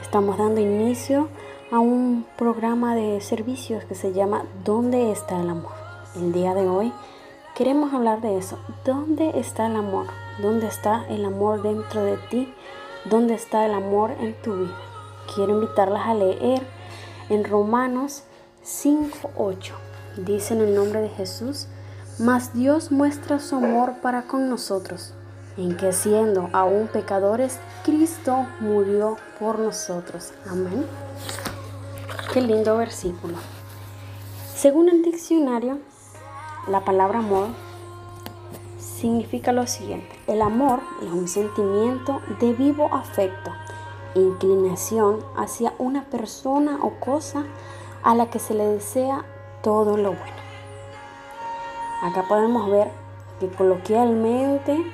Estamos 0.00 0.38
dando 0.38 0.60
inicio 0.60 1.28
a 1.72 1.80
un 1.80 2.24
programa 2.36 2.94
de 2.94 3.20
servicios 3.20 3.82
que 3.84 3.96
se 3.96 4.12
llama 4.12 4.44
¿Dónde 4.64 5.10
está 5.10 5.40
el 5.40 5.50
amor? 5.50 5.72
El 6.14 6.32
día 6.32 6.54
de 6.54 6.68
hoy 6.68 6.92
queremos 7.56 7.92
hablar 7.92 8.20
de 8.20 8.38
eso. 8.38 8.60
¿Dónde 8.84 9.32
está 9.40 9.66
el 9.66 9.74
amor? 9.74 10.06
¿Dónde 10.38 10.68
está 10.68 11.04
el 11.08 11.24
amor 11.24 11.62
dentro 11.62 12.04
de 12.04 12.16
ti? 12.16 12.54
¿Dónde 13.04 13.34
está 13.34 13.66
el 13.66 13.74
amor 13.74 14.12
en 14.20 14.40
tu 14.40 14.54
vida? 14.54 14.76
Quiero 15.34 15.54
invitarlas 15.54 16.06
a 16.06 16.14
leer 16.14 16.62
en 17.28 17.42
Romanos 17.42 18.22
5.8. 18.64 19.72
Dice 20.18 20.54
en 20.54 20.60
el 20.60 20.76
nombre 20.76 21.00
de 21.00 21.08
Jesús, 21.08 21.66
mas 22.20 22.54
Dios 22.54 22.92
muestra 22.92 23.40
su 23.40 23.56
amor 23.56 23.94
para 24.00 24.22
con 24.22 24.48
nosotros, 24.48 25.12
en 25.56 25.76
que 25.76 25.92
siendo 25.92 26.50
aún 26.52 26.86
pecadores, 26.86 27.58
Cristo 27.84 28.46
murió 28.60 29.16
por 29.40 29.58
nosotros. 29.58 30.32
Amén. 30.48 30.86
Qué 32.32 32.40
lindo 32.40 32.76
versículo. 32.76 33.34
Según 34.54 34.88
el 34.88 35.02
diccionario, 35.02 35.78
la 36.68 36.84
palabra 36.84 37.18
amor 37.18 37.48
significa 38.98 39.52
lo 39.52 39.66
siguiente. 39.66 40.18
El 40.26 40.42
amor 40.42 40.80
es 41.02 41.10
un 41.10 41.28
sentimiento 41.28 42.20
de 42.40 42.52
vivo 42.52 42.88
afecto, 42.92 43.52
inclinación 44.14 45.20
hacia 45.36 45.72
una 45.78 46.04
persona 46.04 46.78
o 46.82 46.98
cosa 47.00 47.44
a 48.02 48.14
la 48.14 48.28
que 48.30 48.38
se 48.38 48.54
le 48.54 48.66
desea 48.66 49.24
todo 49.62 49.96
lo 49.96 50.10
bueno. 50.10 50.38
Acá 52.02 52.24
podemos 52.28 52.70
ver 52.70 52.90
que 53.40 53.48
coloquialmente 53.48 54.84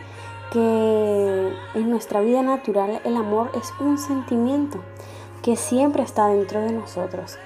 que 0.53 1.53
en 1.75 1.91
nuestra 1.91 2.21
vida 2.21 2.43
natural 2.43 3.01
el 3.05 3.17
amor 3.17 3.51
es 3.55 3.73
un 3.81 3.99
sentimiento 3.99 4.79
que 5.43 5.57
siempre 5.57 6.03
está 6.03 6.29
dentro 6.29 6.61
de 6.61 6.73
nosotros. 6.73 7.39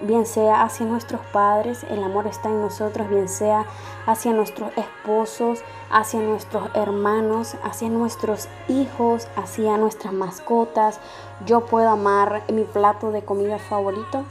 Bien 0.00 0.26
sea 0.26 0.62
hacia 0.62 0.86
nuestros 0.86 1.20
padres, 1.32 1.84
el 1.90 2.02
amor 2.02 2.26
está 2.26 2.48
en 2.48 2.60
nosotros, 2.60 3.08
bien 3.08 3.28
sea 3.28 3.66
hacia 4.06 4.32
nuestros 4.32 4.70
esposos, 4.76 5.60
hacia 5.90 6.20
nuestros 6.20 6.70
hermanos, 6.74 7.56
hacia 7.62 7.88
nuestros 7.88 8.48
hijos, 8.68 9.28
hacia 9.36 9.76
nuestras 9.76 10.12
mascotas. 10.12 11.00
Yo 11.46 11.66
puedo 11.66 11.88
amar 11.88 12.42
mi 12.52 12.64
plato 12.64 13.10
de 13.10 13.24
comida 13.24 13.58
favorito. 13.58 14.24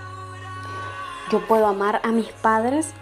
Yo 1.32 1.45
puedo 1.45 1.68
amar 1.68 2.01
a 2.03 2.11
mis 2.11 2.32
padres 2.32 2.93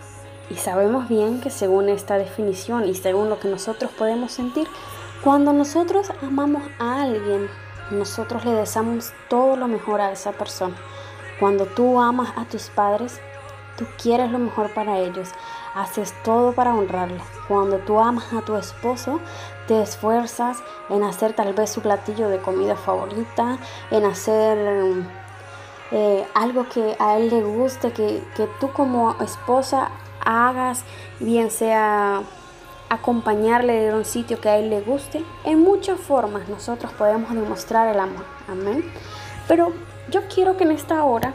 y 0.49 0.55
sabemos 0.55 1.07
bien 1.07 1.41
que 1.41 1.49
según 1.49 1.89
esta 1.89 2.17
definición 2.17 2.87
y 2.87 2.95
según 2.95 3.29
lo 3.29 3.39
que 3.39 3.47
nosotros 3.47 3.91
podemos 3.91 4.31
sentir, 4.31 4.67
cuando 5.23 5.53
nosotros 5.53 6.11
amamos 6.21 6.63
a 6.79 7.03
alguien, 7.03 7.49
nosotros 7.91 8.45
le 8.45 8.51
deseamos 8.51 9.13
todo 9.29 9.55
lo 9.55 9.67
mejor 9.67 10.01
a 10.01 10.11
esa 10.11 10.31
persona. 10.31 10.75
Cuando 11.39 11.65
tú 11.65 11.99
amas 11.99 12.33
a 12.37 12.45
tus 12.45 12.69
padres, 12.69 13.19
tú 13.77 13.85
quieres 14.01 14.31
lo 14.31 14.39
mejor 14.39 14.73
para 14.73 14.99
ellos, 14.99 15.29
haces 15.73 16.13
todo 16.23 16.53
para 16.53 16.73
honrarles. 16.73 17.23
Cuando 17.47 17.77
tú 17.79 17.99
amas 17.99 18.31
a 18.33 18.41
tu 18.41 18.55
esposo, 18.55 19.19
te 19.67 19.81
esfuerzas 19.81 20.63
en 20.89 21.03
hacer 21.03 21.33
tal 21.33 21.53
vez 21.53 21.71
su 21.71 21.81
platillo 21.81 22.29
de 22.29 22.39
comida 22.39 22.75
favorita, 22.75 23.57
en 23.91 24.05
hacer 24.05 25.03
eh, 25.91 26.27
algo 26.33 26.67
que 26.69 26.95
a 26.99 27.17
él 27.17 27.29
le 27.29 27.41
guste, 27.41 27.91
que, 27.91 28.23
que 28.35 28.47
tú 28.59 28.71
como 28.71 29.15
esposa 29.21 29.89
hagas, 30.23 30.83
bien 31.19 31.51
sea 31.51 32.23
acompañarle 32.89 33.73
de 33.73 33.93
un 33.93 34.05
sitio 34.05 34.39
que 34.39 34.49
a 34.49 34.57
él 34.57 34.69
le 34.69 34.81
guste. 34.81 35.23
En 35.43 35.61
muchas 35.61 35.99
formas 35.99 36.47
nosotros 36.47 36.91
podemos 36.93 37.33
demostrar 37.33 37.93
el 37.93 37.99
amor. 37.99 38.23
Amén. 38.47 38.91
Pero 39.47 39.73
yo 40.09 40.21
quiero 40.27 40.57
que 40.57 40.63
en 40.63 40.71
esta 40.71 41.03
hora 41.03 41.33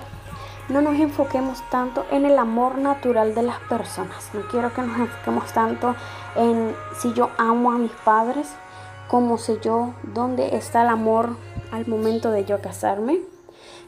no 0.68 0.81
nos 0.81 0.95
enfoquemos 1.01 1.62
tanto 1.71 2.07
en 2.12 2.25
el 2.25 2.39
amor 2.39 2.79
natural 2.79 3.35
de 3.35 3.43
las 3.43 3.59
personas. 3.61 4.31
No 4.33 4.43
quiero 4.49 4.73
que 4.73 4.83
nos 4.83 4.99
enfoquemos 4.99 5.53
tanto 5.53 5.97
en 6.37 6.75
si 7.01 7.12
yo 7.12 7.31
amo 7.39 7.73
a 7.73 7.79
mis 7.79 7.91
padres, 7.91 8.49
como 9.09 9.39
sé 9.39 9.59
yo 9.61 9.95
dónde 10.14 10.57
está 10.57 10.83
el 10.83 10.89
amor 10.89 11.31
al 11.73 11.89
momento 11.89 12.31
de 12.31 12.45
yo 12.45 12.61
casarme. 12.61 13.21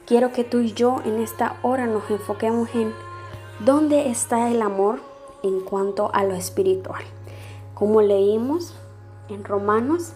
Quiero 0.06 0.32
que 0.32 0.42
tú 0.42 0.58
y 0.58 0.72
yo 0.72 1.00
en 1.04 1.20
esta 1.20 1.54
hora 1.62 1.86
nos 1.86 2.10
enfoquemos 2.10 2.68
en 2.74 2.92
dónde 3.60 4.10
está 4.10 4.50
el 4.50 4.60
amor 4.60 5.00
en 5.44 5.60
cuanto 5.60 6.10
a 6.12 6.24
lo 6.24 6.34
espiritual. 6.34 7.04
Como 7.74 8.02
leímos 8.02 8.74
en 9.28 9.44
Romanos 9.44 10.14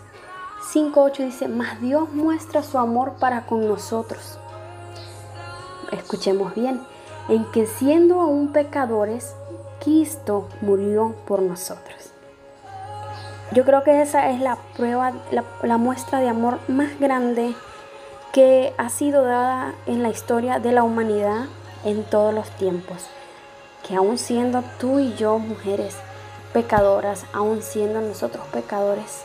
5.8 0.72 1.24
dice, 1.24 1.46
mas 1.46 1.80
Dios 1.80 2.12
muestra 2.12 2.64
su 2.64 2.76
amor 2.78 3.12
para 3.20 3.46
con 3.46 3.68
nosotros 3.68 4.40
escuchemos 5.92 6.54
bien, 6.54 6.80
en 7.28 7.44
que 7.52 7.66
siendo 7.66 8.20
aún 8.20 8.52
pecadores, 8.52 9.34
Cristo 9.80 10.48
murió 10.60 11.14
por 11.26 11.42
nosotros. 11.42 12.10
Yo 13.52 13.64
creo 13.64 13.84
que 13.84 14.02
esa 14.02 14.30
es 14.30 14.40
la 14.40 14.56
prueba, 14.76 15.12
la, 15.62 15.76
muestra 15.78 16.20
de 16.20 16.28
amor 16.28 16.58
más 16.66 16.98
grande 16.98 17.54
que 18.32 18.74
ha 18.76 18.88
sido 18.88 19.22
dada 19.22 19.74
en 19.86 20.02
la 20.02 20.08
historia 20.08 20.58
de 20.58 20.72
la 20.72 20.82
humanidad 20.82 21.46
en 21.84 22.02
todos 22.04 22.34
los 22.34 22.50
tiempos. 22.50 23.06
Que 23.86 23.94
aún 23.94 24.18
siendo 24.18 24.64
tú 24.80 24.98
y 24.98 25.14
yo 25.14 25.38
mujeres 25.38 25.96
pecadoras, 26.52 27.24
aún 27.32 27.62
siendo 27.62 28.00
nosotros 28.00 28.44
pecadores, 28.52 29.22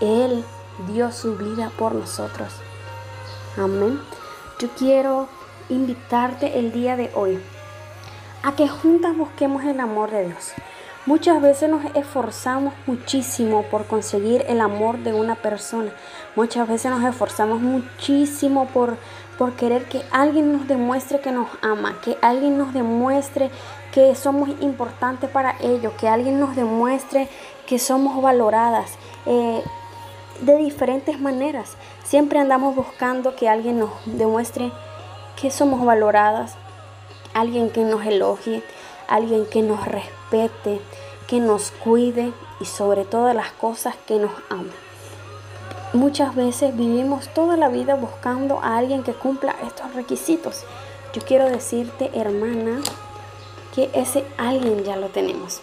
Él 0.00 0.44
dio 0.86 1.10
su 1.10 1.36
vida 1.36 1.72
por 1.76 1.94
nosotros. 1.94 2.52
Amén. 3.56 4.00
Yo 4.60 4.68
quiero 4.78 5.28
invitarte 5.68 6.58
el 6.58 6.72
día 6.72 6.96
de 6.96 7.10
hoy 7.14 7.40
a 8.42 8.52
que 8.54 8.68
juntas 8.68 9.16
busquemos 9.16 9.64
el 9.64 9.80
amor 9.80 10.10
de 10.10 10.26
Dios. 10.26 10.52
Muchas 11.06 11.40
veces 11.40 11.70
nos 11.70 11.84
esforzamos 11.94 12.74
muchísimo 12.86 13.62
por 13.70 13.86
conseguir 13.86 14.44
el 14.48 14.60
amor 14.60 14.98
de 14.98 15.12
una 15.12 15.36
persona. 15.36 15.92
Muchas 16.34 16.66
veces 16.68 16.90
nos 16.90 17.04
esforzamos 17.04 17.60
muchísimo 17.60 18.66
por, 18.66 18.96
por 19.38 19.52
querer 19.52 19.84
que 19.84 20.02
alguien 20.10 20.52
nos 20.52 20.66
demuestre 20.66 21.20
que 21.20 21.30
nos 21.30 21.48
ama, 21.62 22.00
que 22.02 22.18
alguien 22.22 22.58
nos 22.58 22.74
demuestre 22.74 23.50
que 23.92 24.16
somos 24.16 24.48
importantes 24.60 25.30
para 25.30 25.54
ellos, 25.60 25.92
que 25.92 26.08
alguien 26.08 26.40
nos 26.40 26.56
demuestre 26.56 27.28
que 27.66 27.78
somos 27.78 28.20
valoradas 28.20 28.90
eh, 29.26 29.62
de 30.40 30.56
diferentes 30.56 31.20
maneras. 31.20 31.76
Siempre 32.04 32.40
andamos 32.40 32.74
buscando 32.74 33.36
que 33.36 33.48
alguien 33.48 33.78
nos 33.78 33.90
demuestre 34.06 34.72
que 35.40 35.50
somos 35.50 35.84
valoradas, 35.84 36.54
alguien 37.34 37.70
que 37.70 37.84
nos 37.84 38.04
elogie, 38.04 38.62
alguien 39.08 39.46
que 39.46 39.62
nos 39.62 39.86
respete, 39.86 40.80
que 41.26 41.40
nos 41.40 41.70
cuide 41.70 42.32
y 42.60 42.64
sobre 42.64 43.04
todas 43.04 43.34
las 43.34 43.52
cosas 43.52 43.94
que 44.06 44.18
nos 44.18 44.32
ame. 44.48 44.70
Muchas 45.92 46.34
veces 46.34 46.76
vivimos 46.76 47.28
toda 47.28 47.56
la 47.56 47.68
vida 47.68 47.94
buscando 47.94 48.60
a 48.62 48.76
alguien 48.76 49.02
que 49.02 49.12
cumpla 49.12 49.54
estos 49.66 49.94
requisitos. 49.94 50.64
Yo 51.12 51.22
quiero 51.22 51.46
decirte, 51.46 52.10
hermana, 52.12 52.80
que 53.74 53.90
ese 53.94 54.24
alguien 54.36 54.84
ya 54.84 54.96
lo 54.96 55.08
tenemos. 55.08 55.60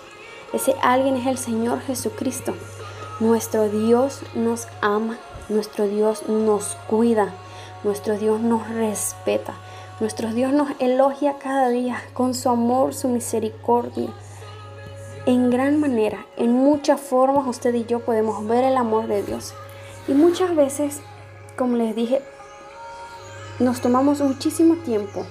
Ese 0.53 0.75
alguien 0.81 1.17
es 1.17 1.27
el 1.27 1.37
Señor 1.37 1.81
Jesucristo. 1.81 2.53
Nuestro 3.19 3.69
Dios 3.69 4.21
nos 4.33 4.67
ama, 4.81 5.17
nuestro 5.49 5.87
Dios 5.87 6.27
nos 6.27 6.77
cuida, 6.87 7.33
nuestro 7.83 8.17
Dios 8.17 8.39
nos 8.39 8.67
respeta. 8.69 9.53
Nuestro 9.99 10.33
Dios 10.33 10.51
nos 10.51 10.69
elogia 10.79 11.37
cada 11.37 11.69
día 11.69 12.01
con 12.13 12.33
su 12.33 12.49
amor, 12.49 12.93
su 12.93 13.07
misericordia. 13.07 14.09
En 15.25 15.49
gran 15.49 15.79
manera, 15.79 16.25
en 16.37 16.51
muchas 16.51 16.99
formas 16.99 17.47
usted 17.47 17.73
y 17.73 17.85
yo 17.85 17.99
podemos 17.99 18.45
ver 18.47 18.63
el 18.63 18.77
amor 18.77 19.07
de 19.07 19.23
Dios. 19.23 19.53
Y 20.07 20.13
muchas 20.13 20.55
veces, 20.55 20.99
como 21.57 21.77
les 21.77 21.95
dije, 21.95 22.21
nos 23.59 23.81
tomamos 23.81 24.19
muchísimo 24.19 24.75
tiempo 24.77 25.25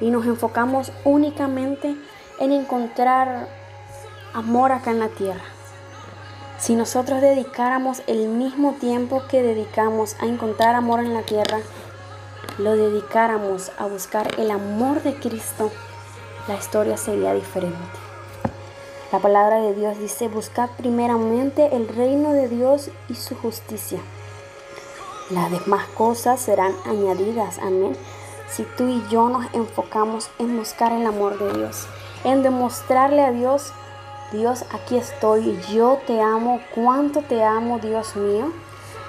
y 0.00 0.10
nos 0.10 0.26
enfocamos 0.26 0.92
únicamente 1.04 1.96
en 2.40 2.52
encontrar 2.52 3.48
amor 4.34 4.72
acá 4.72 4.90
en 4.90 4.98
la 4.98 5.08
tierra. 5.08 5.44
Si 6.58 6.74
nosotros 6.74 7.20
dedicáramos 7.20 8.02
el 8.08 8.28
mismo 8.28 8.72
tiempo 8.74 9.22
que 9.30 9.42
dedicamos 9.42 10.16
a 10.20 10.26
encontrar 10.26 10.74
amor 10.74 11.00
en 11.00 11.14
la 11.14 11.22
tierra, 11.22 11.60
lo 12.58 12.72
dedicáramos 12.72 13.70
a 13.78 13.86
buscar 13.86 14.38
el 14.38 14.50
amor 14.50 15.02
de 15.02 15.14
Cristo, 15.14 15.70
la 16.48 16.56
historia 16.56 16.96
sería 16.96 17.32
diferente. 17.32 17.78
La 19.12 19.20
palabra 19.20 19.60
de 19.60 19.74
Dios 19.74 19.98
dice, 19.98 20.28
buscad 20.28 20.68
primeramente 20.76 21.74
el 21.76 21.88
reino 21.88 22.32
de 22.32 22.48
Dios 22.48 22.90
y 23.08 23.14
su 23.14 23.36
justicia. 23.36 24.00
Las 25.30 25.50
demás 25.50 25.86
cosas 25.96 26.40
serán 26.40 26.74
añadidas, 26.84 27.58
amén. 27.58 27.96
Si 28.50 28.64
tú 28.76 28.88
y 28.88 29.04
yo 29.08 29.28
nos 29.28 29.46
enfocamos 29.54 30.30
en 30.38 30.56
buscar 30.58 30.92
el 30.92 31.06
amor 31.06 31.38
de 31.38 31.58
Dios, 31.58 31.86
en 32.24 32.42
demostrarle 32.42 33.22
a 33.22 33.30
Dios, 33.30 33.72
Dios, 34.32 34.64
aquí 34.72 34.96
estoy, 34.96 35.58
yo 35.70 36.00
te 36.06 36.20
amo, 36.20 36.60
cuánto 36.74 37.22
te 37.22 37.44
amo, 37.44 37.78
Dios 37.78 38.16
mío. 38.16 38.52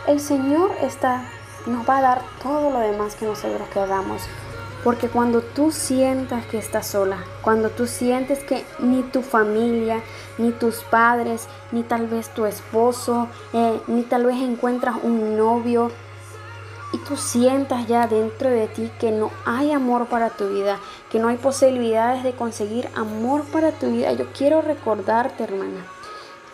El 0.07 0.19
Señor 0.19 0.71
está 0.81 1.23
nos 1.69 1.87
va 1.87 1.99
a 1.99 2.01
dar 2.01 2.21
todo 2.43 2.71
lo 2.71 2.79
demás 2.79 3.15
que 3.15 3.25
nosotros 3.25 3.67
queramos. 3.73 4.21
Porque 4.83 5.09
cuando 5.09 5.41
tú 5.41 5.71
sientas 5.71 6.45
que 6.45 6.57
estás 6.57 6.87
sola, 6.87 7.17
cuando 7.41 7.69
tú 7.69 7.85
sientes 7.85 8.39
que 8.43 8.65
ni 8.79 9.03
tu 9.03 9.21
familia, 9.21 10.01
ni 10.37 10.51
tus 10.51 10.83
padres, 10.83 11.47
ni 11.71 11.83
tal 11.83 12.07
vez 12.07 12.29
tu 12.29 12.45
esposo, 12.45 13.27
eh, 13.53 13.81
ni 13.87 14.03
tal 14.03 14.25
vez 14.25 14.37
encuentras 14.37 14.95
un 15.03 15.37
novio, 15.37 15.91
y 16.91 16.97
tú 16.99 17.17
sientas 17.17 17.87
ya 17.87 18.07
dentro 18.07 18.49
de 18.49 18.67
ti 18.67 18.91
que 18.99 19.11
no 19.11 19.31
hay 19.45 19.71
amor 19.71 20.07
para 20.07 20.31
tu 20.31 20.49
vida, 20.49 20.79
que 21.11 21.19
no 21.19 21.27
hay 21.27 21.37
posibilidades 21.37 22.23
de 22.23 22.33
conseguir 22.33 22.89
amor 22.95 23.43
para 23.45 23.71
tu 23.71 23.91
vida, 23.91 24.11
yo 24.13 24.25
quiero 24.33 24.61
recordarte, 24.61 25.43
hermana, 25.43 25.85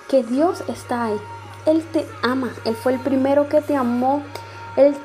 que 0.09 0.23
Dios 0.23 0.63
está 0.67 1.05
ahí. 1.05 1.17
Él 1.65 1.83
te 1.91 2.05
ama, 2.21 2.53
Él 2.65 2.75
fue 2.75 2.93
el 2.93 2.99
primero 2.99 3.49
que 3.49 3.61
te 3.61 3.75
amó 3.75 4.21
él 4.75 4.95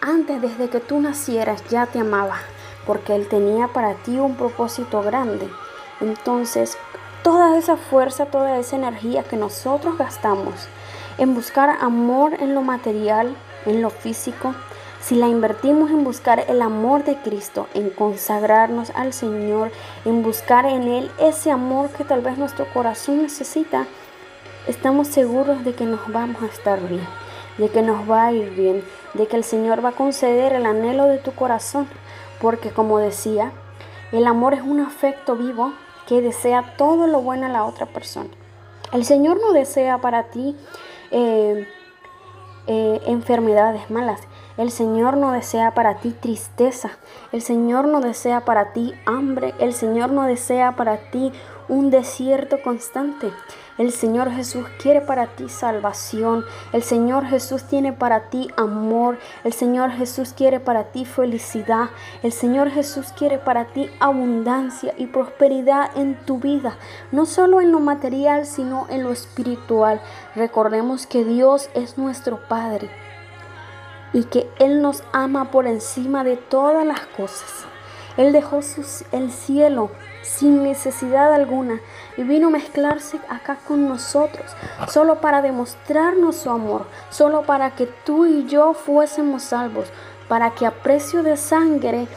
antes, 0.00 0.40
desde 0.40 0.68
que 0.68 0.80
tú 0.80 1.00
nacieras, 1.00 1.62
ya 1.68 1.86
te 1.86 1.98
amaba, 1.98 2.38
porque 2.86 3.14
Él 3.14 3.28
tenía 3.28 3.68
para 3.68 3.94
ti 3.94 4.18
un 4.18 4.36
propósito 4.36 5.02
grande. 5.02 5.48
Entonces, 6.00 6.78
toda 7.22 7.58
esa 7.58 7.76
fuerza, 7.76 8.26
toda 8.26 8.58
esa 8.58 8.76
energía 8.76 9.24
que 9.24 9.36
nosotros 9.36 9.98
gastamos 9.98 10.68
en 11.18 11.34
buscar 11.34 11.76
amor 11.80 12.34
en 12.40 12.54
lo 12.54 12.62
material, 12.62 13.34
en 13.66 13.82
lo 13.82 13.90
físico, 13.90 14.54
si 15.00 15.16
la 15.16 15.26
invertimos 15.26 15.90
en 15.90 16.04
buscar 16.04 16.44
el 16.48 16.62
amor 16.62 17.04
de 17.04 17.16
Cristo, 17.16 17.66
en 17.74 17.90
consagrarnos 17.90 18.90
al 18.90 19.12
Señor, 19.12 19.72
en 20.04 20.22
buscar 20.22 20.64
en 20.64 20.84
Él 20.84 21.10
ese 21.18 21.50
amor 21.50 21.90
que 21.90 22.04
tal 22.04 22.20
vez 22.20 22.38
nuestro 22.38 22.72
corazón 22.72 23.22
necesita, 23.22 23.86
estamos 24.68 25.08
seguros 25.08 25.64
de 25.64 25.74
que 25.74 25.84
nos 25.84 26.06
vamos 26.12 26.42
a 26.42 26.46
estar 26.46 26.80
bien 26.88 27.06
de 27.58 27.68
que 27.68 27.82
nos 27.82 28.08
va 28.08 28.26
a 28.26 28.32
ir 28.32 28.50
bien, 28.50 28.82
de 29.14 29.26
que 29.26 29.36
el 29.36 29.44
Señor 29.44 29.84
va 29.84 29.90
a 29.90 29.96
conceder 29.96 30.52
el 30.52 30.66
anhelo 30.66 31.04
de 31.04 31.18
tu 31.18 31.32
corazón, 31.32 31.88
porque 32.40 32.70
como 32.70 32.98
decía, 32.98 33.52
el 34.12 34.26
amor 34.26 34.54
es 34.54 34.62
un 34.62 34.80
afecto 34.80 35.36
vivo 35.36 35.72
que 36.06 36.22
desea 36.22 36.74
todo 36.76 37.06
lo 37.06 37.20
bueno 37.20 37.46
a 37.46 37.50
la 37.50 37.64
otra 37.64 37.86
persona. 37.86 38.30
El 38.92 39.04
Señor 39.04 39.38
no 39.40 39.52
desea 39.52 39.98
para 39.98 40.24
ti 40.30 40.56
eh, 41.10 41.68
eh, 42.66 43.00
enfermedades 43.06 43.90
malas. 43.90 44.20
El 44.56 44.70
Señor 44.70 45.16
no 45.16 45.32
desea 45.32 45.74
para 45.74 45.98
ti 45.98 46.10
tristeza. 46.10 46.90
El 47.32 47.42
Señor 47.42 47.86
no 47.86 48.00
desea 48.00 48.44
para 48.44 48.72
ti 48.72 48.94
hambre. 49.06 49.54
El 49.58 49.72
Señor 49.74 50.10
no 50.10 50.24
desea 50.24 50.74
para 50.74 51.10
ti 51.10 51.32
un 51.68 51.90
desierto 51.90 52.62
constante. 52.62 53.30
El 53.78 53.92
Señor 53.92 54.32
Jesús 54.32 54.66
quiere 54.82 55.00
para 55.00 55.28
ti 55.28 55.48
salvación. 55.48 56.44
El 56.72 56.82
Señor 56.82 57.26
Jesús 57.26 57.62
tiene 57.62 57.92
para 57.92 58.28
ti 58.28 58.48
amor. 58.56 59.18
El 59.44 59.52
Señor 59.52 59.92
Jesús 59.92 60.32
quiere 60.36 60.58
para 60.58 60.90
ti 60.90 61.04
felicidad. 61.04 61.90
El 62.24 62.32
Señor 62.32 62.70
Jesús 62.70 63.12
quiere 63.16 63.38
para 63.38 63.66
ti 63.66 63.88
abundancia 64.00 64.94
y 64.98 65.06
prosperidad 65.06 65.96
en 65.96 66.16
tu 66.26 66.40
vida. 66.40 66.76
No 67.12 67.24
solo 67.24 67.60
en 67.60 67.70
lo 67.70 67.78
material, 67.78 68.46
sino 68.46 68.86
en 68.90 69.04
lo 69.04 69.12
espiritual. 69.12 70.00
Recordemos 70.34 71.06
que 71.06 71.24
Dios 71.24 71.70
es 71.74 71.98
nuestro 71.98 72.40
Padre 72.48 72.90
y 74.12 74.24
que 74.24 74.50
Él 74.58 74.82
nos 74.82 75.04
ama 75.12 75.52
por 75.52 75.68
encima 75.68 76.24
de 76.24 76.36
todas 76.36 76.84
las 76.84 77.06
cosas. 77.16 77.66
Él 78.16 78.32
dejó 78.32 78.58
el 79.12 79.30
cielo 79.30 79.92
sin 80.22 80.64
necesidad 80.64 81.32
alguna 81.32 81.80
y 82.18 82.24
vino 82.24 82.48
a 82.48 82.50
mezclarse 82.50 83.20
acá 83.28 83.58
con 83.66 83.88
nosotros, 83.88 84.44
solo 84.88 85.20
para 85.20 85.40
demostrarnos 85.40 86.34
su 86.34 86.50
amor, 86.50 86.84
solo 87.10 87.42
para 87.42 87.70
que 87.70 87.86
tú 87.86 88.26
y 88.26 88.44
yo 88.46 88.74
fuésemos 88.74 89.44
salvos, 89.44 89.86
para 90.26 90.50
que 90.50 90.66
a 90.66 90.72
precio 90.72 91.22
de 91.22 91.36
sangre 91.36 92.08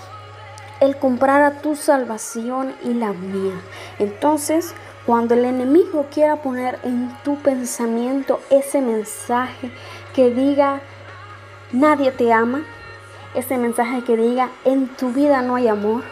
Él 0.79 0.97
comprara 0.97 1.61
tu 1.61 1.75
salvación 1.75 2.73
y 2.83 2.95
la 2.95 3.13
mía. 3.13 3.53
Entonces, 3.99 4.73
cuando 5.05 5.35
el 5.35 5.45
enemigo 5.45 6.07
quiera 6.11 6.37
poner 6.37 6.79
en 6.83 7.15
tu 7.23 7.35
pensamiento 7.37 8.39
ese 8.49 8.81
mensaje 8.81 9.71
que 10.15 10.31
diga, 10.31 10.81
nadie 11.71 12.11
te 12.11 12.33
ama, 12.33 12.63
ese 13.35 13.59
mensaje 13.59 14.03
que 14.03 14.17
diga, 14.17 14.49
en 14.65 14.87
tu 14.87 15.11
vida 15.11 15.43
no 15.43 15.57
hay 15.57 15.67
amor, 15.67 16.03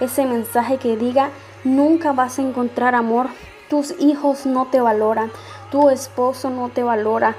ese 0.00 0.26
mensaje 0.26 0.76
que 0.76 0.98
diga, 0.98 1.30
nunca 1.64 2.12
vas 2.12 2.38
a 2.38 2.42
encontrar 2.42 2.94
amor, 2.94 3.28
tus 3.68 3.94
hijos 4.00 4.46
no 4.46 4.66
te 4.66 4.80
valoran, 4.80 5.30
tu 5.70 5.90
esposo 5.90 6.50
no 6.50 6.68
te 6.68 6.82
valora. 6.82 7.36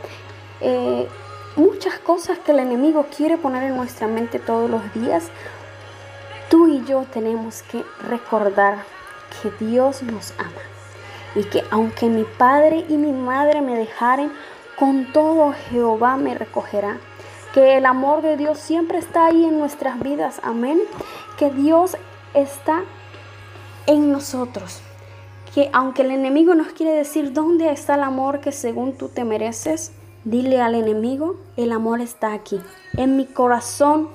Eh, 0.61 1.07
muchas 1.55 1.99
cosas 1.99 2.38
que 2.39 2.51
el 2.51 2.59
enemigo 2.59 3.07
quiere 3.15 3.38
poner 3.38 3.63
en 3.63 3.76
nuestra 3.76 4.07
mente 4.07 4.39
todos 4.39 4.70
los 4.70 4.82
días, 4.93 5.30
tú 6.49 6.67
y 6.67 6.84
yo 6.86 7.05
tenemos 7.11 7.63
que 7.63 7.84
recordar 8.07 8.84
que 9.41 9.65
Dios 9.65 10.03
nos 10.03 10.34
ama 10.38 10.61
y 11.36 11.43
que 11.43 11.63
aunque 11.70 12.07
mi 12.07 12.24
padre 12.24 12.86
y 12.89 12.97
mi 12.97 13.11
madre 13.11 13.61
me 13.61 13.78
dejaren, 13.78 14.32
con 14.78 15.11
todo 15.11 15.53
Jehová 15.70 16.17
me 16.17 16.36
recogerá. 16.36 16.97
Que 17.53 17.78
el 17.78 17.86
amor 17.86 18.22
de 18.22 18.38
Dios 18.38 18.59
siempre 18.59 18.99
está 18.99 19.26
ahí 19.26 19.43
en 19.43 19.59
nuestras 19.59 19.99
vidas, 19.99 20.39
amén, 20.43 20.80
que 21.38 21.49
Dios 21.49 21.97
está 22.34 22.84
en 23.89 24.11
nosotros, 24.11 24.81
que 25.55 25.71
aunque 25.73 26.03
el 26.03 26.11
enemigo 26.11 26.53
nos 26.53 26.73
quiere 26.73 26.93
decir 26.93 27.33
dónde 27.33 27.71
está 27.71 27.95
el 27.95 28.03
amor 28.03 28.39
que 28.39 28.51
según 28.51 28.93
tú 28.93 29.09
te 29.09 29.23
mereces, 29.23 29.93
dile 30.23 30.61
al 30.61 30.75
enemigo, 30.75 31.37
el 31.57 31.71
amor 31.71 31.99
está 31.99 32.33
aquí, 32.33 32.61
en 32.97 33.17
mi 33.17 33.25
corazón, 33.25 34.09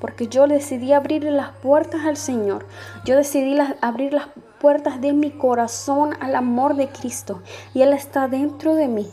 porque 0.00 0.26
yo 0.26 0.48
decidí 0.48 0.92
abrir 0.92 1.22
las 1.22 1.52
puertas 1.52 2.06
al 2.06 2.16
Señor, 2.16 2.66
yo 3.04 3.14
decidí 3.14 3.56
abrir 3.80 4.14
las 4.14 4.26
puertas 4.60 5.00
de 5.00 5.12
mi 5.12 5.30
corazón 5.30 6.16
al 6.18 6.34
amor 6.34 6.74
de 6.74 6.88
Cristo. 6.88 7.40
Y 7.72 7.82
Él 7.82 7.92
está 7.92 8.26
dentro 8.26 8.74
de 8.74 8.88
mí. 8.88 9.08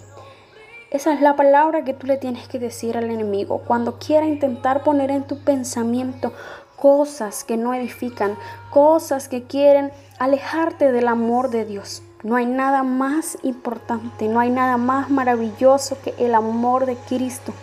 Esa 0.90 1.14
es 1.14 1.22
la 1.22 1.36
palabra 1.36 1.84
que 1.84 1.94
tú 1.94 2.08
le 2.08 2.18
tienes 2.18 2.48
que 2.48 2.60
decir 2.60 2.98
al 2.98 3.12
enemigo. 3.12 3.62
Cuando 3.68 4.00
quiera 4.00 4.26
intentar 4.26 4.84
poner 4.84 5.12
en 5.12 5.28
tu 5.28 5.38
pensamiento 5.38 6.34
cosas 6.78 7.44
que 7.44 7.58
no 7.58 7.74
edifican, 7.74 8.38
cosas 8.70 9.28
que 9.28 9.44
quieren 9.44 9.92
alejarte 10.20 10.92
del 10.92 11.10
amor 11.10 11.50
de 11.50 11.66
Dios. 11.66 12.04
No 12.24 12.36
hay 12.36 12.46
nada 12.46 12.84
más 12.84 13.38
importante, 13.44 14.28
no 14.28 14.40
hay 14.40 14.50
nada 14.50 14.78
más 14.78 15.10
maravilloso 15.10 15.98
que 16.02 16.14
el 16.18 16.34
amor 16.34 16.86
de 16.86 16.96
Cristo, 16.96 17.54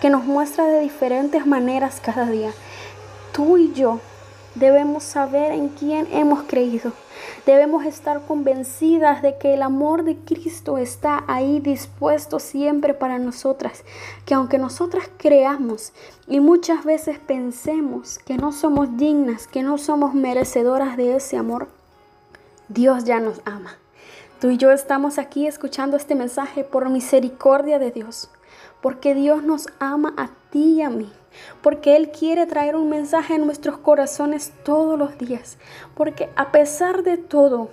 que 0.00 0.08
nos 0.08 0.24
muestra 0.24 0.66
de 0.66 0.80
diferentes 0.80 1.46
maneras 1.46 2.00
cada 2.02 2.26
día. 2.26 2.52
Tú 3.32 3.58
y 3.58 3.72
yo 3.72 4.00
debemos 4.54 5.02
saber 5.02 5.52
en 5.52 5.68
quién 5.68 6.08
hemos 6.12 6.44
creído. 6.44 6.92
Debemos 7.46 7.84
estar 7.84 8.22
convencidas 8.22 9.20
de 9.20 9.36
que 9.36 9.52
el 9.52 9.62
amor 9.62 10.04
de 10.04 10.16
Cristo 10.16 10.78
está 10.78 11.24
ahí 11.28 11.60
dispuesto 11.60 12.38
siempre 12.38 12.94
para 12.94 13.18
nosotras, 13.18 13.84
que 14.24 14.32
aunque 14.32 14.56
nosotras 14.56 15.10
creamos 15.18 15.92
y 16.26 16.40
muchas 16.40 16.84
veces 16.84 17.18
pensemos 17.18 18.18
que 18.18 18.38
no 18.38 18.50
somos 18.50 18.96
dignas, 18.96 19.46
que 19.46 19.62
no 19.62 19.76
somos 19.76 20.14
merecedoras 20.14 20.96
de 20.96 21.16
ese 21.16 21.36
amor, 21.36 21.68
Dios 22.68 23.04
ya 23.04 23.20
nos 23.20 23.42
ama. 23.44 23.76
Tú 24.40 24.48
y 24.50 24.56
yo 24.56 24.72
estamos 24.72 25.18
aquí 25.18 25.46
escuchando 25.46 25.98
este 25.98 26.14
mensaje 26.14 26.64
por 26.64 26.88
misericordia 26.88 27.78
de 27.78 27.90
Dios, 27.90 28.30
porque 28.84 29.14
Dios 29.14 29.42
nos 29.42 29.66
ama 29.78 30.12
a 30.18 30.28
ti 30.50 30.74
y 30.74 30.82
a 30.82 30.90
mí 30.90 31.10
porque 31.62 31.96
Él 31.96 32.10
quiere 32.10 32.44
traer 32.44 32.76
un 32.76 32.90
mensaje 32.90 33.34
en 33.34 33.46
nuestros 33.46 33.78
corazones 33.78 34.52
todos 34.62 34.98
los 34.98 35.16
días, 35.16 35.56
porque 35.94 36.28
a 36.36 36.52
pesar 36.52 37.02
de 37.02 37.16
todo, 37.16 37.70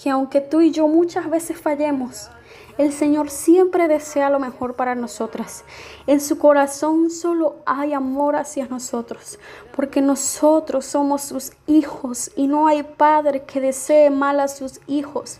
que 0.00 0.08
aunque 0.08 0.40
tú 0.40 0.60
y 0.60 0.70
yo 0.70 0.86
muchas 0.86 1.28
veces 1.28 1.60
fallemos, 1.60 2.30
el 2.78 2.92
Señor 2.92 3.28
siempre 3.28 3.88
desea 3.88 4.30
lo 4.30 4.38
mejor 4.38 4.74
para 4.74 4.94
nosotras. 4.94 5.64
En 6.06 6.20
su 6.20 6.38
corazón 6.38 7.10
solo 7.10 7.56
hay 7.66 7.92
amor 7.92 8.36
hacia 8.36 8.66
nosotros, 8.66 9.40
porque 9.74 10.00
nosotros 10.00 10.86
somos 10.86 11.22
sus 11.22 11.50
hijos 11.66 12.30
y 12.36 12.46
no 12.46 12.68
hay 12.68 12.84
padre 12.84 13.42
que 13.42 13.60
desee 13.60 14.10
mal 14.10 14.38
a 14.38 14.46
sus 14.46 14.80
hijos, 14.86 15.38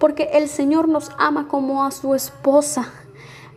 porque 0.00 0.30
el 0.32 0.48
Señor 0.48 0.88
nos 0.88 1.12
ama 1.16 1.46
como 1.46 1.84
a 1.84 1.92
su 1.92 2.12
esposa. 2.14 3.03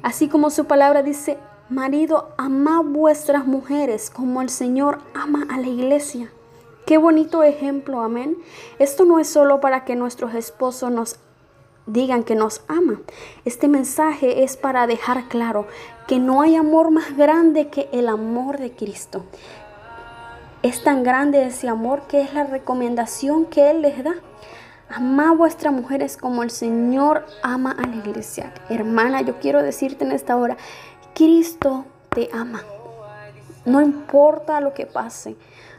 Así 0.03 0.27
como 0.27 0.49
su 0.49 0.65
palabra 0.65 1.03
dice, 1.03 1.37
marido, 1.69 2.29
ama 2.37 2.81
vuestras 2.81 3.45
mujeres 3.45 4.09
como 4.09 4.41
el 4.41 4.49
Señor 4.49 4.99
ama 5.13 5.45
a 5.49 5.59
la 5.59 5.67
iglesia. 5.67 6.31
Qué 6.85 6.97
bonito 6.97 7.43
ejemplo, 7.43 8.01
amén. 8.01 8.37
Esto 8.79 9.03
no 9.03 9.19
es 9.19 9.27
solo 9.27 9.59
para 9.59 9.83
que 9.83 9.95
nuestros 9.95 10.33
esposos 10.33 10.89
nos 10.91 11.19
digan 11.85 12.23
que 12.23 12.35
nos 12.35 12.61
aman. 12.67 13.03
Este 13.43 13.67
mensaje 13.67 14.43
es 14.43 14.55
para 14.55 14.87
dejar 14.87 15.27
claro 15.27 15.65
que 16.07 16.19
no 16.19 16.41
hay 16.41 16.55
amor 16.55 16.91
más 16.91 17.17
grande 17.17 17.67
que 17.67 17.89
el 17.91 18.07
amor 18.07 18.59
de 18.59 18.71
Cristo. 18.71 19.23
Es 20.63 20.83
tan 20.83 21.03
grande 21.03 21.45
ese 21.45 21.67
amor 21.67 22.03
que 22.07 22.21
es 22.21 22.33
la 22.33 22.43
recomendación 22.43 23.45
que 23.45 23.69
Él 23.69 23.81
les 23.81 24.03
da. 24.03 24.15
Ama 24.89 25.31
a 25.31 25.33
vuestras 25.33 25.73
mujeres 25.73 26.15
como 26.15 26.43
el 26.43 26.49
Señor 26.49 27.25
ama 27.43 27.71
a 27.71 27.85
la 27.85 27.95
iglesia. 27.97 28.53
Hermana, 28.69 29.21
yo 29.21 29.39
quiero 29.39 29.61
decirte 29.61 30.05
en 30.05 30.13
esta 30.13 30.37
hora, 30.37 30.55
Cristo 31.13 31.85
te 32.09 32.29
ama. 32.33 32.63
No 33.65 33.81
importa 33.81 34.61
lo 34.61 34.73
que 34.73 34.85
pase, 34.85 35.35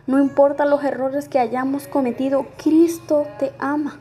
no 0.07 0.19
importa 0.19 0.67
los 0.67 0.85
errores 0.85 1.29
que 1.29 1.39
hayamos 1.39 1.87
cometido, 1.87 2.47
Cristo 2.63 3.27
te 3.39 3.53
ama. 3.59 3.99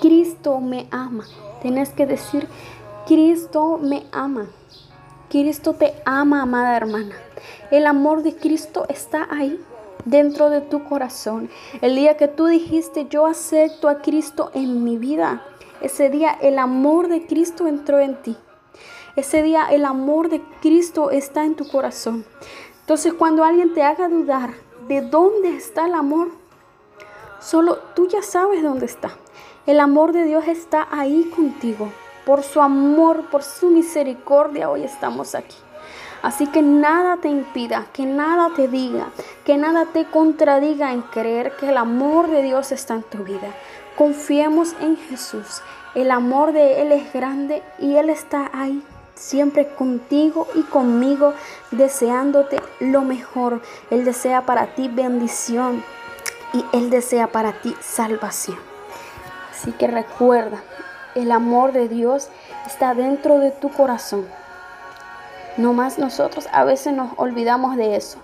Cristo 0.00 0.60
me 0.60 0.88
ama. 0.90 1.24
Tienes 1.62 1.90
que 1.90 2.06
decir, 2.06 2.48
Cristo 3.06 3.78
me 3.80 4.06
ama. 4.10 4.46
Cristo 5.30 5.74
te 5.74 5.94
ama, 6.04 6.42
amada 6.42 6.76
hermana. 6.76 7.14
El 7.70 7.86
amor 7.86 8.22
de 8.22 8.34
Cristo 8.34 8.86
está 8.88 9.28
ahí 9.30 9.60
dentro 10.04 10.50
de 10.50 10.60
tu 10.60 10.84
corazón. 10.84 11.48
El 11.80 11.96
día 11.96 12.16
que 12.16 12.28
tú 12.28 12.46
dijiste, 12.46 13.06
yo 13.08 13.26
acepto 13.26 13.88
a 13.88 14.00
Cristo 14.00 14.50
en 14.54 14.84
mi 14.84 14.96
vida, 14.96 15.42
ese 15.80 16.08
día 16.08 16.30
el 16.40 16.58
amor 16.58 17.08
de 17.08 17.26
Cristo 17.26 17.66
entró 17.66 17.98
en 17.98 18.16
ti. 18.22 18.36
Ese 19.16 19.42
día 19.42 19.66
el 19.70 19.84
amor 19.84 20.28
de 20.28 20.42
Cristo 20.60 21.10
está 21.10 21.44
en 21.44 21.54
tu 21.54 21.68
corazón. 21.68 22.24
Entonces 22.80 23.12
cuando 23.14 23.44
alguien 23.44 23.74
te 23.74 23.82
haga 23.82 24.08
dudar 24.08 24.54
de 24.88 25.02
dónde 25.02 25.56
está 25.56 25.86
el 25.86 25.94
amor, 25.94 26.28
solo 27.40 27.78
tú 27.94 28.08
ya 28.08 28.22
sabes 28.22 28.62
dónde 28.62 28.86
está. 28.86 29.16
El 29.66 29.80
amor 29.80 30.12
de 30.12 30.24
Dios 30.24 30.46
está 30.46 30.88
ahí 30.90 31.30
contigo. 31.34 31.90
Por 32.26 32.42
su 32.42 32.60
amor, 32.60 33.30
por 33.30 33.42
su 33.42 33.70
misericordia, 33.70 34.70
hoy 34.70 34.82
estamos 34.82 35.34
aquí. 35.34 35.56
Así 36.24 36.46
que 36.46 36.62
nada 36.62 37.18
te 37.18 37.28
impida, 37.28 37.84
que 37.92 38.06
nada 38.06 38.48
te 38.56 38.66
diga, 38.66 39.08
que 39.44 39.58
nada 39.58 39.84
te 39.92 40.06
contradiga 40.06 40.90
en 40.94 41.02
creer 41.02 41.54
que 41.56 41.68
el 41.68 41.76
amor 41.76 42.28
de 42.28 42.40
Dios 42.40 42.72
está 42.72 42.94
en 42.94 43.02
tu 43.02 43.18
vida. 43.18 43.48
Confiemos 43.94 44.74
en 44.80 44.96
Jesús. 44.96 45.60
El 45.94 46.10
amor 46.10 46.54
de 46.54 46.80
Él 46.80 46.92
es 46.92 47.12
grande 47.12 47.62
y 47.78 47.96
Él 47.96 48.08
está 48.08 48.50
ahí 48.54 48.82
siempre 49.14 49.68
contigo 49.68 50.48
y 50.54 50.62
conmigo, 50.62 51.34
deseándote 51.72 52.58
lo 52.80 53.02
mejor. 53.02 53.60
Él 53.90 54.06
desea 54.06 54.46
para 54.46 54.74
ti 54.74 54.88
bendición 54.88 55.84
y 56.54 56.64
Él 56.72 56.88
desea 56.88 57.26
para 57.26 57.60
ti 57.60 57.76
salvación. 57.82 58.56
Así 59.50 59.72
que 59.72 59.88
recuerda, 59.88 60.62
el 61.14 61.30
amor 61.30 61.72
de 61.72 61.86
Dios 61.86 62.30
está 62.66 62.94
dentro 62.94 63.40
de 63.40 63.50
tu 63.50 63.70
corazón. 63.70 64.26
No 65.56 65.72
más 65.72 65.98
nosotros 65.98 66.48
a 66.52 66.64
veces 66.64 66.92
nos 66.92 67.12
olvidamos 67.16 67.76
de 67.76 67.94
eso, 67.94 68.18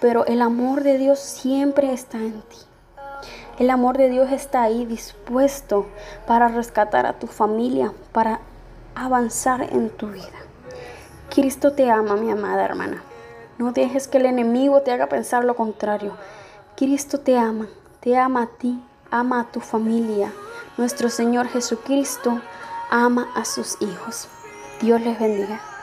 pero 0.00 0.24
el 0.26 0.40
amor 0.40 0.84
de 0.84 0.98
Dios 0.98 1.18
siempre 1.18 1.92
está 1.92 2.18
en 2.18 2.40
ti. 2.42 2.58
El 3.58 3.70
amor 3.70 3.96
de 3.98 4.08
Dios 4.08 4.30
está 4.30 4.62
ahí 4.62 4.84
dispuesto 4.84 5.86
para 6.26 6.46
rescatar 6.48 7.06
a 7.06 7.14
tu 7.14 7.26
familia, 7.26 7.92
para 8.12 8.40
avanzar 8.94 9.62
en 9.72 9.90
tu 9.90 10.08
vida. 10.08 10.38
Cristo 11.34 11.72
te 11.72 11.90
ama, 11.90 12.16
mi 12.16 12.30
amada 12.30 12.64
hermana. 12.64 13.02
No 13.58 13.72
dejes 13.72 14.06
que 14.06 14.18
el 14.18 14.26
enemigo 14.26 14.82
te 14.82 14.92
haga 14.92 15.08
pensar 15.08 15.44
lo 15.44 15.56
contrario. 15.56 16.12
Cristo 16.76 17.18
te 17.18 17.36
ama, 17.36 17.66
te 18.00 18.16
ama 18.16 18.42
a 18.42 18.46
ti, 18.46 18.80
ama 19.10 19.40
a 19.40 19.50
tu 19.50 19.60
familia. 19.60 20.32
Nuestro 20.76 21.08
Señor 21.08 21.48
Jesucristo 21.48 22.40
ama 22.90 23.28
a 23.34 23.44
sus 23.44 23.80
hijos. 23.80 24.28
Dios 24.80 25.00
les 25.00 25.18
bendiga. 25.18 25.75